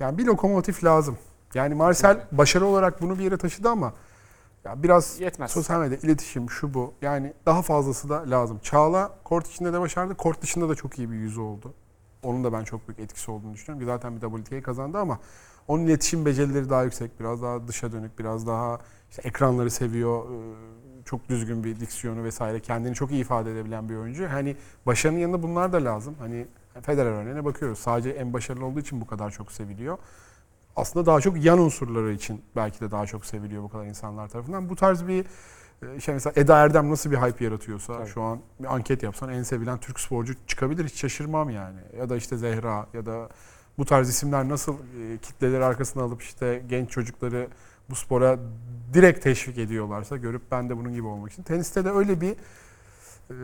Yani 0.00 0.18
bir 0.18 0.26
lokomotif 0.26 0.84
lazım. 0.84 1.18
Yani 1.54 1.74
Marcel 1.74 2.26
başarı 2.32 2.66
olarak 2.66 3.02
bunu 3.02 3.18
bir 3.18 3.24
yere 3.24 3.36
taşıdı 3.36 3.68
ama 3.68 3.92
ya 4.64 4.82
biraz 4.82 5.20
Yetmez. 5.20 5.50
sosyal 5.50 5.80
medya, 5.80 5.98
iletişim, 5.98 6.50
şu 6.50 6.74
bu. 6.74 6.94
Yani 7.02 7.32
daha 7.46 7.62
fazlası 7.62 8.08
da 8.08 8.30
lazım. 8.30 8.58
Çağla 8.62 9.18
kort 9.24 9.50
içinde 9.50 9.72
de 9.72 9.80
başardı. 9.80 10.14
Kort 10.14 10.42
dışında 10.42 10.68
da 10.68 10.74
çok 10.74 10.98
iyi 10.98 11.10
bir 11.10 11.16
yüzü 11.16 11.40
oldu. 11.40 11.74
Onun 12.22 12.44
da 12.44 12.52
ben 12.52 12.64
çok 12.64 12.88
büyük 12.88 13.00
etkisi 13.00 13.30
olduğunu 13.30 13.54
düşünüyorum. 13.54 13.86
Zaten 13.86 14.16
bir 14.16 14.20
WTA 14.44 14.62
kazandı 14.62 14.98
ama 14.98 15.18
onun 15.68 15.86
iletişim 15.86 16.26
becerileri 16.26 16.70
daha 16.70 16.82
yüksek. 16.84 17.20
Biraz 17.20 17.42
daha 17.42 17.68
dışa 17.68 17.92
dönük, 17.92 18.18
biraz 18.18 18.46
daha 18.46 18.78
işte 19.10 19.22
ekranları 19.28 19.70
seviyor. 19.70 20.24
ee, 20.24 21.04
Çok 21.04 21.28
düzgün 21.28 21.64
bir 21.64 21.80
diksiyonu 21.80 22.24
vesaire. 22.24 22.60
Kendini 22.60 22.94
çok 22.94 23.10
iyi 23.10 23.20
ifade 23.20 23.52
edebilen 23.52 23.88
bir 23.88 23.96
oyuncu. 23.96 24.28
Hani 24.30 24.56
başarının 24.86 25.18
yanında 25.18 25.42
bunlar 25.42 25.72
da 25.72 25.84
lazım. 25.84 26.14
Hani 26.18 26.46
Federer 26.82 27.10
örneğine 27.10 27.44
bakıyoruz. 27.44 27.78
Sadece 27.78 28.10
en 28.10 28.32
başarılı 28.32 28.64
olduğu 28.66 28.80
için 28.80 29.00
bu 29.00 29.06
kadar 29.06 29.30
çok 29.30 29.52
seviliyor. 29.52 29.98
Aslında 30.76 31.06
daha 31.06 31.20
çok 31.20 31.44
yan 31.44 31.58
unsurları 31.58 32.12
için 32.12 32.42
belki 32.56 32.80
de 32.80 32.90
daha 32.90 33.06
çok 33.06 33.26
seviliyor 33.26 33.62
bu 33.62 33.68
kadar 33.68 33.84
insanlar 33.86 34.28
tarafından. 34.28 34.68
Bu 34.68 34.76
tarz 34.76 35.06
bir 35.08 35.26
e, 35.96 36.00
şey 36.00 36.14
mesela 36.14 36.32
Eda 36.36 36.58
Erdem 36.58 36.90
nasıl 36.90 37.10
bir 37.10 37.16
hype 37.16 37.44
yaratıyorsa 37.44 37.98
Tabii. 37.98 38.08
şu 38.08 38.22
an 38.22 38.40
bir 38.60 38.74
anket 38.74 39.02
yapsan 39.02 39.28
en 39.32 39.42
sevilen 39.42 39.78
Türk 39.78 40.00
sporcu 40.00 40.34
çıkabilir 40.46 40.84
hiç 40.84 40.94
şaşırmam 41.00 41.50
yani. 41.50 41.80
Ya 41.98 42.08
da 42.08 42.16
işte 42.16 42.36
Zehra 42.36 42.86
ya 42.94 43.06
da 43.06 43.28
bu 43.78 43.84
tarz 43.84 44.08
isimler 44.08 44.48
nasıl 44.48 44.74
e, 44.74 45.18
kitleleri 45.18 45.64
arkasına 45.64 46.02
alıp 46.02 46.22
işte 46.22 46.62
genç 46.68 46.90
çocukları 46.90 47.48
bu 47.90 47.94
spora 47.94 48.38
direkt 48.94 49.22
teşvik 49.22 49.58
ediyorlarsa 49.58 50.16
görüp 50.16 50.42
ben 50.50 50.68
de 50.70 50.76
bunun 50.76 50.92
gibi 50.94 51.06
olmak 51.06 51.32
için. 51.32 51.42
Teniste 51.42 51.84
de 51.84 51.90
öyle 51.90 52.20
bir 52.20 52.36
e, 53.30 53.36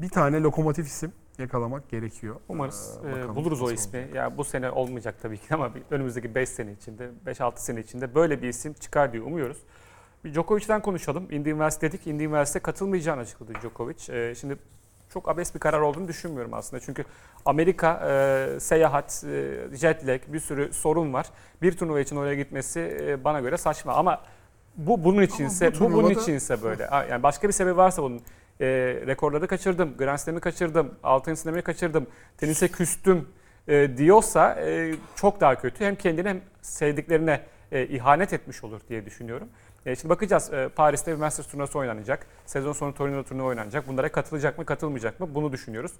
bir 0.00 0.08
tane 0.08 0.40
lokomotif 0.42 0.86
isim 0.86 1.12
yakalamak 1.38 1.88
gerekiyor. 1.88 2.36
Umarız 2.48 2.98
Ee, 3.04 3.12
bakalım 3.12 3.36
buluruz 3.36 3.62
o 3.62 3.70
ismi. 3.70 3.98
olacak. 3.98 4.14
Ya 4.14 4.38
bu 4.38 4.44
sene 4.44 4.70
olmayacak 4.70 5.14
tabii 5.22 5.38
ki 5.38 5.46
ama 5.54 5.70
önümüzdeki 5.90 6.34
5 6.34 6.48
sene 6.48 6.72
içinde, 6.72 7.10
5-6 7.26 7.52
sene 7.58 7.80
içinde 7.80 8.14
böyle 8.14 8.42
bir 8.42 8.48
isim 8.48 8.72
çıkar 8.72 9.12
diye 9.12 9.22
umuyoruz. 9.22 9.58
Bir 10.24 10.32
Djokovic'den 10.34 10.82
konuşalım. 10.82 11.26
Indy 11.30 11.50
Wells 11.50 11.80
dedik. 11.80 12.06
Indy 12.06 12.22
Wells'e 12.24 12.58
katılmayacağını 12.60 13.20
açıkladı 13.20 13.52
Djokovic. 13.62 14.12
E, 14.14 14.34
şimdi 14.34 14.56
çok 15.12 15.28
abes 15.28 15.54
bir 15.54 15.60
karar 15.60 15.80
olduğunu 15.80 16.08
düşünmüyorum 16.08 16.54
aslında. 16.54 16.80
Çünkü 16.82 17.04
Amerika 17.44 18.08
e, 18.56 18.60
seyahat, 18.60 19.24
e, 19.24 19.76
jet 19.76 20.06
lag 20.06 20.20
bir 20.28 20.40
sürü 20.40 20.72
sorun 20.72 21.12
var. 21.12 21.26
Bir 21.62 21.72
turnuva 21.76 22.00
için 22.00 22.16
oraya 22.16 22.34
gitmesi 22.34 22.98
e, 23.00 23.24
bana 23.24 23.40
göre 23.40 23.56
saçma 23.56 23.92
ama 23.94 24.20
bu 24.76 25.04
bunun 25.04 25.22
içinse, 25.22 25.74
bu, 25.74 25.80
bunun 25.80 25.90
turnuvada- 25.90 26.20
içinse 26.22 26.62
böyle. 26.62 26.88
Yani 27.10 27.22
başka 27.22 27.48
bir 27.48 27.52
sebebi 27.52 27.76
varsa 27.76 28.02
bunun 28.02 28.20
e, 28.60 28.66
rekorları 29.06 29.46
kaçırdım, 29.46 29.96
Grand 29.96 30.18
Slam'i 30.18 30.40
kaçırdım, 30.40 30.94
altın 31.02 31.34
Slam'i 31.34 31.62
kaçırdım, 31.62 32.06
tenise 32.38 32.68
küstüm 32.68 33.28
e, 33.68 33.96
diyorsa 33.96 34.54
e, 34.60 34.94
çok 35.16 35.40
daha 35.40 35.54
kötü. 35.54 35.84
Hem 35.84 35.96
kendine 35.96 36.28
hem 36.28 36.40
sevdiklerine 36.62 37.40
e, 37.72 37.86
ihanet 37.86 38.32
etmiş 38.32 38.64
olur 38.64 38.80
diye 38.88 39.06
düşünüyorum. 39.06 39.48
E, 39.86 39.96
şimdi 39.96 40.08
bakacağız 40.08 40.52
e, 40.52 40.68
Paris'te 40.76 41.12
bir 41.12 41.16
Masters 41.16 41.46
turnuvası 41.46 41.78
oynanacak. 41.78 42.26
Sezon 42.46 42.72
sonu 42.72 42.94
Torino'da 42.94 43.22
turnuva 43.22 43.46
oynanacak. 43.46 43.88
Bunlara 43.88 44.12
katılacak 44.12 44.58
mı 44.58 44.64
katılmayacak 44.64 45.20
mı 45.20 45.34
bunu 45.34 45.52
düşünüyoruz. 45.52 45.92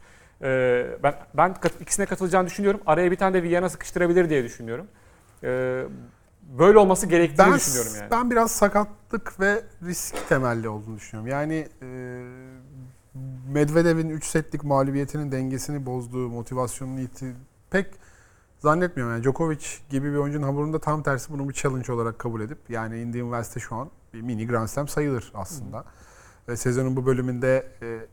E, 0.43 0.87
ben 1.03 1.15
ben 1.35 1.55
kat- 1.55 1.81
ikisine 1.81 2.07
katılacağını 2.07 2.47
düşünüyorum. 2.47 2.81
Araya 2.87 3.11
bir 3.11 3.17
tane 3.17 3.35
de 3.35 3.43
Viyana 3.43 3.69
sıkıştırabilir 3.69 4.31
diye 4.31 4.45
düşünüyorum. 4.45 4.87
E, 5.45 5.83
böyle 6.59 6.79
olması 6.79 7.07
gerektiğini 7.07 7.51
ben, 7.51 7.57
düşünüyorum 7.57 7.93
yani. 8.01 8.11
Ben 8.11 8.31
biraz 8.31 8.51
sakatlık 8.51 9.41
ve 9.41 9.63
risk 9.83 10.29
temelli 10.29 10.69
olduğunu 10.69 10.97
düşünüyorum. 10.97 11.31
Yani 11.31 11.69
e, 11.83 11.87
Medvedev'in 13.49 14.11
3 14.11 14.25
setlik 14.25 14.65
mağlubiyetinin 14.65 15.33
dengesini 15.33 15.87
bozduğu, 15.87 16.29
motivasyonunu 16.29 17.01
yitti. 17.01 17.35
Pek 17.71 17.87
zannetmiyorum. 18.61 19.15
Yani 19.15 19.25
Djokovic 19.25 19.67
gibi 19.91 20.13
bir 20.13 20.17
oyuncunun 20.17 20.43
hamurunda 20.47 20.79
tam 20.79 21.03
tersi 21.03 21.33
bunu 21.33 21.49
bir 21.49 21.55
challenge 21.55 21.93
olarak 21.93 22.19
kabul 22.19 22.41
edip 22.41 22.59
yani 22.69 23.01
Indian 23.01 23.25
Wells'te 23.25 23.61
şu 23.61 23.75
an 23.77 23.91
bir 24.15 24.21
mini 24.21 24.47
Grand 24.47 24.69
Slam 24.69 24.89
sayılır 24.89 25.33
aslında. 25.35 25.85
Ve 26.49 26.57
sezonun 26.57 26.97
bu 26.97 27.07
bölümünde 27.07 27.73
e, 27.83 28.07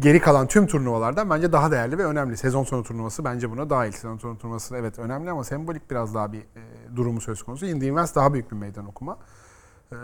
geri 0.00 0.20
kalan 0.20 0.46
tüm 0.46 0.66
turnuvalardan 0.66 1.30
bence 1.30 1.52
daha 1.52 1.70
değerli 1.70 1.98
ve 1.98 2.04
önemli. 2.04 2.36
Sezon 2.36 2.64
sonu 2.64 2.82
turnuvası 2.82 3.24
bence 3.24 3.50
buna 3.50 3.70
dahil. 3.70 3.92
Sezon 3.92 4.18
sonu 4.18 4.38
turnuvası 4.38 4.76
evet 4.76 4.98
önemli 4.98 5.30
ama 5.30 5.44
sembolik 5.44 5.90
biraz 5.90 6.14
daha 6.14 6.32
bir 6.32 6.40
e, 6.40 6.96
durumu 6.96 7.20
söz 7.20 7.42
konusu. 7.42 7.66
Indian 7.66 7.88
Wells 7.88 8.14
daha 8.14 8.32
büyük 8.32 8.52
bir 8.52 8.56
meydan 8.56 8.86
okuma. 8.86 9.18
E, 9.92 9.96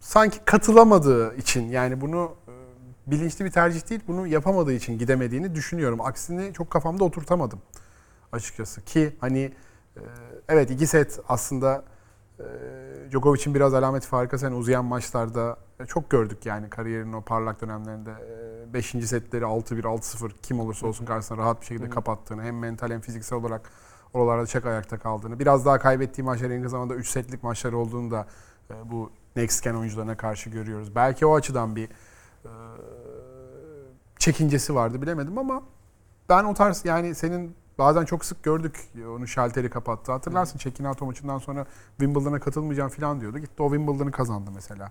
sanki 0.00 0.38
katılamadığı 0.44 1.36
için 1.36 1.68
yani 1.68 2.00
bunu 2.00 2.34
e, 2.48 2.52
bilinçli 3.10 3.44
bir 3.44 3.50
tercih 3.50 3.90
değil 3.90 4.00
bunu 4.06 4.26
yapamadığı 4.26 4.72
için 4.72 4.98
gidemediğini 4.98 5.54
düşünüyorum. 5.54 6.00
Aksini 6.00 6.52
çok 6.52 6.70
kafamda 6.70 7.04
oturtamadım 7.04 7.60
açıkçası. 8.34 8.84
Ki 8.84 9.16
hani 9.20 9.52
e, 9.96 10.02
evet 10.48 10.70
iki 10.70 10.86
set 10.86 11.20
aslında 11.28 11.84
e, 12.38 12.44
Djokovic'in 13.10 13.54
biraz 13.54 13.74
alameti 13.74 14.06
farikası 14.06 14.44
yani 14.44 14.56
uzayan 14.56 14.84
maçlarda 14.84 15.56
e, 15.80 15.86
çok 15.86 16.10
gördük 16.10 16.46
yani 16.46 16.70
kariyerinin 16.70 17.12
o 17.12 17.20
parlak 17.20 17.60
dönemlerinde 17.60 18.14
5. 18.72 18.86
setleri 18.86 19.44
6-1, 19.44 19.82
6-0 19.82 20.30
kim 20.42 20.60
olursa 20.60 20.86
olsun 20.86 21.04
karşısına 21.04 21.38
rahat 21.38 21.60
bir 21.60 21.66
şekilde 21.66 21.90
kapattığını 21.90 22.42
hem 22.42 22.58
mental 22.58 22.90
hem 22.90 23.00
fiziksel 23.00 23.38
olarak 23.38 23.70
oralarda 24.12 24.46
çek 24.46 24.66
ayakta 24.66 24.98
kaldığını 24.98 25.38
biraz 25.38 25.66
daha 25.66 25.78
kaybettiği 25.78 26.24
maçlar 26.24 26.50
en 26.50 26.62
kısa 26.62 26.70
zamanda 26.70 26.94
3 26.94 27.08
setlik 27.08 27.42
maçlar 27.42 27.72
olduğunu 27.72 28.10
da 28.10 28.26
bu 28.84 29.10
next 29.36 29.64
gen 29.64 29.74
oyuncularına 29.74 30.16
karşı 30.16 30.50
görüyoruz. 30.50 30.94
Belki 30.94 31.26
o 31.26 31.34
açıdan 31.34 31.76
bir 31.76 31.88
çekincesi 34.18 34.74
vardı 34.74 35.02
bilemedim 35.02 35.38
ama 35.38 35.62
ben 36.28 36.44
o 36.44 36.54
tarz 36.54 36.84
yani 36.84 37.14
senin 37.14 37.56
bazen 37.78 38.04
çok 38.04 38.24
sık 38.24 38.42
gördük 38.42 38.80
onu 39.16 39.26
şalteri 39.26 39.70
kapattı. 39.70 40.12
Hatırlarsın 40.12 40.58
Çekin 40.58 40.84
Auto 40.84 41.06
maçından 41.06 41.38
sonra 41.38 41.66
Wimbledon'a 41.98 42.40
katılmayacağım 42.40 42.90
falan 42.90 43.20
diyordu. 43.20 43.38
Gitti 43.38 43.62
o 43.62 43.70
Wimbledon'ı 43.70 44.10
kazandı 44.10 44.50
mesela. 44.54 44.90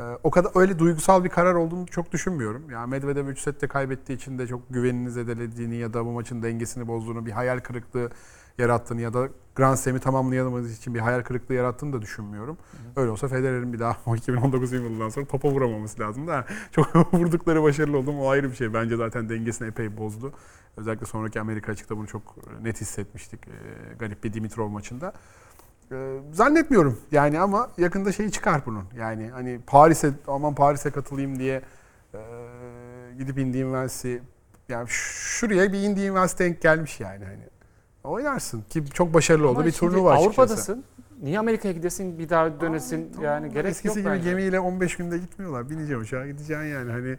Ee, 0.00 0.02
o 0.22 0.30
kadar 0.30 0.50
öyle 0.60 0.78
duygusal 0.78 1.24
bir 1.24 1.28
karar 1.28 1.54
olduğunu 1.54 1.86
çok 1.86 2.12
düşünmüyorum. 2.12 2.70
Yani 2.70 2.90
Medvedev 2.90 3.26
3 3.26 3.40
sette 3.40 3.68
kaybettiği 3.68 4.18
için 4.18 4.38
de 4.38 4.46
çok 4.46 4.60
güvenini 4.70 5.10
zedelediğini 5.10 5.76
ya 5.76 5.94
da 5.94 6.06
bu 6.06 6.10
maçın 6.10 6.42
dengesini 6.42 6.88
bozduğunu, 6.88 7.26
bir 7.26 7.30
hayal 7.30 7.60
kırıklığı 7.60 8.10
yarattığını 8.58 9.00
ya 9.00 9.14
da 9.14 9.28
Grand 9.58 9.76
Slam'i 9.76 10.00
tamamlayamadığı 10.00 10.68
için 10.68 10.94
bir 10.94 11.00
hayal 11.00 11.22
kırıklığı 11.22 11.54
yarattığını 11.54 11.92
da 11.92 12.02
düşünmüyorum. 12.02 12.58
Öyle 12.96 13.10
olsa 13.10 13.28
Federer'in 13.28 13.72
bir 13.72 13.78
daha 13.78 13.96
o 14.06 14.16
2019 14.16 14.70
Wimbledon'dan 14.70 15.08
sonra 15.08 15.26
topa 15.26 15.50
vuramaması 15.50 16.00
lazım 16.00 16.28
da 16.28 16.44
çok 16.72 16.96
vurdukları 17.14 17.62
başarılı 17.62 17.98
oldu 17.98 18.10
o 18.20 18.28
ayrı 18.28 18.50
bir 18.50 18.56
şey. 18.56 18.74
Bence 18.74 18.96
zaten 18.96 19.28
dengesini 19.28 19.68
epey 19.68 19.96
bozdu. 19.96 20.32
Özellikle 20.76 21.06
sonraki 21.06 21.40
Amerika 21.40 21.72
açıkta 21.72 21.96
bunu 21.96 22.06
çok 22.06 22.36
net 22.62 22.80
hissetmiştik. 22.80 23.40
Ee, 23.48 23.94
garip 23.98 24.24
bir 24.24 24.32
Dimitrov 24.32 24.68
maçında. 24.68 25.12
Ee, 25.92 26.20
zannetmiyorum 26.32 26.98
yani 27.12 27.40
ama 27.40 27.70
yakında 27.78 28.12
şeyi 28.12 28.32
çıkar 28.32 28.62
bunun. 28.66 28.84
Yani 28.96 29.30
hani 29.30 29.60
Paris'e 29.66 30.10
aman 30.26 30.54
Paris'e 30.54 30.90
katılayım 30.90 31.38
diye 31.38 31.62
e, 32.14 32.20
gidip 33.18 33.38
Indian 33.38 33.68
Wells'i 33.68 34.22
yani 34.68 34.86
şuraya 34.88 35.72
bir 35.72 35.78
Indian 35.78 36.06
Wells 36.06 36.38
denk 36.38 36.62
gelmiş 36.62 37.00
yani 37.00 37.24
hani. 37.24 37.57
Oynarsın 38.08 38.62
ki 38.62 38.84
çok 38.94 39.14
başarılı 39.14 39.48
oldu 39.48 39.58
Ama 39.58 39.66
bir 39.66 39.72
şimdi 39.72 39.92
turnuva 39.92 40.12
açıkçası. 40.12 40.40
Avrupa'dasın. 40.40 40.84
Niye 41.22 41.38
Amerika'ya 41.38 41.74
gidesin 41.74 42.18
bir 42.18 42.28
daha 42.28 42.60
dönesin 42.60 43.10
Tamam, 43.12 43.24
yani 43.24 43.52
gerek 43.52 43.70
Eskisi 43.70 43.88
yok 43.88 43.96
gibi 43.96 44.08
bence. 44.14 44.30
gemiyle 44.30 44.60
15 44.60 44.96
günde 44.96 45.18
gitmiyorlar. 45.18 45.70
Bineceğim 45.70 46.02
uçağa 46.02 46.26
gideceksin 46.26 46.64
yani 46.64 46.92
hani 46.92 47.18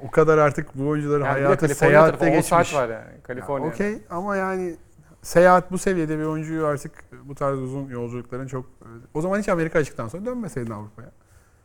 o 0.00 0.10
kadar 0.10 0.38
artık 0.38 0.78
bu 0.78 0.88
oyuncuların 0.88 1.24
Yani 1.24 1.38
bir 1.38 1.44
hayatı 1.44 1.68
seyahatte 1.68 2.10
tarafı, 2.18 2.24
geçmiş. 2.36 2.46
saat 2.46 2.74
var 2.74 2.88
yani 2.88 2.92
Ya, 2.92 3.22
Kaliforniya. 3.22 3.70
Okey 3.70 3.98
ama 4.10 4.36
yani 4.36 4.76
seyahat 5.22 5.70
bu 5.72 5.78
seviyede 5.78 6.18
bir 6.18 6.24
oyuncuyu 6.24 6.66
artık 6.66 6.92
bu 7.24 7.34
tarz 7.34 7.58
uzun 7.58 7.88
yolculukların 7.88 8.46
çok... 8.46 8.66
O 9.14 9.20
zaman 9.20 9.38
hiç 9.38 9.48
Amerika 9.48 9.78
açıktan 9.78 10.08
sonra 10.08 10.26
dönmeseydin 10.26 10.70
Avrupa'ya. 10.70 11.10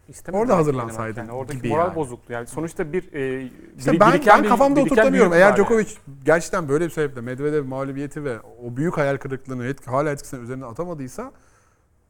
İstemediler 0.09 0.41
Orada 0.43 0.57
hazırlansaydı 0.57 1.19
Yani. 1.19 1.31
Oradaki 1.31 1.57
gibi 1.57 1.67
moral 1.69 1.85
yani. 1.85 1.95
bozuktu. 1.95 2.33
Yani 2.33 2.47
sonuçta 2.47 2.93
bir 2.93 3.13
e, 3.13 3.49
İşte 3.77 3.91
biri- 3.91 3.99
ben, 3.99 4.13
biriken 4.13 4.37
ben 4.37 4.43
bir- 4.43 4.49
kafamda 4.49 4.79
oturtamıyorum. 4.81 5.31
bir 5.31 5.35
yük 5.35 5.41
Eğer 5.43 5.51
var 5.51 5.57
yani. 5.57 5.67
Djokovic 5.67 5.87
gerçekten 6.25 6.69
böyle 6.69 6.85
bir 6.85 6.89
sebeple 6.89 7.21
Medvedev 7.21 7.65
mağlubiyeti 7.65 8.23
ve 8.23 8.39
o 8.41 8.75
büyük 8.77 8.97
hayal 8.97 9.17
kırıklığını 9.17 9.65
etki, 9.65 9.85
hala 9.89 10.11
etkisini 10.11 10.39
üzerine 10.43 10.65
atamadıysa 10.65 11.31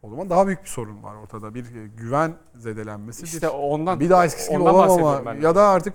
o 0.01 0.09
zaman 0.09 0.29
daha 0.29 0.47
büyük 0.47 0.63
bir 0.63 0.69
sorun 0.69 1.03
var 1.03 1.15
ortada. 1.15 1.53
Bir 1.55 1.63
e, 1.63 1.87
güven 1.97 2.33
zedelenmesi. 2.57 3.23
bir- 3.23 3.27
İşte 3.27 3.49
ondan 3.49 3.99
bir 3.99 4.09
daha 4.09 4.25
eskisi 4.25 4.51
gibi 4.51 4.59
olamama 4.61 5.33
ya 5.41 5.55
da 5.55 5.67
artık 5.67 5.93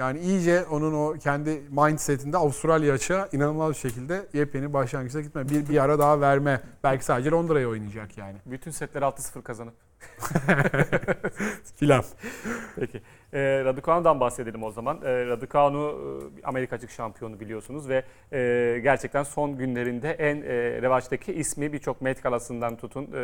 yani 0.00 0.20
iyice 0.20 0.64
onun 0.64 0.94
o 0.94 1.18
kendi 1.18 1.62
mindsetinde 1.70 2.36
Avustralya 2.36 2.94
açığa 2.94 3.28
inanılmaz 3.32 3.70
bir 3.70 3.78
şekilde 3.78 4.26
yepyeni 4.32 4.72
başlangıçta 4.72 5.20
gitme. 5.20 5.48
Bir, 5.48 5.68
bir 5.68 5.84
ara 5.84 5.98
daha 5.98 6.20
verme. 6.20 6.60
Belki 6.84 7.04
sadece 7.04 7.30
Londra'ya 7.30 7.68
oynayacak 7.68 8.18
yani. 8.18 8.36
Bütün 8.46 8.70
setleri 8.70 9.04
6-0 9.04 9.42
kazanıp. 9.42 9.74
Filan. 11.76 12.04
Peki. 12.76 13.02
E, 13.32 13.64
Raducanu'dan 13.64 14.20
bahsedelim 14.20 14.62
o 14.62 14.70
zaman. 14.70 14.96
E, 15.04 15.26
Raducanu 15.26 15.98
Amerika 16.44 16.76
açık 16.76 16.90
şampiyonu 16.90 17.40
biliyorsunuz 17.40 17.88
ve 17.88 18.04
e, 18.32 18.80
gerçekten 18.82 19.22
son 19.22 19.56
günlerinde 19.56 20.10
en 20.10 20.36
e, 20.36 20.82
revaçtaki 20.82 21.32
ismi 21.32 21.72
birçok 21.72 22.00
Met 22.00 22.22
galasından 22.22 22.76
tutun 22.76 23.08
e, 23.14 23.22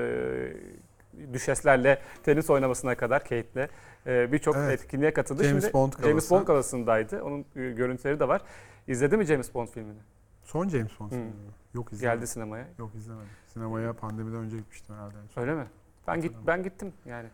düşeslerle 1.32 1.98
tenis 2.22 2.50
oynamasına 2.50 2.94
kadar 2.94 3.22
Kate'le 3.22 3.68
e, 4.06 4.32
birçok 4.32 4.56
Evet. 4.56 4.80
etkinliğe 4.80 5.12
katıldı. 5.12 5.44
James 5.44 5.62
Şimdi 5.62 5.74
Bond 5.74 5.92
James 5.92 6.04
galası. 6.06 6.30
Bond 6.34 6.46
galasındaydı. 6.46 7.22
Onun 7.22 7.40
e, 7.40 7.70
görüntüleri 7.70 8.20
de 8.20 8.28
var. 8.28 8.42
İzledi 8.88 9.16
mi 9.16 9.24
James 9.24 9.54
Bond 9.54 9.68
filmini? 9.68 9.98
Son 10.44 10.68
James 10.68 11.00
Bond 11.00 11.10
Hı. 11.10 11.14
filmi 11.14 11.24
mi? 11.24 11.32
Yok 11.74 11.92
izlemedim. 11.92 12.18
Geldi 12.20 12.26
sinemaya. 12.26 12.66
Yok 12.78 12.94
izlemedim. 12.94 13.28
Sinemaya 13.46 13.92
pandemiden 13.92 14.38
önce 14.38 14.56
gitmiştim 14.56 14.94
herhalde. 14.94 15.14
Öyle 15.36 15.54
mi? 15.54 15.64
Ben 16.06 16.20
git 16.20 16.32
ben 16.46 16.62
gittim 16.62 16.92
yani. 17.06 17.28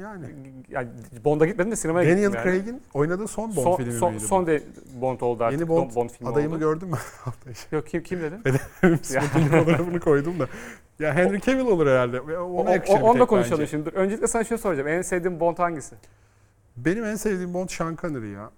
Yani. 0.00 0.26
yani 0.68 0.88
Bond'a 1.24 1.46
gitmedim 1.46 1.72
de 1.72 1.76
sinemaya 1.76 2.10
Daniel 2.10 2.30
gittim 2.30 2.40
yani. 2.46 2.62
Craig'in 2.62 2.82
oynadığı 2.94 3.28
son 3.28 3.56
Bond 3.56 3.64
son, 3.64 3.76
filmi 3.76 3.92
son, 3.92 4.12
miydi 4.12 4.24
son 4.24 4.46
de 4.46 4.62
Bond 5.00 5.20
oldu 5.20 5.44
artık. 5.44 5.60
Yeni 5.60 5.68
Bond, 5.68 5.94
Bond 5.94 6.10
filmi 6.10 6.32
adayımı 6.32 6.54
oldu. 6.54 6.60
gördün 6.60 6.88
mü? 6.88 6.96
içi? 7.50 7.74
Yok 7.74 7.86
kim 7.86 8.02
kim 8.02 8.20
dedin? 8.20 8.42
Smoking 9.02 9.50
fotoğrafını 9.50 10.00
koydum 10.00 10.40
da. 10.40 10.48
Ya 10.98 11.14
Henry 11.14 11.40
Cavill 11.40 11.66
olur 11.66 11.86
herhalde. 11.86 12.20
Ona 12.20 12.70
O, 12.88 12.92
o, 12.92 13.00
onu 13.02 13.14
da 13.14 13.18
tek 13.18 13.28
konuşalım 13.28 13.60
bence. 13.60 13.70
şimdi. 13.70 13.86
Dur, 13.86 13.92
Öncelikle 13.92 14.26
sana 14.26 14.44
şunu 14.44 14.58
soracağım. 14.58 14.88
En 14.88 15.02
sevdiğin 15.02 15.40
Bond 15.40 15.58
hangisi? 15.58 15.94
Benim 16.76 17.04
en 17.04 17.14
sevdiğim 17.14 17.54
Bond 17.54 17.68
Sean 17.68 17.96
Connery 17.96 18.30
ya. 18.30 18.50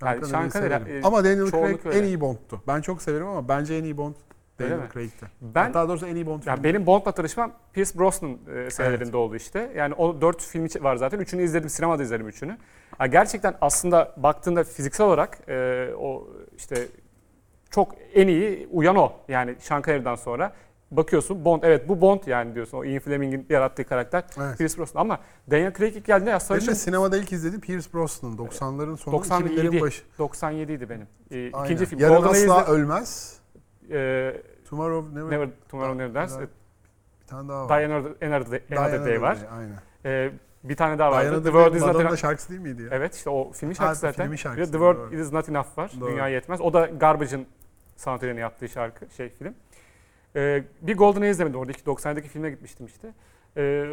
Sean 0.00 0.14
Yani 0.14 0.26
Sean 0.26 0.48
Connery, 0.50 0.98
e, 0.98 1.02
ama 1.02 1.24
Daniel 1.24 1.50
Craig 1.50 1.86
öyle. 1.86 1.98
en 1.98 2.04
iyi 2.04 2.20
Bond'tu. 2.20 2.62
Ben 2.66 2.80
çok 2.80 3.02
severim 3.02 3.26
ama 3.26 3.48
bence 3.48 3.74
en 3.74 3.84
iyi 3.84 3.96
Bond 3.96 4.14
Daniel? 4.60 4.78
Craig'ti. 4.94 5.26
Ben 5.40 5.64
Hatta 5.64 5.88
doğrusu 5.88 6.06
en 6.06 6.14
iyi 6.14 6.26
Bond 6.26 6.42
yani 6.46 6.56
filmi. 6.56 6.64
benim 6.74 6.86
Bond'la 6.86 7.12
tanışmam 7.12 7.52
Pierce 7.72 7.98
Brosnan 7.98 8.38
e, 8.54 8.70
senelerinde 8.70 9.16
oldu 9.16 9.36
işte. 9.36 9.70
Yani 9.76 9.94
o 9.94 10.20
dört 10.20 10.42
film 10.42 10.64
var 10.84 10.96
zaten. 10.96 11.18
Üçünü 11.18 11.42
izledim. 11.42 11.68
Sinemada 11.70 12.02
izledim 12.02 12.28
üçünü. 12.28 12.56
Ha, 12.98 13.06
gerçekten 13.06 13.54
aslında 13.60 14.14
baktığında 14.16 14.64
fiziksel 14.64 15.06
olarak 15.06 15.38
e, 15.48 15.88
o 15.98 16.28
işte 16.56 16.86
çok 17.70 17.94
en 18.14 18.28
iyi 18.28 18.68
uyan 18.72 18.96
o. 18.96 19.12
Yani 19.28 19.54
Sean 19.58 19.82
Connery'den 19.82 20.14
sonra 20.14 20.52
bakıyorsun 20.90 21.44
Bond 21.44 21.62
evet 21.62 21.88
bu 21.88 22.00
Bond 22.00 22.20
yani 22.26 22.54
diyorsun 22.54 22.78
o 22.78 22.84
Ian 22.84 23.00
Fleming'in 23.00 23.46
yarattığı 23.48 23.84
karakter 23.84 24.24
Evet. 24.40 24.58
Pierce 24.58 24.78
Brosnan 24.78 25.00
ama 25.00 25.20
Daniel 25.50 25.74
Craig 25.74 25.96
ilk 25.96 26.04
geldiğinde 26.06 26.30
ya 26.30 26.34
Benim 26.36 26.46
sarışın 26.46 26.68
de 26.70 26.74
sinemada 26.74 27.16
ilk 27.16 27.32
izlediğim 27.32 27.60
Pierce 27.60 27.88
Brosnan. 27.94 28.32
90'ların 28.36 28.96
sonu, 28.96 29.14
97. 29.14 29.60
2000'lerin 29.60 29.80
başı. 29.80 30.02
97 30.18 30.72
idi 30.72 30.88
benim. 30.90 31.06
E, 31.30 31.52
Aynen. 31.52 31.64
ikinci 31.64 31.86
film. 31.86 32.00
Yarın 32.00 32.16
GoldenEye'de, 32.22 32.52
asla 32.52 32.72
ölmez. 32.72 33.38
e, 33.90 34.32
Tomorrow 34.70 35.20
Never. 35.20 35.30
Never, 35.30 35.48
Tomorrow 35.68 36.04
Never 36.04 36.22
Dies. 36.28 36.38
Bir 36.38 37.26
tane 37.26 37.48
daha 37.48 37.68
var. 37.68 37.80
Die 37.80 37.86
Another, 37.94 38.26
Another 38.28 38.62
Another 38.78 39.04
Day 39.06 39.22
var. 39.22 39.36
Day, 39.40 39.48
Aynen. 39.58 39.76
E, 40.04 40.30
bir 40.64 40.76
tane 40.76 40.98
daha 40.98 41.12
vardı. 41.12 41.36
The 41.42 41.44
World 41.44 41.74
Is 41.74 41.82
Not 41.82 42.00
Enough. 42.00 42.16
şarkısı 42.16 42.48
değil 42.48 42.60
miydi 42.60 42.82
ya? 42.82 42.88
Evet 42.92 43.14
işte 43.14 43.30
o 43.30 43.52
filmin 43.52 43.74
Ha, 43.74 43.78
şarkısı 43.84 44.00
zaten. 44.00 44.22
filmin 44.24 44.36
şarkısı, 44.36 44.72
The 44.72 44.78
World 44.78 44.96
doğru. 45.12 45.20
Is 45.20 45.32
Not 45.32 45.48
Enough 45.48 45.78
var. 45.78 45.92
Doğru. 46.00 46.10
Dünya 46.10 46.28
Yetmez. 46.28 46.60
O 46.60 46.72
da 46.72 46.86
Garbage'ın 46.86 47.46
sanatörünün 47.96 48.40
yaptığı 48.40 48.68
şarkı, 48.68 49.06
şey 49.16 49.28
film. 49.28 49.54
E, 50.38 50.64
bir 50.82 50.96
GoldenEye 50.96 51.30
izlemedim. 51.32 51.60
Oradaki 51.60 51.82
90'daki 51.82 52.28
filme 52.28 52.50
gitmiştim 52.50 52.86
işte. 52.86 53.14
E, 53.56 53.86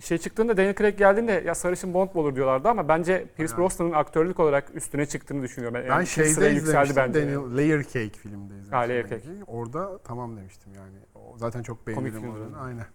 şey 0.00 0.18
çıktığında 0.18 0.56
Daniel 0.56 0.74
Craig 0.74 0.98
geldiğinde 0.98 1.42
ya 1.46 1.54
sarışın 1.54 1.94
Bond 1.94 2.08
mu 2.14 2.20
olur 2.20 2.34
diyorlardı 2.36 2.68
ama 2.68 2.88
bence 2.88 3.26
Pierce. 3.36 3.56
Brosnan'ın 3.56 3.92
aktörlük 3.92 4.40
olarak 4.40 4.74
üstüne 4.74 5.06
çıktığını 5.06 5.42
düşünüyorum. 5.42 5.76
Yani 5.76 5.88
Ben 5.88 6.02
ikinci 6.02 6.28
sıraya 6.30 6.50
şeyde 6.50 6.60
yükseldi 6.60 6.92
bence. 6.96 7.22
Daniel 7.22 7.56
Layer 7.56 7.82
Cake 7.82 8.10
filmde 8.10 8.44
izlemiştim. 8.44 8.72
Ha, 8.72 8.80
Layer 8.80 9.08
Craig. 9.08 9.22
Orada 9.46 9.98
tamam 9.98 10.36
demiştim 10.36 10.72
yani. 10.76 10.96
O 11.14 11.38
zaten 11.38 11.62
çok 11.62 11.86
beğendim 11.86 12.30
oranı. 12.30 12.60
Aynen. 12.60 12.86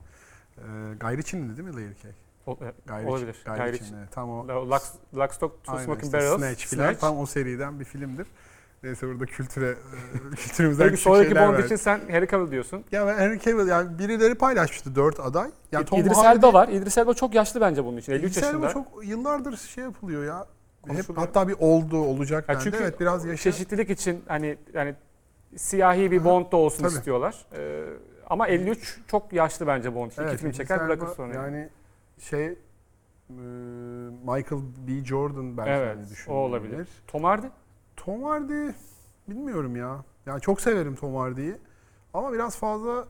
Ee, 0.58 0.62
Guy 1.00 1.18
Ritchie'nin 1.18 1.58
değil 1.58 1.68
mi 1.68 1.76
Layer 1.76 1.94
Cake? 1.94 2.16
O- 2.48 2.52
e, 2.52 2.74
Guy 2.88 3.06
Olabilir. 3.06 3.34
Ritchie. 3.34 3.72
Ritchie'nin, 3.72 4.00
evet. 4.00 4.12
Tam 4.12 4.30
o. 4.30 4.48
Lock, 4.48 4.84
Lock, 5.16 5.34
Stock, 5.34 5.64
Two 5.64 5.80
Smoking 5.80 6.14
Barrels. 6.14 6.38
Snatch 6.38 6.66
Snatch. 6.66 7.00
tam 7.00 7.20
o 7.20 7.26
seriden 7.26 7.80
bir 7.80 7.86
filmdir. 7.86 8.28
Neyse 8.84 9.08
burada 9.08 9.26
kültüre, 9.26 9.70
e, 9.70 9.76
kültürümüzden 10.36 10.84
Peki 10.84 10.92
küçük 10.96 11.04
sonraki 11.04 11.28
şeyler 11.28 11.48
Bond 11.50 11.58
var. 11.58 11.64
için 11.64 11.76
sen 11.76 12.00
Harry 12.12 12.28
Cavill 12.28 12.52
diyorsun. 12.52 12.84
Ya 12.92 13.08
ben 13.08 13.18
Henry 13.18 13.40
Cavill 13.40 13.68
yani 13.68 14.00
birileri 14.00 14.36
paylaşmıştı 14.36 14.96
dört 14.96 15.20
aday. 15.20 15.50
Yani 15.72 15.86
Tom 15.86 16.00
İdris 16.00 16.18
Hardy- 16.18 16.38
Elba 16.38 16.54
var. 16.54 16.68
İdris 16.70 16.98
Elba 16.98 17.14
çok 17.14 17.34
yaşlı 17.36 17.62
bence 17.62 17.86
bunun 17.86 17.98
için. 17.98 18.12
53 18.12 18.32
İdris 18.32 18.44
Elba 18.44 18.66
yaşında. 18.66 18.70
çok 18.74 19.06
yıllardır 19.06 19.58
şey 19.58 19.84
yapılıyor 19.84 20.26
ya. 20.26 20.40
Hep, 20.40 20.90
Konuşuluyor. 20.90 21.28
hatta 21.28 21.48
bir 21.48 21.56
oldu 21.60 21.98
olacak 21.98 22.50
Ya 22.50 22.60
çünkü 22.60 22.78
evet 22.82 23.00
biraz 23.00 23.26
yaşa. 23.26 23.44
Çeşitlilik 23.52 23.90
için 23.90 24.24
hani 24.28 24.58
yani 24.74 24.96
siyahi 25.56 26.12
bir 26.12 26.24
Bond 26.26 26.52
da 26.52 26.58
olsun 26.58 26.84
Tabii. 26.84 26.94
istiyorlar. 26.94 27.46
Ee, 27.58 27.84
ama 28.30 28.48
53 28.48 29.00
çok 29.08 29.34
yaşlı 29.34 29.68
bence 29.68 29.96
Bond. 29.96 30.12
için. 30.12 30.28
İki 30.28 30.38
film 30.38 30.52
çeker 30.52 30.76
Elba 30.76 30.88
bırakır 30.88 31.08
sonra. 31.16 31.34
Yani 31.34 31.70
şey 32.20 32.46
e, 32.46 32.56
Michael 34.24 34.62
B. 34.88 35.06
Jordan 35.06 35.58
belki 35.58 35.70
Evet, 35.70 35.96
hani 35.96 36.06
o 36.06 36.10
düşünülebilir. 36.10 36.40
olabilir. 36.40 36.88
Tom 37.08 37.24
Hardy? 37.24 37.48
Tom 37.98 38.24
Hardy 38.24 38.72
bilmiyorum 39.28 39.76
ya. 39.76 40.04
Yani 40.26 40.42
çok 40.42 40.62
severim 40.62 40.96
Tom 40.96 41.16
Hardy'yi. 41.16 41.58
Ama 42.14 42.34
biraz 42.34 42.58
fazla 42.58 43.08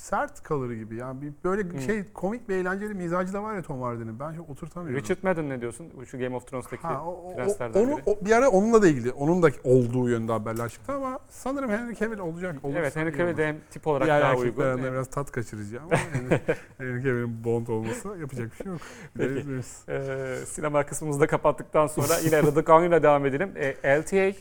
sert 0.00 0.42
kalır 0.42 0.70
gibi. 0.72 0.96
Yani 0.96 1.22
bir 1.22 1.32
böyle 1.44 1.62
Hmm. 1.62 1.80
şey 1.80 2.04
komik 2.14 2.48
bir 2.48 2.56
eğlenceli 2.56 2.94
mizacı 2.94 3.32
da 3.32 3.42
var 3.42 3.54
ya 3.54 3.62
Tom 3.62 3.82
Hardy'nin. 3.82 4.20
Ben 4.20 4.32
çok 4.32 4.50
oturtamıyorum. 4.50 5.02
Richard 5.04 5.18
Madden 5.22 5.48
ne 5.48 5.60
diyorsun? 5.60 5.86
Şu 6.10 6.18
Game 6.18 6.36
of 6.36 6.46
Thrones'taki 6.46 6.82
Ha, 6.82 7.04
o, 7.04 7.34
prenslerden 7.36 7.80
onu, 7.80 7.96
biri. 7.96 8.02
o- 8.06 8.24
bir 8.24 8.32
ara 8.32 8.48
onunla 8.48 8.82
da 8.82 8.88
ilgili, 8.88 9.12
onun 9.12 9.42
da 9.42 9.48
olduğu 9.64 10.08
yönde 10.08 10.32
haberler 10.32 10.68
çıktı 10.68 10.92
ama 10.92 11.18
sanırım 11.28 11.70
Henry 11.70 11.94
Cavill 11.96 12.18
olacak. 12.18 12.56
olursa 12.64 12.78
Evet 12.80 12.96
Henry 12.96 13.12
Cavill 13.18 13.28
olur. 13.30 13.36
de 13.38 13.46
hem 13.46 13.56
tip 13.70 13.86
olarak 13.86 14.06
Diğer 14.06 14.20
daha 14.20 14.36
uygun. 14.36 14.62
arasında 14.62 14.86
hem- 14.86 14.92
biraz 14.92 15.10
tat 15.10 15.32
kaçırıcı 15.32 15.80
ama 15.82 15.90
Henry, 16.78 17.02
Cavill'in 17.02 17.44
Bond 17.44 17.66
olması 17.66 18.08
yapacak 18.08 18.50
bir 18.52 18.56
şey 18.56 18.66
yok. 18.72 18.80
Peki. 19.16 19.44
Ee, 19.88 20.36
sinema 20.46 20.86
kısmımızı 20.86 21.20
da 21.20 21.26
kapattıktan 21.26 21.86
sonra 21.86 22.18
yine 22.24 22.42
Raducanu'yla 22.42 23.02
devam 23.02 23.26
edelim. 23.26 23.52
Ee, 23.56 23.98
LTA, 24.00 24.16
e, 24.16 24.34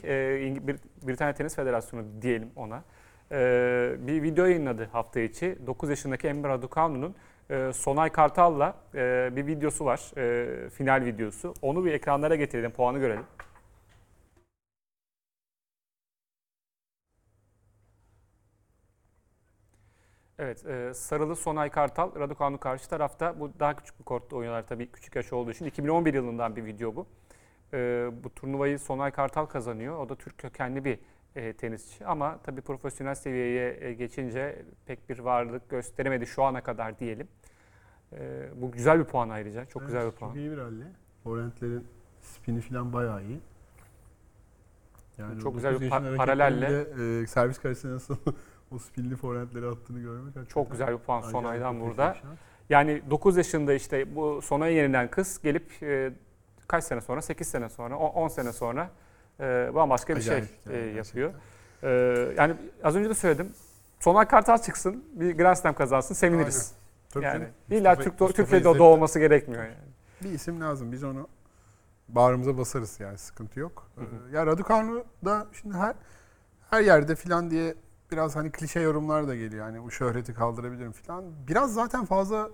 Brit- 0.67 1.07
Britanya 1.07 1.33
Tenis 1.33 1.55
Federasyonu 1.55 2.03
diyelim 2.21 2.49
ona. 2.55 2.83
Ee, 3.31 3.95
bir 3.99 4.23
video 4.23 4.45
yayınladı 4.45 4.89
hafta 4.91 5.19
içi. 5.19 5.57
9 5.67 5.89
yaşındaki 5.89 6.27
Emre 6.27 6.49
Raducanu'nun 6.49 7.15
e, 7.49 7.73
Sonay 7.73 8.09
Kartal'la 8.11 8.75
e, 8.95 9.29
bir 9.35 9.47
videosu 9.47 9.85
var. 9.85 10.11
E, 10.17 10.69
final 10.69 11.05
videosu. 11.05 11.53
Onu 11.61 11.85
bir 11.85 11.93
ekranlara 11.93 12.35
getirelim, 12.35 12.71
puanı 12.71 12.99
görelim. 12.99 13.25
Evet, 20.39 20.65
e, 20.65 20.93
Sarılı 20.93 21.35
Sonay 21.35 21.69
Kartal, 21.69 22.15
Raducanu 22.15 22.59
karşı 22.59 22.89
tarafta. 22.89 23.39
Bu 23.39 23.51
daha 23.59 23.75
küçük 23.75 23.99
bir 23.99 24.03
kortta 24.03 24.35
oynuyorlar 24.35 24.67
tabii 24.67 24.91
küçük 24.91 25.15
yaş 25.15 25.33
olduğu 25.33 25.51
için. 25.51 25.65
2011 25.65 26.13
yılından 26.13 26.55
bir 26.55 26.65
video 26.65 26.95
bu. 26.95 27.07
E, 27.73 28.09
bu 28.23 28.29
turnuvayı 28.35 28.79
Sonay 28.79 29.11
Kartal 29.11 29.45
kazanıyor. 29.45 29.97
O 29.99 30.09
da 30.09 30.15
Türk 30.15 30.37
kökenli 30.37 30.85
bir 30.85 30.99
e, 31.35 31.53
tenisçi 31.53 32.05
ama 32.05 32.39
tabii 32.43 32.61
profesyonel 32.61 33.15
seviyeye 33.15 33.77
e, 33.81 33.93
geçince 33.93 34.65
pek 34.85 35.09
bir 35.09 35.19
varlık 35.19 35.69
gösteremedi 35.69 36.25
şu 36.27 36.43
ana 36.43 36.63
kadar 36.63 36.99
diyelim. 36.99 37.27
E, 38.13 38.49
bu 38.55 38.71
güzel 38.71 38.99
bir 38.99 39.03
puan 39.03 39.29
ayrıca, 39.29 39.65
çok 39.65 39.85
güzel 39.85 40.05
bir 40.05 40.11
puan. 40.11 40.29
Çok 40.29 40.37
iyi 40.37 40.51
bir 40.51 40.57
rally. 40.57 40.83
Forentlerin 41.23 41.87
spini 42.21 42.61
falan 42.61 42.93
bayağı 42.93 43.23
iyi. 43.23 43.39
Yani 45.17 45.39
Çok 45.39 45.55
güzel 45.55 45.71
9 45.73 45.81
bir 45.81 45.85
yaşın 45.85 46.05
pa- 46.05 46.17
hareketlerinde, 46.17 46.87
paralelle. 46.97 47.21
e, 47.21 47.27
servis 47.27 47.59
karesine 47.59 47.91
nasıl 47.91 48.17
o 48.71 48.77
spinli 48.79 49.15
forentleri 49.15 49.65
attığını 49.65 49.99
görmek 49.99 50.49
Çok 50.49 50.71
güzel 50.71 50.93
bir 50.93 50.97
puan 50.97 51.21
Sonay'dan 51.21 51.81
burada. 51.81 52.15
Yani 52.69 53.01
9 53.09 53.37
yaşında 53.37 53.73
işte 53.73 54.15
bu 54.15 54.41
Sonay'a 54.41 54.71
yenilen 54.71 55.11
kız 55.11 55.41
gelip 55.41 55.83
e, 55.83 56.13
kaç 56.67 56.83
sene 56.83 57.01
sonra, 57.01 57.21
8 57.21 57.47
sene 57.47 57.69
sonra, 57.69 57.97
o- 57.97 58.07
10 58.07 58.27
sene 58.27 58.53
sonra 58.53 58.89
e, 59.39 59.71
bambaşka 59.75 60.15
bir 60.15 60.19
Acayip 60.19 60.45
şey 60.67 60.75
yani 60.75 60.85
e, 60.85 60.95
yapıyor. 60.95 61.33
E, 61.83 61.89
yani 62.37 62.55
az 62.83 62.95
önce 62.95 63.09
de 63.09 63.13
söyledim. 63.13 63.53
Sonay 63.99 64.27
Kartal 64.27 64.57
çıksın, 64.57 65.03
bir 65.13 65.37
Grand 65.37 65.55
Slam 65.55 65.75
kazansın, 65.75 66.15
seviniriz. 66.15 66.71
Tabii 67.09 67.25
Yani 67.25 67.33
canım. 67.33 67.47
illa 67.71 67.95
Türk, 67.95 68.17
Türkiye'de 68.35 68.63
doğması 68.63 69.19
gerekmiyor 69.19 69.63
yani. 69.63 69.75
Bir 70.23 70.29
isim 70.31 70.61
lazım. 70.61 70.91
Biz 70.91 71.03
onu 71.03 71.27
bağrımıza 72.07 72.57
basarız 72.57 72.99
yani 72.99 73.17
sıkıntı 73.17 73.59
yok. 73.59 73.87
Hı 73.95 74.01
hı. 74.01 74.05
Ee, 74.31 74.35
Ya 74.35 74.45
Raducanu 74.45 75.03
da 75.25 75.47
şimdi 75.53 75.77
her 75.77 75.95
her 76.69 76.81
yerde 76.81 77.15
filan 77.15 77.51
diye 77.51 77.75
biraz 78.11 78.35
hani 78.35 78.51
klişe 78.51 78.79
yorumlar 78.79 79.27
da 79.27 79.35
geliyor. 79.35 79.65
Yani 79.65 79.83
bu 79.83 79.91
şöhreti 79.91 80.33
kaldırabilirim 80.33 80.91
filan. 80.91 81.25
Biraz 81.47 81.73
zaten 81.73 82.05
fazla 82.05 82.49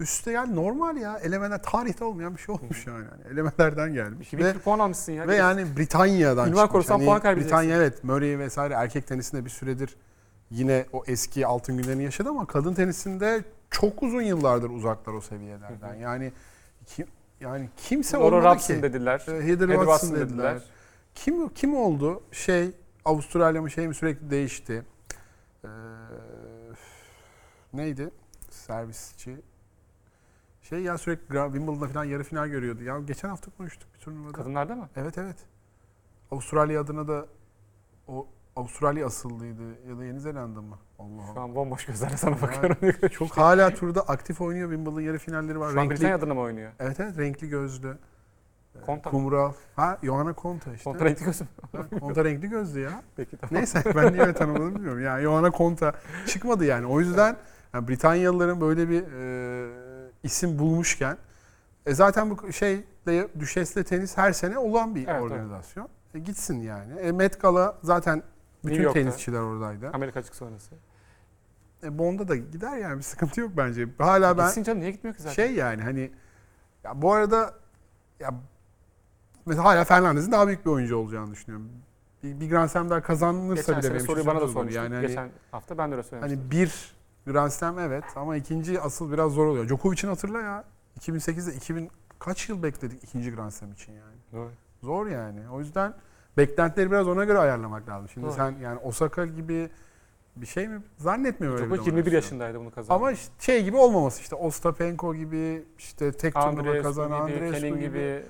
üstte 0.00 0.30
yani 0.30 0.56
normal 0.56 0.96
ya. 0.96 1.18
Elemeler 1.18 1.62
tarihte 1.62 2.04
olmayan 2.04 2.36
bir 2.36 2.40
şey 2.40 2.54
olmuş 2.54 2.86
yani. 2.86 3.04
yani 3.04 3.32
elemelerden 3.32 3.92
gelmiş. 3.92 4.28
2000 4.28 4.44
Ve, 4.44 4.52
puan 4.52 4.78
almışsın 4.78 5.12
ya. 5.12 5.28
ve 5.28 5.36
yani 5.36 5.76
Britanya'dan 5.76 6.48
Ünvan 6.48 6.56
çıkmış. 6.56 6.72
korursan 6.72 7.04
puan 7.04 7.20
kaybedeceksin. 7.20 7.58
Britanya 7.58 7.76
evet 7.76 8.04
Murray 8.04 8.38
vesaire 8.38 8.74
erkek 8.74 9.06
tenisinde 9.06 9.44
bir 9.44 9.50
süredir 9.50 9.96
yine 10.50 10.86
o 10.92 11.04
eski 11.06 11.46
altın 11.46 11.76
günlerini 11.76 12.02
yaşadı 12.04 12.28
ama 12.28 12.46
kadın 12.46 12.74
tenisinde 12.74 13.44
çok 13.70 14.02
uzun 14.02 14.22
yıllardır 14.22 14.70
uzaklar 14.70 15.12
o 15.12 15.20
seviyelerden. 15.20 15.94
Yani 15.94 16.32
kim, 16.86 17.06
yani 17.40 17.68
kimse 17.76 18.16
Laura 18.16 18.36
olmadı 18.36 18.54
Robson 18.54 18.74
ki. 18.74 18.82
dediler. 18.82 19.24
Ee, 19.28 19.32
Heather 19.32 19.48
Heather 19.48 19.68
Watson 19.68 19.86
Watson 19.86 20.16
dediler. 20.16 20.54
dediler. 20.54 20.62
Kim 21.14 21.48
kim 21.48 21.76
oldu? 21.76 22.22
Şey 22.32 22.70
Avustralya 23.04 23.62
mı 23.62 23.70
şey 23.70 23.88
mi 23.88 23.94
sürekli 23.94 24.30
değişti. 24.30 24.82
Ee, 25.64 25.68
neydi? 27.72 28.10
Servisçi. 28.50 29.36
Şey 30.70 30.80
ya 30.82 30.98
sürekli 30.98 31.26
Wimbledon'da 31.26 31.88
falan 31.88 32.04
yarı 32.04 32.24
final 32.24 32.48
görüyordu. 32.48 32.82
Ya 32.82 32.98
geçen 33.00 33.28
hafta 33.28 33.50
konuştuk 33.50 33.88
bir 33.94 33.98
turnuvada. 33.98 34.32
Kadınlarda 34.32 34.76
mı? 34.76 34.88
Evet 34.96 35.18
evet. 35.18 35.36
Avustralya 36.30 36.80
adına 36.80 37.08
da 37.08 37.26
o 38.08 38.26
Avustralya 38.56 39.06
asıllıydı 39.06 39.62
ya 39.88 39.98
da 39.98 40.04
Yeni 40.04 40.20
Zelanda 40.20 40.62
mı? 40.62 40.78
Allah 40.98 41.22
Şu 41.34 41.40
an 41.40 41.54
bomboş 41.54 41.86
gözlerle 41.86 42.16
sana 42.16 42.36
Ya, 42.36 42.42
bakıyorum. 42.42 43.08
Çok 43.10 43.30
hala 43.30 43.74
turda 43.74 44.00
aktif 44.00 44.40
oynuyor. 44.40 44.70
Wimbledon 44.70 45.00
yarı 45.00 45.18
finalleri 45.18 45.60
var. 45.60 45.70
Şu 45.70 45.80
an 45.80 45.82
renkli, 45.82 45.94
Britanya 45.94 46.16
adına 46.16 46.34
mı 46.34 46.40
oynuyor? 46.40 46.72
Evet 46.78 47.00
evet 47.00 47.18
renkli 47.18 47.48
gözlü. 47.48 47.98
Konta. 48.86 49.10
Kumral. 49.10 49.52
Ha 49.76 49.98
Johanna 50.02 50.32
Konta 50.32 50.72
işte. 50.74 50.84
Kontra 50.84 51.04
renkli. 51.04 51.24
Ha, 51.72 51.98
Konta 52.00 52.24
renkli 52.24 52.48
gözlü 52.48 52.80
ya. 52.80 53.02
Peki 53.16 53.36
tamam. 53.36 53.54
Neyse 53.54 53.82
ben 53.96 54.12
niye 54.12 54.32
tanımadım 54.32 54.74
bilmiyorum. 54.74 55.02
Yani 55.02 55.22
Johanna 55.22 55.50
Konta 55.50 55.92
çıkmadı 56.26 56.64
yani. 56.64 56.86
O 56.86 57.00
yüzden 57.00 57.36
yani 57.74 57.88
Britanyalıların 57.88 58.60
böyle 58.60 58.88
bir 58.88 59.02
e, 59.02 59.79
isim 60.22 60.58
bulmuşken 60.58 61.16
e, 61.86 61.94
zaten 61.94 62.30
bu 62.30 62.52
şeyle 62.52 63.28
düşesle 63.40 63.84
tenis 63.84 64.16
her 64.16 64.32
sene 64.32 64.58
olan 64.58 64.94
bir 64.94 65.08
Evet, 65.08 65.22
organizasyon. 65.22 65.88
E, 66.14 66.18
gitsin 66.18 66.60
yani. 66.60 67.00
E, 67.00 67.12
Met 67.12 67.40
Gala 67.40 67.78
zaten 67.82 68.22
bütün 68.64 68.92
tenisçiler 68.92 69.40
oradaydı. 69.40 69.90
Amerika 69.92 70.20
açık 70.20 70.34
sonrası. 70.34 70.74
E, 71.82 71.98
Bond'a 71.98 72.28
da 72.28 72.36
gider 72.36 72.76
yani 72.76 72.98
bir 72.98 73.02
sıkıntı 73.02 73.40
yok 73.40 73.50
bence. 73.56 73.88
Hala 73.98 74.38
ben 74.38 74.46
Gitsin 74.46 74.62
canım 74.62 74.80
niye 74.80 74.90
gitmiyor 74.90 75.16
ki 75.16 75.22
zaten? 75.22 75.34
şey 75.34 75.54
yani 75.54 75.82
hani 75.82 76.10
ya 76.84 77.02
bu 77.02 77.12
arada 77.12 77.54
ya 78.20 78.34
mesela 79.46 79.64
hala 79.64 79.84
Fernandez'in 79.84 80.32
daha 80.32 80.46
büyük 80.46 80.66
bir 80.66 80.70
oyuncu 80.70 80.96
olacağını 80.96 81.32
düşünüyorum. 81.32 81.68
Bir, 82.22 82.40
bir 82.40 82.50
Grand 82.50 82.68
Slam 82.68 82.90
daha 82.90 83.02
kazanılırsa 83.02 83.72
Geçen 83.72 83.82
bile 83.82 83.94
benim 83.94 84.06
soruyu 84.06 84.26
bana 84.26 84.40
da 84.40 84.48
sormuştun. 84.48 84.82
Yani 84.82 84.94
hani, 84.94 85.06
Geçen 85.06 85.30
hafta 85.50 85.78
ben 85.78 85.90
de 85.90 85.94
öyle 85.94 86.02
söylemiştim. 86.02 86.40
hani 86.40 86.50
bir 86.50 86.94
Grand 87.26 87.50
Slam 87.50 87.78
evet 87.78 88.04
ama 88.16 88.36
ikinci 88.36 88.80
asıl 88.80 89.12
biraz 89.12 89.32
zor 89.32 89.46
oluyor. 89.46 89.68
Djokovic'in 89.68 90.08
hatırla 90.08 90.40
ya 90.40 90.64
2008'de 91.00 91.54
2000 91.54 91.90
kaç 92.18 92.48
yıl 92.48 92.62
bekledik 92.62 93.04
ikinci 93.04 93.34
Grand 93.34 93.50
Slam 93.50 93.72
için 93.72 93.92
yani. 93.92 94.16
Doğru. 94.32 94.50
Zor 94.82 95.06
yani. 95.06 95.40
O 95.50 95.58
yüzden 95.60 95.94
beklentileri 96.36 96.90
biraz 96.90 97.08
ona 97.08 97.24
göre 97.24 97.38
ayarlamak 97.38 97.88
lazım. 97.88 98.08
Şimdi 98.08 98.26
Doğru. 98.26 98.34
sen 98.34 98.54
yani 98.62 98.78
Osaka 98.78 99.26
gibi 99.26 99.70
bir 100.36 100.46
şey 100.46 100.68
mi 100.68 100.82
zannetmiyorum 100.96 101.58
öyle 101.58 101.66
Djokovic 101.66 101.86
21 101.86 101.92
dominasyon. 101.96 102.14
yaşındaydı 102.16 102.60
bunu 102.60 102.70
kazandı. 102.70 102.94
Ama 102.94 103.12
işte 103.12 103.32
şey 103.38 103.64
gibi 103.64 103.76
olmaması 103.76 104.20
işte 104.22 104.36
Ostapenko 104.36 105.14
gibi 105.14 105.64
işte 105.78 106.12
tek 106.12 106.34
turnuva 106.34 106.82
kazanan 106.82 107.20
Andreescu 107.20 107.66
gibi. 107.66 107.80
gibi. 107.80 108.22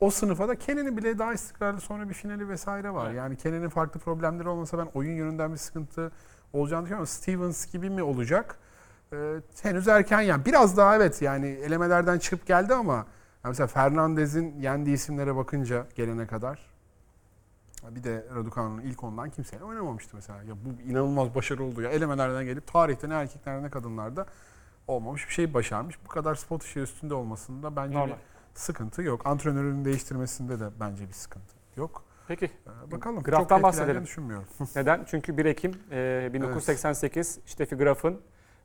O 0.00 0.10
sınıfa 0.10 0.48
da 0.48 0.56
Kenan'ın 0.58 0.96
bile 0.96 1.18
daha 1.18 1.34
istikrarlı 1.34 1.80
sonra 1.80 2.08
bir 2.08 2.14
finali 2.14 2.48
vesaire 2.48 2.94
var. 2.94 3.06
Evet. 3.06 3.16
Yani 3.16 3.36
Kenan'ın 3.36 3.68
farklı 3.68 4.00
problemleri 4.00 4.48
olmasa 4.48 4.78
ben 4.78 4.88
oyun 4.94 5.16
yönünden 5.16 5.52
bir 5.52 5.56
sıkıntı 5.58 6.12
olacağını 6.54 6.82
düşünüyorum. 6.82 7.06
Stevens 7.06 7.72
gibi 7.72 7.90
mi 7.90 8.02
olacak? 8.02 8.58
Ee, 9.12 9.16
henüz 9.62 9.88
erken 9.88 10.20
yani. 10.20 10.44
Biraz 10.44 10.76
daha 10.76 10.96
evet 10.96 11.22
yani 11.22 11.46
elemelerden 11.46 12.18
çıkıp 12.18 12.46
geldi 12.46 12.74
ama 12.74 12.94
yani 12.94 13.06
mesela 13.44 13.66
Fernandez'in 13.66 14.60
yendiği 14.60 14.94
isimlere 14.94 15.36
bakınca 15.36 15.86
gelene 15.94 16.26
kadar 16.26 16.74
bir 17.90 18.04
de 18.04 18.26
Raducanu'nun 18.34 18.80
ilk 18.82 19.04
ondan 19.04 19.30
kimseyle 19.30 19.64
oynamamıştı 19.64 20.16
mesela. 20.16 20.42
Ya 20.42 20.54
bu 20.64 20.90
inanılmaz 20.90 21.34
başarı 21.34 21.64
oldu 21.64 21.82
ya. 21.82 21.90
Elemelerden 21.90 22.44
gelip 22.44 22.66
tarihte 22.66 23.08
ne 23.08 23.14
erkeklerde 23.14 23.62
ne 23.62 23.70
kadınlarda 23.70 24.26
olmamış 24.88 25.28
bir 25.28 25.32
şey 25.32 25.54
başarmış. 25.54 26.04
Bu 26.04 26.08
kadar 26.08 26.34
spot 26.34 26.64
işi 26.64 26.80
üstünde 26.80 27.14
olmasında 27.14 27.76
bence 27.76 27.98
Normal. 27.98 28.14
bir 28.14 28.20
sıkıntı 28.54 29.02
yok. 29.02 29.26
Antrenörün 29.26 29.84
değiştirmesinde 29.84 30.60
de 30.60 30.68
bence 30.80 31.08
bir 31.08 31.12
sıkıntı 31.12 31.54
yok. 31.76 32.04
Peki 32.28 32.44
Ee, 32.46 32.90
bakalım. 32.92 33.22
Graftan 33.22 33.56
Çok 33.56 33.62
bahsedelim. 33.62 34.02
düşünmüyorum. 34.02 34.46
neden? 34.76 35.04
Çünkü 35.06 35.36
1 35.36 35.44
Ekim 35.44 35.72
e, 35.92 36.30
1988 36.32 37.38
Steffi 37.46 37.76
Graf'ın 37.76 38.20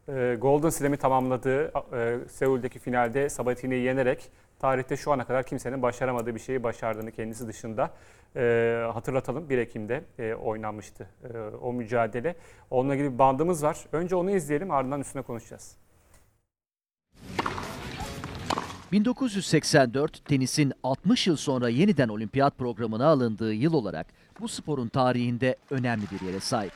e, 0.08 0.38
Golden 0.42 0.70
Slam'i 0.70 0.98
tamamladığı 0.98 1.72
e, 1.94 2.20
Seul'deki 2.30 2.80
finalde 2.80 3.30
Sabatini'yi 3.30 3.84
yenerek 3.84 4.32
tarihte 4.60 4.98
şu 4.98 5.12
ana 5.12 5.26
kadar 5.26 5.44
kimsenin 5.44 5.82
başaramadığı 5.82 6.36
bir 6.36 6.40
şeyi 6.40 6.64
başardığını 6.64 7.12
kendisi 7.12 7.48
dışında 7.48 7.92
e, 8.36 8.84
hatırlatalım. 8.94 9.50
1 9.50 9.58
Ekim'de 9.58 10.04
e, 10.20 10.34
oynanmıştı 10.34 11.08
e, 11.34 11.38
o 11.62 11.74
mücadele. 11.74 12.36
Onunla 12.70 12.96
ilgili 12.96 13.14
bir 13.14 13.20
bandımız 13.20 13.64
var. 13.64 13.86
Önce 13.92 14.16
onu 14.16 14.32
izleyelim 14.32 14.72
ardından 14.72 15.02
üstüne 15.02 15.22
konuşacağız. 15.22 15.76
1984 18.92 20.26
tenisin 20.26 20.74
60 20.84 21.28
yıl 21.28 21.36
sonra 21.36 21.70
yeniden 21.70 22.08
olimpiyat 22.08 22.58
programına 22.58 23.06
alındığı 23.08 23.54
yıl 23.54 23.74
olarak 23.74 24.08
bu 24.40 24.48
sporun 24.48 24.88
tarihinde 24.88 25.56
önemli 25.70 26.04
bir 26.12 26.28
yere 26.28 26.40
sahip. 26.40 26.72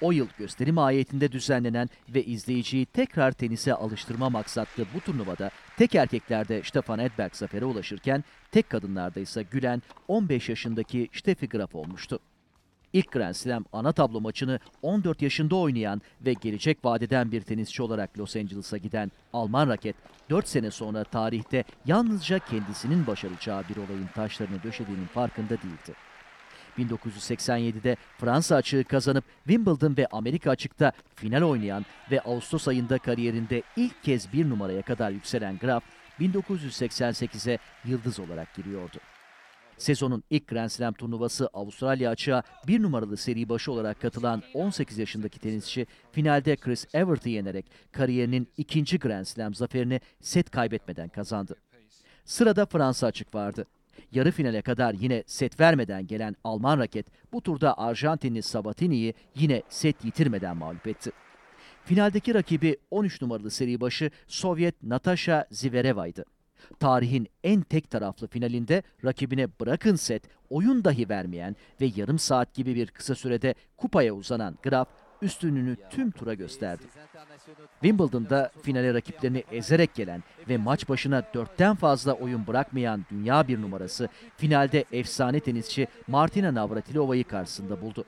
O 0.00 0.12
yıl 0.12 0.26
gösteri 0.38 0.72
mahiyetinde 0.72 1.32
düzenlenen 1.32 1.88
ve 2.08 2.24
izleyiciyi 2.24 2.86
tekrar 2.86 3.32
tenise 3.32 3.74
alıştırma 3.74 4.30
maksatlı 4.30 4.84
bu 4.94 5.00
turnuvada 5.00 5.50
tek 5.76 5.94
erkeklerde 5.94 6.62
Stefan 6.62 6.98
Edberg 6.98 7.34
zafere 7.34 7.64
ulaşırken 7.64 8.24
tek 8.52 8.70
kadınlarda 8.70 9.20
ise 9.20 9.42
gülen 9.42 9.82
15 10.08 10.48
yaşındaki 10.48 11.08
Steffi 11.12 11.48
Graf 11.48 11.74
olmuştu. 11.74 12.18
İlk 12.92 13.12
Grand 13.12 13.34
Slam 13.34 13.64
ana 13.72 13.92
tablo 13.92 14.20
maçını 14.20 14.58
14 14.82 15.22
yaşında 15.22 15.56
oynayan 15.56 16.02
ve 16.20 16.32
gelecek 16.32 16.84
vadeden 16.84 17.32
bir 17.32 17.40
tenisçi 17.40 17.82
olarak 17.82 18.18
Los 18.18 18.36
Angeles'a 18.36 18.76
giden 18.76 19.12
Alman 19.32 19.68
raket 19.68 19.96
4 20.30 20.48
sene 20.48 20.70
sonra 20.70 21.04
tarihte 21.04 21.64
yalnızca 21.86 22.38
kendisinin 22.38 23.06
başaracağı 23.06 23.62
bir 23.68 23.76
olayın 23.76 24.08
taşlarını 24.14 24.62
döşediğinin 24.62 25.06
farkında 25.06 25.48
değildi. 25.48 25.94
1987'de 26.78 27.96
Fransa 28.18 28.56
açığı 28.56 28.84
kazanıp 28.84 29.24
Wimbledon 29.44 29.96
ve 29.96 30.06
Amerika 30.06 30.50
açıkta 30.50 30.92
final 31.14 31.42
oynayan 31.42 31.84
ve 32.10 32.20
Ağustos 32.20 32.68
ayında 32.68 32.98
kariyerinde 32.98 33.62
ilk 33.76 34.02
kez 34.02 34.32
bir 34.32 34.48
numaraya 34.48 34.82
kadar 34.82 35.10
yükselen 35.10 35.58
Graf 35.58 35.82
1988'e 36.20 37.58
yıldız 37.84 38.20
olarak 38.20 38.54
giriyordu. 38.54 38.98
Sezonun 39.78 40.22
ilk 40.30 40.48
Grand 40.48 40.68
Slam 40.68 40.94
turnuvası 40.94 41.46
Avustralya 41.46 42.10
açığa 42.10 42.42
bir 42.66 42.82
numaralı 42.82 43.16
seri 43.16 43.48
başı 43.48 43.72
olarak 43.72 44.00
katılan 44.00 44.42
18 44.54 44.98
yaşındaki 44.98 45.38
tenisçi 45.38 45.86
finalde 46.12 46.56
Chris 46.56 46.86
Evert'i 46.94 47.30
yenerek 47.30 47.66
kariyerinin 47.92 48.48
ikinci 48.56 48.98
Grand 48.98 49.24
Slam 49.24 49.54
zaferini 49.54 50.00
set 50.20 50.50
kaybetmeden 50.50 51.08
kazandı. 51.08 51.56
Sırada 52.24 52.66
Fransa 52.66 53.06
açık 53.06 53.34
vardı. 53.34 53.66
Yarı 54.12 54.30
finale 54.30 54.62
kadar 54.62 54.94
yine 54.94 55.22
set 55.26 55.60
vermeden 55.60 56.06
gelen 56.06 56.36
Alman 56.44 56.78
raket 56.78 57.06
bu 57.32 57.42
turda 57.42 57.78
Arjantinli 57.78 58.42
Sabatini'yi 58.42 59.14
yine 59.34 59.62
set 59.68 60.04
yitirmeden 60.04 60.56
mağlup 60.56 60.86
etti. 60.86 61.10
Finaldeki 61.84 62.34
rakibi 62.34 62.76
13 62.90 63.22
numaralı 63.22 63.50
seri 63.50 63.80
başı 63.80 64.10
Sovyet 64.26 64.82
Natasha 64.82 65.46
Zvereva'ydı. 65.50 66.24
Tarihin 66.80 67.28
en 67.44 67.60
tek 67.60 67.90
taraflı 67.90 68.26
finalinde 68.26 68.82
rakibine 69.04 69.48
bırakın 69.60 69.96
set, 69.96 70.22
oyun 70.50 70.84
dahi 70.84 71.08
vermeyen 71.08 71.56
ve 71.80 71.90
yarım 71.96 72.18
saat 72.18 72.54
gibi 72.54 72.74
bir 72.74 72.86
kısa 72.86 73.14
sürede 73.14 73.54
kupaya 73.76 74.12
uzanan 74.12 74.58
Graf 74.62 74.88
üstünlüğünü 75.22 75.76
tüm 75.90 76.10
tura 76.10 76.34
gösterdi. 76.34 76.82
Wimbledon'da 77.82 78.50
finale 78.62 78.94
rakiplerini 78.94 79.44
ezerek 79.52 79.94
gelen 79.94 80.22
ve 80.48 80.56
maç 80.56 80.88
başına 80.88 81.22
dörtten 81.34 81.74
fazla 81.74 82.12
oyun 82.12 82.46
bırakmayan 82.46 83.04
dünya 83.10 83.48
bir 83.48 83.62
numarası 83.62 84.08
finalde 84.36 84.84
efsane 84.92 85.40
tenisçi 85.40 85.88
Martina 86.06 86.54
Navratilova'yı 86.54 87.24
karşısında 87.24 87.80
buldu. 87.80 88.04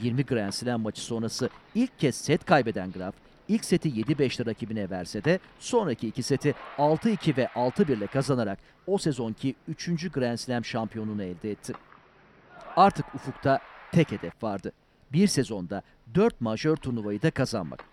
20 0.00 0.24
Grand 0.24 0.52
Slam 0.52 0.80
maçı 0.80 1.00
sonrası 1.00 1.50
ilk 1.74 1.98
kez 1.98 2.16
set 2.16 2.44
kaybeden 2.44 2.92
Graf, 2.92 3.14
ilk 3.50 3.64
seti 3.64 3.88
7-5'te 3.88 4.46
rakibine 4.46 4.90
verse 4.90 5.24
de 5.24 5.38
sonraki 5.58 6.08
iki 6.08 6.22
seti 6.22 6.54
6-2 6.78 7.36
ve 7.36 7.44
6-1 7.44 7.92
ile 7.92 8.06
kazanarak 8.06 8.58
o 8.86 8.98
sezonki 8.98 9.54
3. 9.68 10.12
Grand 10.12 10.36
Slam 10.36 10.64
şampiyonluğunu 10.64 11.22
elde 11.22 11.50
etti. 11.50 11.72
Artık 12.76 13.14
ufukta 13.14 13.58
tek 13.92 14.12
hedef 14.12 14.42
vardı. 14.42 14.72
Bir 15.12 15.26
sezonda 15.26 15.82
4 16.14 16.40
majör 16.40 16.76
turnuvayı 16.76 17.22
da 17.22 17.30
kazanmak. 17.30 17.84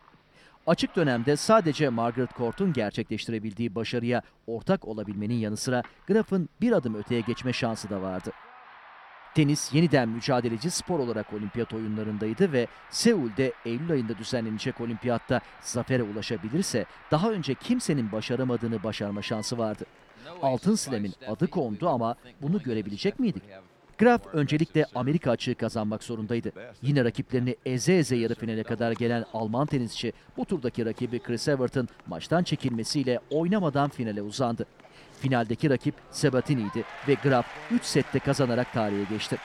Açık 0.67 0.95
dönemde 0.95 1.35
sadece 1.35 1.89
Margaret 1.89 2.37
Court'un 2.37 2.73
gerçekleştirebildiği 2.73 3.75
başarıya 3.75 4.21
ortak 4.47 4.87
olabilmenin 4.87 5.35
yanı 5.35 5.57
sıra 5.57 5.83
Graf'ın 6.07 6.49
bir 6.61 6.71
adım 6.71 6.95
öteye 6.95 7.21
geçme 7.21 7.53
şansı 7.53 7.89
da 7.89 8.01
vardı. 8.01 8.31
Tenis 9.35 9.73
yeniden 9.73 10.09
mücadeleci 10.09 10.71
spor 10.71 10.99
olarak 10.99 11.33
olimpiyat 11.33 11.73
oyunlarındaydı 11.73 12.51
ve 12.51 12.67
Seul'de 12.89 13.53
Eylül 13.65 13.91
ayında 13.91 14.17
düzenlenecek 14.17 14.81
olimpiyatta 14.81 15.41
zafere 15.61 16.03
ulaşabilirse 16.03 16.85
daha 17.11 17.31
önce 17.31 17.53
kimsenin 17.53 18.11
başaramadığını 18.11 18.83
başarma 18.83 19.21
şansı 19.21 19.57
vardı. 19.57 19.85
Altın 20.41 20.75
Slam'in 20.75 21.13
adı 21.27 21.47
kondu 21.47 21.89
ama 21.89 22.15
bunu 22.41 22.63
görebilecek 22.63 23.19
miydik? 23.19 23.43
Graf 23.97 24.21
öncelikle 24.33 24.85
Amerika 24.95 25.31
açığı 25.31 25.55
kazanmak 25.55 26.03
zorundaydı. 26.03 26.51
Yine 26.81 27.05
rakiplerini 27.05 27.55
eze 27.65 27.93
eze 27.97 28.15
yarı 28.15 28.35
finale 28.35 28.63
kadar 28.63 28.91
gelen 28.91 29.25
Alman 29.33 29.65
tenisçi 29.67 30.13
bu 30.37 30.45
turdaki 30.45 30.85
rakibi 30.85 31.19
Chris 31.19 31.47
Everton 31.47 31.87
maçtan 32.07 32.43
çekilmesiyle 32.43 33.19
oynamadan 33.29 33.89
finale 33.89 34.21
uzandı. 34.21 34.65
Finaldeki 35.17 35.69
rakip 35.69 35.95
Sabatini'ydi 36.11 36.83
ve 37.07 37.13
Graf 37.13 37.45
3 37.71 37.83
sette 37.83 38.19
kazanarak 38.19 38.73
tarihe 38.73 39.03
geçti. 39.03 39.37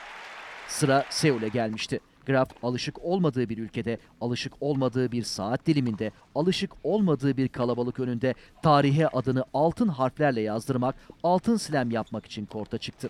Sıra 0.67 1.05
Seul'e 1.09 1.47
gelmişti. 1.47 1.99
Graf 2.27 2.49
alışık 2.63 3.05
olmadığı 3.05 3.49
bir 3.49 3.57
ülkede, 3.57 3.97
alışık 4.21 4.53
olmadığı 4.61 5.11
bir 5.11 5.23
saat 5.23 5.65
diliminde, 5.65 6.11
alışık 6.35 6.71
olmadığı 6.83 7.37
bir 7.37 7.47
kalabalık 7.47 7.99
önünde 7.99 8.33
tarihe 8.63 9.07
adını 9.07 9.45
altın 9.53 9.87
harflerle 9.87 10.41
yazdırmak, 10.41 10.95
altın 11.23 11.57
slam 11.57 11.91
yapmak 11.91 12.25
için 12.25 12.45
korta 12.45 12.77
çıktı. 12.77 13.09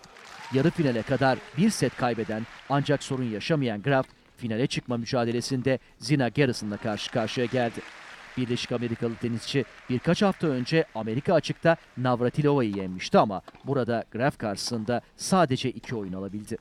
Yarı 0.54 0.70
finale 0.70 1.02
kadar 1.02 1.38
bir 1.58 1.70
set 1.70 1.96
kaybeden 1.96 2.46
ancak 2.70 3.04
sorun 3.04 3.24
yaşamayan 3.24 3.82
Graf, 3.82 4.06
finale 4.38 4.68
çıkma 4.68 4.98
mücadelesinde 4.98 5.80
Zina 5.98 6.28
Garrison'la 6.30 6.78
karşı 6.78 7.12
karşıya 7.12 7.46
geldi. 7.46 7.82
Birleşik 8.38 8.72
Amerikalı 8.72 9.16
tenisçi 9.16 9.66
birkaç 9.90 10.22
hafta 10.22 10.48
önce 10.48 10.86
Amerika 10.96 11.34
açıkta 11.34 11.78
Navratilova'yı 11.98 12.76
yenmişti 12.76 13.18
ama 13.18 13.42
burada 13.66 14.04
Graf 14.12 14.38
karşısında 14.38 15.02
sadece 15.18 15.70
iki 15.70 15.96
oyun 15.96 16.14
alabildi. 16.14 16.58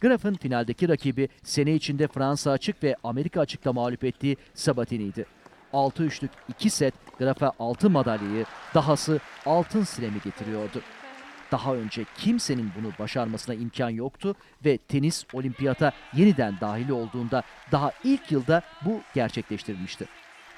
Graf'ın 0.00 0.34
finaldeki 0.34 0.88
rakibi 0.88 1.28
sene 1.42 1.74
içinde 1.74 2.08
Fransa 2.08 2.50
açık 2.50 2.82
ve 2.82 2.96
Amerika 3.04 3.40
açıkta 3.40 3.72
mağlup 3.72 4.04
ettiği 4.04 4.36
Sabatini'ydi. 4.54 5.26
6-3'lük 5.72 6.30
2 6.48 6.70
set 6.70 6.94
Graf'a 7.18 7.52
altın 7.58 7.92
madalyayı, 7.92 8.44
dahası 8.74 9.20
altın 9.46 9.82
silemi 9.82 10.20
getiriyordu. 10.24 10.82
Daha 11.52 11.74
önce 11.74 12.04
kimsenin 12.18 12.70
bunu 12.78 12.92
başarmasına 12.98 13.54
imkan 13.54 13.90
yoktu 13.90 14.34
ve 14.64 14.78
tenis 14.78 15.24
olimpiyata 15.32 15.92
yeniden 16.14 16.54
dahil 16.60 16.88
olduğunda 16.88 17.42
daha 17.72 17.92
ilk 18.04 18.32
yılda 18.32 18.62
bu 18.84 19.00
gerçekleştirilmişti. 19.14 20.06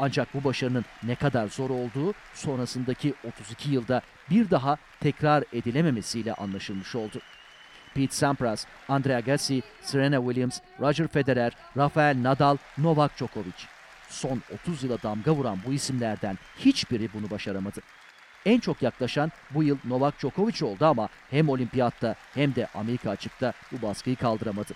Ancak 0.00 0.34
bu 0.34 0.44
başarının 0.44 0.84
ne 1.02 1.14
kadar 1.14 1.48
zor 1.48 1.70
olduğu 1.70 2.14
sonrasındaki 2.34 3.14
32 3.24 3.70
yılda 3.70 4.02
bir 4.30 4.50
daha 4.50 4.76
tekrar 5.00 5.44
edilememesiyle 5.52 6.34
anlaşılmış 6.34 6.94
oldu. 6.94 7.20
Pete 7.94 8.14
Sampras, 8.14 8.66
Andre 8.88 9.16
Agassi, 9.16 9.62
Serena 9.82 10.16
Williams, 10.16 10.60
Roger 10.80 11.08
Federer, 11.08 11.52
Rafael 11.76 12.22
Nadal, 12.22 12.56
Novak 12.78 13.16
Djokovic. 13.16 13.66
Son 14.08 14.42
30 14.62 14.82
yıla 14.82 15.02
damga 15.02 15.32
vuran 15.32 15.58
bu 15.66 15.72
isimlerden 15.72 16.38
hiçbiri 16.58 17.08
bunu 17.14 17.30
başaramadı. 17.30 17.80
En 18.46 18.60
çok 18.60 18.82
yaklaşan 18.82 19.32
bu 19.50 19.62
yıl 19.62 19.78
Novak 19.84 20.20
Djokovic 20.20 20.64
oldu 20.66 20.86
ama 20.86 21.08
hem 21.30 21.48
olimpiyatta 21.48 22.14
hem 22.34 22.54
de 22.54 22.68
Amerika 22.74 23.10
açıkta 23.10 23.52
bu 23.72 23.86
baskıyı 23.86 24.16
kaldıramadı. 24.16 24.72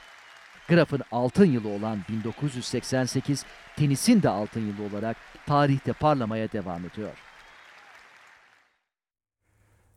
Graf'ın 0.68 1.02
altın 1.12 1.46
yılı 1.46 1.68
olan 1.68 1.98
1988 2.08 3.44
tenisin 3.76 4.22
de 4.22 4.28
altın 4.28 4.60
yılı 4.60 4.96
olarak 4.96 5.16
tarihte 5.46 5.92
parlamaya 5.92 6.52
devam 6.52 6.84
ediyor. 6.84 7.10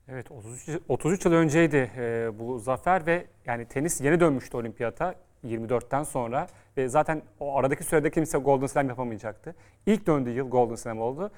Evet 0.08 0.32
33, 0.32 0.68
yıl- 0.68 0.80
33 0.88 1.26
yıl 1.26 1.34
önceydi 1.34 1.92
e, 1.98 2.30
bu 2.40 2.60
zafer 2.60 3.06
ve 3.06 3.26
yani 3.46 3.66
tenis 3.66 4.02
yeni 4.02 4.20
dönmüştü 4.20 4.58
olimpiyata 4.58 5.16
24'ten 5.46 6.04
sonra 6.04 6.48
ve 6.78 6.88
zaten 6.90 7.22
o 7.40 7.58
aradaki 7.58 7.84
sürede 7.84 8.12
kimse 8.12 8.38
Golden 8.38 8.68
Slam 8.68 8.90
yapamayacaktı. 8.90 9.56
İlk 9.86 10.08
döndüğü 10.08 10.30
yıl 10.32 10.50
Golden 10.50 10.76
Slam 10.76 11.02
oldu. 11.02 11.32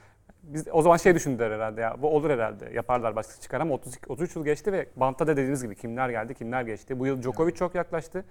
Biz 0.44 0.68
o 0.72 0.82
zaman 0.82 0.98
şey 0.98 1.16
düşündüler 1.16 1.52
herhalde 1.52 1.82
ya 1.82 2.02
bu 2.02 2.10
olur 2.16 2.30
herhalde 2.30 2.70
yaparlar 2.74 3.16
başkası 3.16 3.42
çıkar 3.42 3.62
ama 3.62 3.74
32, 3.74 4.06
33 4.10 4.36
yıl 4.36 4.46
geçti 4.46 4.72
ve 4.72 4.88
bantta 4.96 5.28
da 5.28 5.32
dediğiniz 5.38 5.64
gibi 5.64 5.76
kimler 5.76 6.10
geldi 6.10 6.34
kimler 6.34 6.62
geçti. 6.62 7.00
Bu 7.00 7.08
yıl 7.08 7.22
Djokovic 7.22 7.54
çok 7.56 7.76
yaklaştı. 7.76 8.26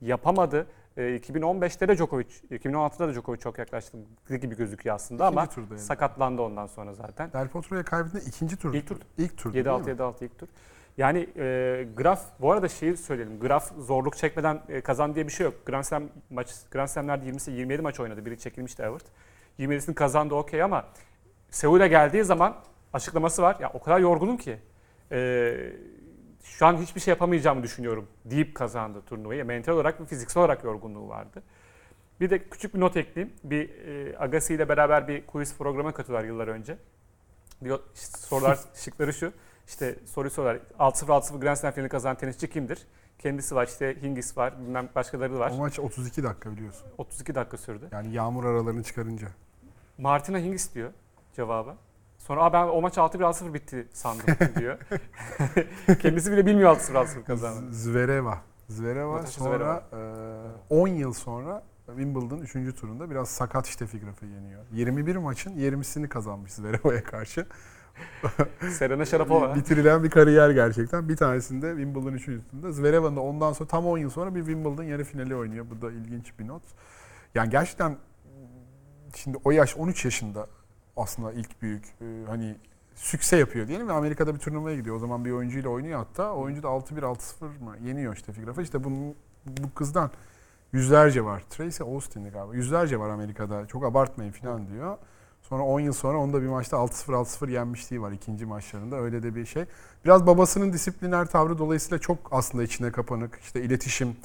Yapamadı. 0.00 0.66
E, 0.96 1.02
2015'te 1.02 1.88
de 1.88 1.96
Djokovic, 1.96 2.26
2016'da 2.50 3.08
da 3.08 3.12
Djokovic 3.12 3.38
çok 3.40 3.58
yaklaştı 3.58 3.98
gibi 4.40 4.56
gözüküyor 4.56 4.96
aslında 4.96 5.26
ama 5.26 5.44
İkinci 5.44 5.54
turda 5.54 5.74
yani. 5.74 5.84
sakatlandı 5.84 6.42
ondan 6.42 6.66
sonra 6.66 6.94
zaten. 6.94 7.32
Del 7.32 7.48
Potro'ya 7.48 7.82
kaybettiğinde 7.82 8.28
ikinci 8.28 8.56
tur. 8.56 8.74
İlk 8.74 8.86
tur. 8.86 8.96
İlk 9.18 9.38
tur. 9.38 9.54
7-6 9.54 9.96
7-6 9.96 10.24
ilk 10.24 10.38
tur. 10.38 10.48
Yani 10.98 11.28
e, 11.36 11.86
Graf 11.96 12.20
bu 12.40 12.52
arada 12.52 12.68
şeyi 12.68 12.96
söyleyelim. 12.96 13.40
Graf 13.40 13.72
zorluk 13.78 14.16
çekmeden 14.16 14.60
e, 14.68 14.80
kazan 14.80 15.14
diye 15.14 15.26
bir 15.26 15.32
şey 15.32 15.44
yok. 15.44 15.66
Grand 15.66 15.84
Slam 15.84 16.02
maç 16.30 16.48
Grand 16.70 16.88
Slam'lerde 16.88 17.26
20 17.26 17.40
27 17.58 17.82
maç 17.82 18.00
oynadı. 18.00 18.26
Biri 18.26 18.38
çekilmişti 18.38 18.82
Evert. 18.82 19.04
27'sini 19.58 19.94
kazandı 19.94 20.34
okey 20.34 20.62
ama 20.62 20.84
Seul'e 21.50 21.88
geldiği 21.88 22.24
zaman 22.24 22.56
açıklaması 22.92 23.42
var. 23.42 23.56
Ya 23.60 23.70
o 23.74 23.80
kadar 23.80 24.00
yorgunum 24.00 24.36
ki 24.36 24.58
e, 25.12 25.16
şu 26.58 26.66
an 26.66 26.76
hiçbir 26.76 27.00
şey 27.00 27.12
yapamayacağımı 27.12 27.62
düşünüyorum 27.62 28.08
deyip 28.24 28.54
kazandı 28.54 29.02
turnuvayı. 29.06 29.44
Mental 29.44 29.72
olarak 29.72 30.00
ve 30.00 30.06
fiziksel 30.06 30.40
olarak 30.40 30.64
yorgunluğu 30.64 31.08
vardı. 31.08 31.42
Bir 32.20 32.30
de 32.30 32.48
küçük 32.48 32.74
bir 32.74 32.80
not 32.80 32.96
ekleyeyim. 32.96 33.36
Bir 33.44 33.70
e, 33.70 34.18
Agassi 34.18 34.54
ile 34.54 34.68
beraber 34.68 35.08
bir 35.08 35.26
quiz 35.26 35.56
programa 35.58 35.92
katıyorlar 35.92 36.24
yıllar 36.24 36.48
önce. 36.48 36.78
Diyor, 37.64 37.80
işte 37.94 38.18
sorular 38.18 38.58
şıkları 38.74 39.12
şu. 39.12 39.32
İşte 39.66 39.98
soruyu 40.06 40.30
soruyorlar. 40.30 40.62
6-0 40.78 41.06
6-0 41.06 41.40
Grand 41.40 41.56
Slam 41.56 41.72
finali 41.72 41.88
kazanan 41.88 42.16
tenisçi 42.16 42.50
kimdir? 42.50 42.86
Kendisi 43.18 43.54
var 43.54 43.66
işte 43.66 43.96
Hingis 44.02 44.36
var 44.36 44.60
bilmem 44.60 44.88
başkaları 44.94 45.38
var. 45.38 45.50
O 45.50 45.56
maç 45.56 45.78
32 45.78 46.22
dakika 46.22 46.52
biliyorsun. 46.52 46.86
32 46.98 47.34
dakika 47.34 47.56
sürdü. 47.56 47.88
Yani 47.92 48.14
yağmur 48.14 48.44
aralarını 48.44 48.82
çıkarınca. 48.82 49.28
Martina 49.98 50.38
Hingis 50.38 50.74
diyor 50.74 50.92
cevaba. 51.36 51.76
Sonra 52.28 52.44
Aa, 52.44 52.52
ben 52.52 52.66
o 52.68 52.80
maç 52.80 52.96
6-1 52.96 53.18
6-0 53.18 53.54
bitti 53.54 53.88
sandım 53.92 54.24
diyor. 54.58 54.78
Kendisi 56.02 56.32
bile 56.32 56.46
bilmiyor 56.46 56.76
6-0 56.76 56.92
6-0 56.92 57.24
kazandı. 57.24 57.70
Z- 57.70 57.72
Zvereva. 57.72 58.38
Zvereva 58.68 59.26
sonra 59.26 59.84
e, 60.70 60.74
10 60.74 60.88
yıl 60.88 61.12
sonra 61.12 61.62
Wimbledon 61.86 62.38
3. 62.38 62.52
turunda 62.80 63.10
biraz 63.10 63.28
sakat 63.28 63.66
Steffi 63.68 64.00
Graf'ı 64.00 64.26
yeniyor. 64.26 64.62
21 64.72 65.16
maçın 65.16 65.50
20'sini 65.56 66.08
kazanmış 66.08 66.52
Zvereva'ya 66.52 67.02
karşı. 67.04 67.46
Serena 68.70 69.04
Sharapova. 69.04 69.54
Bitirilen 69.54 70.04
bir 70.04 70.10
kariyer 70.10 70.50
gerçekten. 70.50 71.08
Bir 71.08 71.16
tanesinde 71.16 71.70
Wimbledon 71.70 72.12
3. 72.12 72.24
turunda. 72.24 72.72
Zvereva'nın 72.72 73.16
da 73.16 73.20
ondan 73.20 73.52
sonra 73.52 73.68
tam 73.68 73.86
10 73.86 73.98
yıl 73.98 74.10
sonra 74.10 74.34
bir 74.34 74.40
Wimbledon 74.44 74.82
yarı 74.82 75.04
finali 75.04 75.36
oynuyor. 75.36 75.66
Bu 75.70 75.82
da 75.82 75.92
ilginç 75.92 76.38
bir 76.38 76.46
not. 76.48 76.62
Yani 77.34 77.50
gerçekten 77.50 77.96
şimdi 79.14 79.38
o 79.44 79.50
yaş 79.50 79.76
13 79.76 80.04
yaşında 80.04 80.46
aslında 80.98 81.32
ilk 81.32 81.62
büyük 81.62 81.84
e, 82.00 82.04
hani 82.26 82.56
sükse 82.94 83.36
yapıyor 83.36 83.68
diyelim 83.68 83.88
ve 83.88 83.92
Amerika'da 83.92 84.34
bir 84.34 84.40
turnuvaya 84.40 84.76
gidiyor. 84.76 84.96
O 84.96 84.98
zaman 84.98 85.24
bir 85.24 85.30
oyuncuyla 85.30 85.70
oynuyor 85.70 85.98
hatta. 85.98 86.32
Oyuncu 86.32 86.62
da 86.62 86.68
6-1 86.68 87.00
6-0 87.00 87.44
mı 87.44 87.76
yeniyor 87.84 88.16
Steffi 88.16 88.44
Graf'ı. 88.44 88.62
İşte 88.62 88.84
bunun, 88.84 89.14
bu 89.46 89.74
kızdan 89.74 90.10
yüzlerce 90.72 91.24
var. 91.24 91.42
Tracy 91.50 91.82
Austin'di 91.82 92.30
galiba. 92.30 92.54
Yüzlerce 92.54 93.00
var 93.00 93.08
Amerika'da. 93.08 93.66
Çok 93.66 93.84
abartmayın 93.84 94.32
falan 94.32 94.68
diyor. 94.68 94.98
Sonra 95.42 95.62
10 95.62 95.80
yıl 95.80 95.92
sonra 95.92 96.18
onda 96.18 96.42
bir 96.42 96.46
maçta 96.46 96.76
6-0 96.76 97.12
6-0 97.12 97.50
yenmişliği 97.50 98.02
var 98.02 98.12
ikinci 98.12 98.46
maçlarında. 98.46 98.96
Öyle 98.96 99.22
de 99.22 99.34
bir 99.34 99.46
şey. 99.46 99.64
Biraz 100.04 100.26
babasının 100.26 100.72
disipliner 100.72 101.26
tavrı 101.26 101.58
dolayısıyla 101.58 101.98
çok 101.98 102.18
aslında 102.30 102.64
içine 102.64 102.92
kapanık. 102.92 103.38
İşte 103.42 103.62
iletişim 103.62 104.16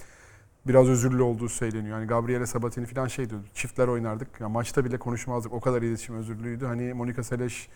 biraz 0.68 0.89
özürlü 0.89 1.22
olduğu 1.22 1.49
söyleniyor. 1.49 1.97
Yani 1.97 2.07
Gabriele 2.07 2.45
Sabatini 2.45 2.86
falan 2.86 3.07
şey 3.07 3.30
diyordu. 3.30 3.45
Çiftler 3.53 3.88
oynardık. 3.88 4.39
Ya 4.39 4.49
maçta 4.49 4.86
bile 4.86 4.97
konuşmazdık. 4.97 5.53
O 5.53 5.59
kadar 5.59 5.82
iletişim 5.82 6.16
özürlüydü. 6.16 6.66
Hani 6.66 6.93
Monica 6.93 7.24
Seles 7.24 7.68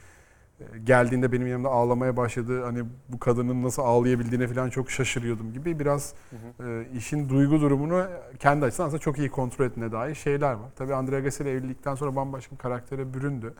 e, 0.59 0.63
geldiğinde 0.83 1.31
benim 1.31 1.47
yanımda 1.47 1.69
ağlamaya 1.69 2.17
başladı. 2.17 2.63
Hani 2.63 2.83
bu 3.09 3.19
kadının 3.19 3.63
nasıl 3.63 3.81
ağlayabildiğine 3.81 4.47
falan 4.47 4.69
çok 4.69 4.91
şaşırıyordum 4.91 5.53
gibi. 5.53 5.79
Biraz 5.79 6.13
e, 6.59 6.87
işin 6.97 7.29
duygu 7.29 7.61
durumunu 7.61 8.05
kendi 8.39 8.65
açısından 8.65 8.87
aslında 8.87 9.01
çok 9.01 9.17
iyi 9.17 9.29
kontrol 9.29 9.65
ettiğine 9.65 9.91
dair 9.91 10.15
şeyler 10.15 10.53
var. 10.53 10.69
Tabii 10.75 10.95
Andre 10.95 11.15
Agassi 11.15 11.43
ile 11.43 11.51
evlilikten 11.51 11.95
sonra 11.95 12.15
bambaşka 12.15 12.55
bir 12.55 12.59
karaktere 12.59 13.13
büründü. 13.13 13.53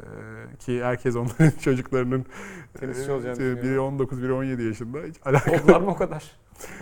E, 0.00 0.06
ki 0.58 0.84
herkes 0.84 1.16
onların 1.16 1.50
çocuklarının 1.62 2.26
Tenisçi 2.80 3.12
olacağını 3.12 3.36
e, 3.36 3.40
biri 3.40 3.56
düşünüyor. 3.56 3.84
19, 3.84 4.22
biri 4.22 4.32
17 4.32 4.62
yaşında. 4.62 4.98
Hiç 4.98 5.16
alakalı 5.24 5.56
Oldular 5.56 5.80
mı 5.80 5.90
o 5.90 5.96
kadar? 5.96 6.36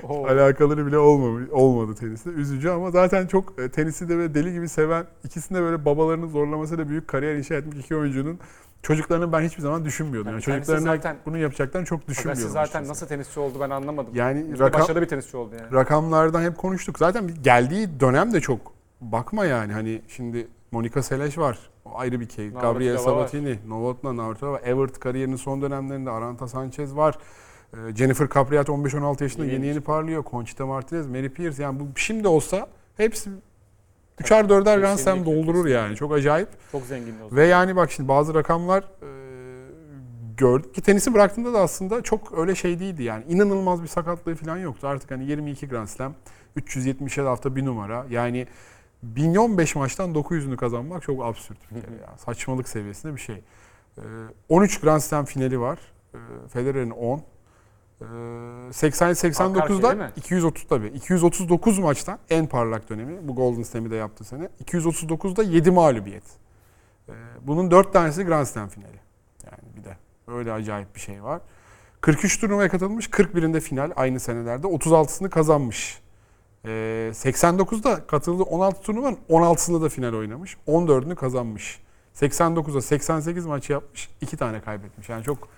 Oo. 0.08 0.26
alakaları 0.26 0.86
bile 0.86 0.98
olmamış, 0.98 1.50
olmadı 1.50 1.94
tenisle. 2.00 2.30
Üzücü 2.30 2.68
ama 2.68 2.90
zaten 2.90 3.26
çok 3.26 3.60
e, 3.60 3.68
tenisi 3.70 4.08
de 4.08 4.16
böyle 4.16 4.34
deli 4.34 4.52
gibi 4.52 4.68
seven, 4.68 5.06
ikisinde 5.24 5.62
böyle 5.62 5.84
babalarının 5.84 6.28
zorlamasıyla 6.28 6.88
büyük 6.88 7.08
kariyer 7.08 7.34
inşa 7.34 7.54
etmiş 7.54 7.78
iki 7.78 7.96
oyuncunun 7.96 8.38
çocuklarını 8.82 9.32
ben 9.32 9.40
hiçbir 9.40 9.62
zaman 9.62 9.84
düşünmüyordum. 9.84 10.32
Yani 10.32 10.34
Yani 10.34 10.42
çocuklarına 10.62 10.96
zaten- 10.96 11.16
bunu 11.26 11.38
yapacaklarını 11.38 11.86
çok 11.86 12.08
düşünmüyordum. 12.08 12.48
zaten 12.48 12.62
açıkçası. 12.62 12.88
nasıl 12.90 13.06
tenisçi 13.06 13.40
oldu 13.40 13.58
ben 13.60 13.70
anlamadım. 13.70 14.14
Yani 14.14 14.58
rakam, 14.58 14.80
Başarılı 14.80 15.02
bir 15.02 15.08
tenisçi 15.08 15.36
oldu 15.36 15.54
yani. 15.60 15.72
rakamlardan 15.74 16.42
hep 16.42 16.58
konuştuk. 16.58 16.98
Zaten 16.98 17.30
geldiği 17.42 18.00
dönem 18.00 18.32
de 18.32 18.40
çok 18.40 18.60
bakma 19.00 19.44
yani. 19.46 19.72
Hani 19.72 20.02
şimdi 20.08 20.48
Monica 20.72 21.02
Seles 21.02 21.38
var. 21.38 21.58
O 21.84 21.98
ayrı 21.98 22.20
bir 22.20 22.28
keyif. 22.28 22.60
Gabriel. 22.60 22.98
Sabatini, 22.98 23.58
Novotna, 23.68 24.16
Navratilova, 24.16 24.58
Evert 24.58 25.00
kariyerinin 25.00 25.36
son 25.36 25.62
dönemlerinde 25.62 26.10
Aranta 26.10 26.48
Sanchez 26.48 26.96
var. 26.96 27.18
Ee, 27.74 27.96
Jennifer 27.96 28.28
Capriati 28.34 28.72
15-16 28.72 29.22
yaşında 29.22 29.46
Yeni 29.46 29.66
yeni 29.66 29.80
parlıyor. 29.80 30.24
Conchita 30.30 30.66
Martinez, 30.66 31.06
Mary 31.06 31.28
Pierce 31.28 31.62
yani 31.62 31.80
bu 31.80 31.86
şimdi 31.94 32.28
olsa 32.28 32.66
hepsi 32.96 33.30
üçer 34.20 34.48
dörder 34.48 34.78
Grand 34.78 34.98
Slam 34.98 35.26
doldurur 35.26 35.66
yani. 35.66 35.96
Çok 35.96 36.12
acayip. 36.12 36.48
Çok 36.72 36.82
zengin. 36.82 37.14
Ve 37.32 37.46
yani 37.46 37.76
bak 37.76 37.90
şimdi 37.90 38.08
bazı 38.08 38.34
rakamlar 38.34 38.82
e, 38.82 39.08
gördük 40.36 40.74
ki 40.74 40.82
tenisi 40.82 41.14
bıraktığında 41.14 41.52
da 41.52 41.60
aslında 41.60 42.02
çok 42.02 42.38
öyle 42.38 42.54
şey 42.54 42.80
değildi 42.80 43.02
yani. 43.02 43.24
İnanılmaz 43.28 43.82
bir 43.82 43.88
sakatlığı 43.88 44.34
falan 44.34 44.58
yoktu. 44.58 44.88
Artık 44.88 45.10
hani 45.10 45.24
22 45.24 45.68
Grand 45.68 45.88
Slam, 45.88 46.14
377 46.56 47.26
hafta 47.28 47.56
bir 47.56 47.64
numara. 47.64 48.06
Yani 48.10 48.46
1015 49.02 49.76
maçtan 49.76 50.14
900'ünü 50.14 50.56
kazanmak 50.56 51.02
çok 51.02 51.24
absürt 51.24 51.58
bir 51.70 51.80
kere 51.80 51.94
ya. 51.94 52.18
Saçmalık 52.18 52.68
seviyesinde 52.68 53.14
bir 53.14 53.20
şey. 53.20 53.42
E, 53.98 54.02
13 54.48 54.80
Grand 54.80 55.00
Slam 55.00 55.24
finali 55.24 55.60
var. 55.60 55.78
E, 56.14 56.18
Federer'in 56.48 56.90
10. 56.90 57.22
E, 58.00 58.72
80 58.72 59.06
Arka 59.06 59.28
arkaya 59.28 59.32
89'da 59.32 59.88
değil 59.88 60.02
mi? 60.02 60.10
230 60.16 60.66
tabii. 60.68 60.86
239 60.86 61.78
maçtan 61.78 62.18
en 62.30 62.46
parlak 62.46 62.90
dönemi. 62.90 63.28
Bu 63.28 63.34
Golden 63.34 63.62
Slam'i 63.62 63.90
de 63.90 63.96
yaptı 63.96 64.24
sene. 64.24 64.48
239'da 64.64 65.42
7 65.42 65.70
mağlubiyet. 65.70 66.24
Bunun 67.42 67.70
4 67.70 67.92
tanesi 67.92 68.24
Grand 68.24 68.46
Slam 68.46 68.68
finali. 68.68 69.00
Yani 69.44 69.76
bir 69.76 69.84
de 69.84 69.96
öyle 70.26 70.52
acayip 70.52 70.94
bir 70.94 71.00
şey 71.00 71.22
var. 71.22 71.40
43 72.00 72.40
turnuvaya 72.40 72.68
katılmış, 72.68 73.06
41'inde 73.06 73.60
final 73.60 73.90
aynı 73.96 74.20
senelerde. 74.20 74.66
36'sını 74.66 75.30
kazanmış. 75.30 76.00
Ee, 76.64 77.10
89'da 77.14 78.06
katıldığı 78.06 78.42
16 78.42 78.80
turnuvanın 78.82 79.18
16'sında 79.30 79.82
da 79.82 79.88
final 79.88 80.12
oynamış. 80.12 80.56
14'ünü 80.66 81.14
kazanmış. 81.14 81.80
89'da 82.14 82.82
88 82.82 83.46
maç 83.46 83.70
yapmış, 83.70 84.08
2 84.20 84.36
tane 84.36 84.60
kaybetmiş. 84.60 85.08
Yani 85.08 85.24
çok 85.24 85.48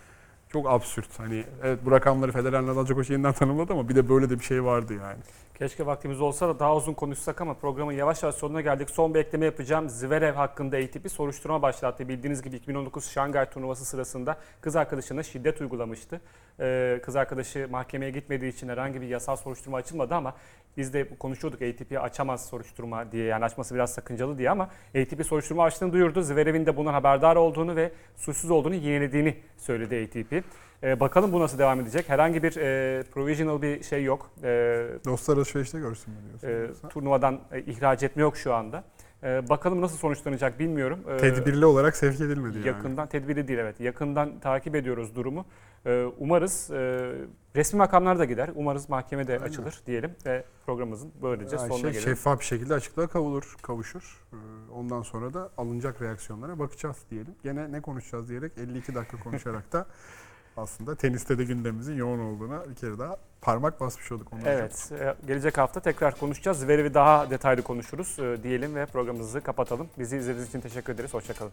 çok 0.53 0.71
absürt. 0.71 1.19
Hani 1.19 1.45
evet 1.63 1.79
bu 1.85 1.91
rakamları 1.91 2.33
Federer 2.33 2.67
Nadal 2.67 2.87
Djokovic 2.87 3.13
yeniden 3.13 3.33
tanımladı 3.33 3.73
ama 3.73 3.89
bir 3.89 3.97
de 3.97 4.09
böyle 4.09 4.31
de 4.31 4.39
bir 4.39 4.45
şey 4.45 4.65
vardı 4.65 4.95
yani. 4.95 5.19
Keşke 5.61 5.87
vaktimiz 5.87 6.21
olsa 6.21 6.49
da 6.49 6.59
daha 6.59 6.77
uzun 6.77 6.95
konuşsak 6.95 7.41
ama 7.41 7.55
programın 7.55 7.93
yavaş 7.93 8.23
yavaş 8.23 8.35
sonuna 8.35 8.61
geldik. 8.61 8.91
Son 8.91 9.15
bir 9.15 9.19
ekleme 9.19 9.45
yapacağım. 9.45 9.89
Zverev 9.89 10.35
hakkında 10.35 10.77
ATP 10.77 11.13
soruşturma 11.13 11.63
başlattı. 11.63 12.09
Bildiğiniz 12.09 12.43
gibi 12.43 12.57
2019 12.57 13.11
Şangay 13.11 13.51
turnuvası 13.51 13.85
sırasında 13.85 14.37
kız 14.61 14.77
arkadaşına 14.77 15.23
şiddet 15.23 15.61
uygulamıştı. 15.61 16.21
Ee, 16.61 17.01
kız 17.03 17.17
arkadaşı 17.17 17.69
mahkemeye 17.71 18.11
gitmediği 18.11 18.53
için 18.53 18.69
herhangi 18.69 19.01
bir 19.01 19.07
yasal 19.07 19.37
soruşturma 19.37 19.77
açılmadı 19.77 20.15
ama 20.15 20.35
biz 20.77 20.93
de 20.93 21.09
konuşuyorduk 21.19 21.63
ATP 21.63 21.99
açamaz 22.03 22.47
soruşturma 22.49 23.13
diye 23.13 23.25
yani 23.25 23.45
açması 23.45 23.75
biraz 23.75 23.93
sakıncalı 23.93 24.39
diye 24.39 24.51
ama 24.51 24.65
ATP 25.01 25.27
soruşturma 25.27 25.65
açtığını 25.65 25.93
duyurdu. 25.93 26.23
Zverev'in 26.23 26.67
de 26.67 26.77
bundan 26.77 26.93
haberdar 26.93 27.37
olduğunu 27.37 27.77
ve 27.77 27.93
suçsuz 28.17 28.51
olduğunu 28.51 28.75
yenilediğini 28.75 29.37
söyledi 29.57 30.09
ATP. 30.09 30.45
Ee, 30.83 31.01
bakalım 31.01 31.33
bu 31.33 31.41
nasıl 31.41 31.59
devam 31.59 31.81
edecek. 31.81 32.09
Herhangi 32.09 32.43
bir 32.43 32.57
e, 32.57 33.03
provisional 33.03 33.63
bir 33.63 33.83
şey 33.83 34.05
yok. 34.05 34.31
Ee, 34.43 34.89
Dostlar 35.05 35.37
alışverişte 35.37 35.79
görsün 35.79 36.15
mü 36.15 36.21
diyorsun? 36.43 36.87
e, 36.87 36.89
turnuvadan 36.89 37.41
e, 37.53 37.61
ihraç 37.61 38.03
etme 38.03 38.23
yok 38.23 38.37
şu 38.37 38.55
anda. 38.55 38.85
E, 39.23 39.49
bakalım 39.49 39.81
nasıl 39.81 39.97
sonuçlanacak 39.97 40.59
bilmiyorum. 40.59 40.99
E, 41.09 41.17
Tedbirli 41.17 41.65
olarak 41.67 41.97
sevk 41.97 42.21
edilmedi 42.21 42.57
yani. 42.59 42.67
Yakından 42.67 43.09
tedbiri 43.09 43.49
değil 43.49 43.59
evet. 43.59 43.81
Yakından 43.81 44.39
takip 44.41 44.75
ediyoruz 44.75 45.15
durumu. 45.17 45.45
E, 45.87 46.05
umarız 46.19 46.71
e, 46.71 47.13
resmi 47.57 47.79
makamlar 47.79 48.19
da 48.19 48.25
gider. 48.25 48.51
Umarız 48.55 48.89
mahkeme 48.89 49.27
de 49.27 49.33
Aynen. 49.33 49.45
açılır 49.45 49.81
diyelim 49.87 50.11
ve 50.27 50.45
programımızın 50.67 51.13
böylece 51.23 51.57
Yani 51.57 51.69
sonuna 51.69 51.81
şey, 51.83 51.91
gelelim. 51.91 52.09
şeffaf 52.09 52.41
bir 52.41 52.45
şekilde 52.45 52.75
açıklığa 52.75 53.07
kavulur, 53.07 53.57
kavuşur. 53.63 54.25
Ee, 54.33 54.37
Ondan 54.75 55.03
sonra 55.03 55.35
da 55.35 55.51
alınacak 55.57 56.03
reaksiyonlara 56.03 56.59
bakacağız 56.59 56.97
diyelim. 57.11 57.35
Gene 57.43 57.73
ne 57.73 57.81
konuşacağız 57.81 58.29
diyerek 58.29 58.53
52 58.59 58.95
dakika 58.95 59.17
konuşarak 59.21 59.73
da 59.73 59.87
aslında 60.61 60.95
teniste 60.95 61.39
de 61.39 61.45
gündemimizin 61.45 61.95
yoğun 61.95 62.19
olduğuna 62.19 62.71
bir 62.71 62.75
kere 62.75 62.99
daha 62.99 63.17
parmak 63.41 63.81
basmış 63.81 64.13
olduk. 64.13 64.33
Ondan 64.33 64.47
Evet, 64.47 64.93
e, 65.01 65.15
gelecek 65.27 65.59
hafta 65.59 65.81
tekrar 65.81 66.19
konuşacağız. 66.19 66.61
Zverev'i 66.61 66.95
daha 66.95 67.31
detaylı 67.31 67.63
konuşuruz 67.63 68.19
e, 68.19 68.43
diyelim 68.43 68.75
ve 68.75 68.87
programımızı 68.87 69.41
kapatalım. 69.41 69.89
Bizi 69.99 70.17
izlediğiniz 70.17 70.49
için 70.49 70.61
teşekkür 70.61 70.95
ederiz. 70.95 71.15
Hoşçakalın. 71.15 71.53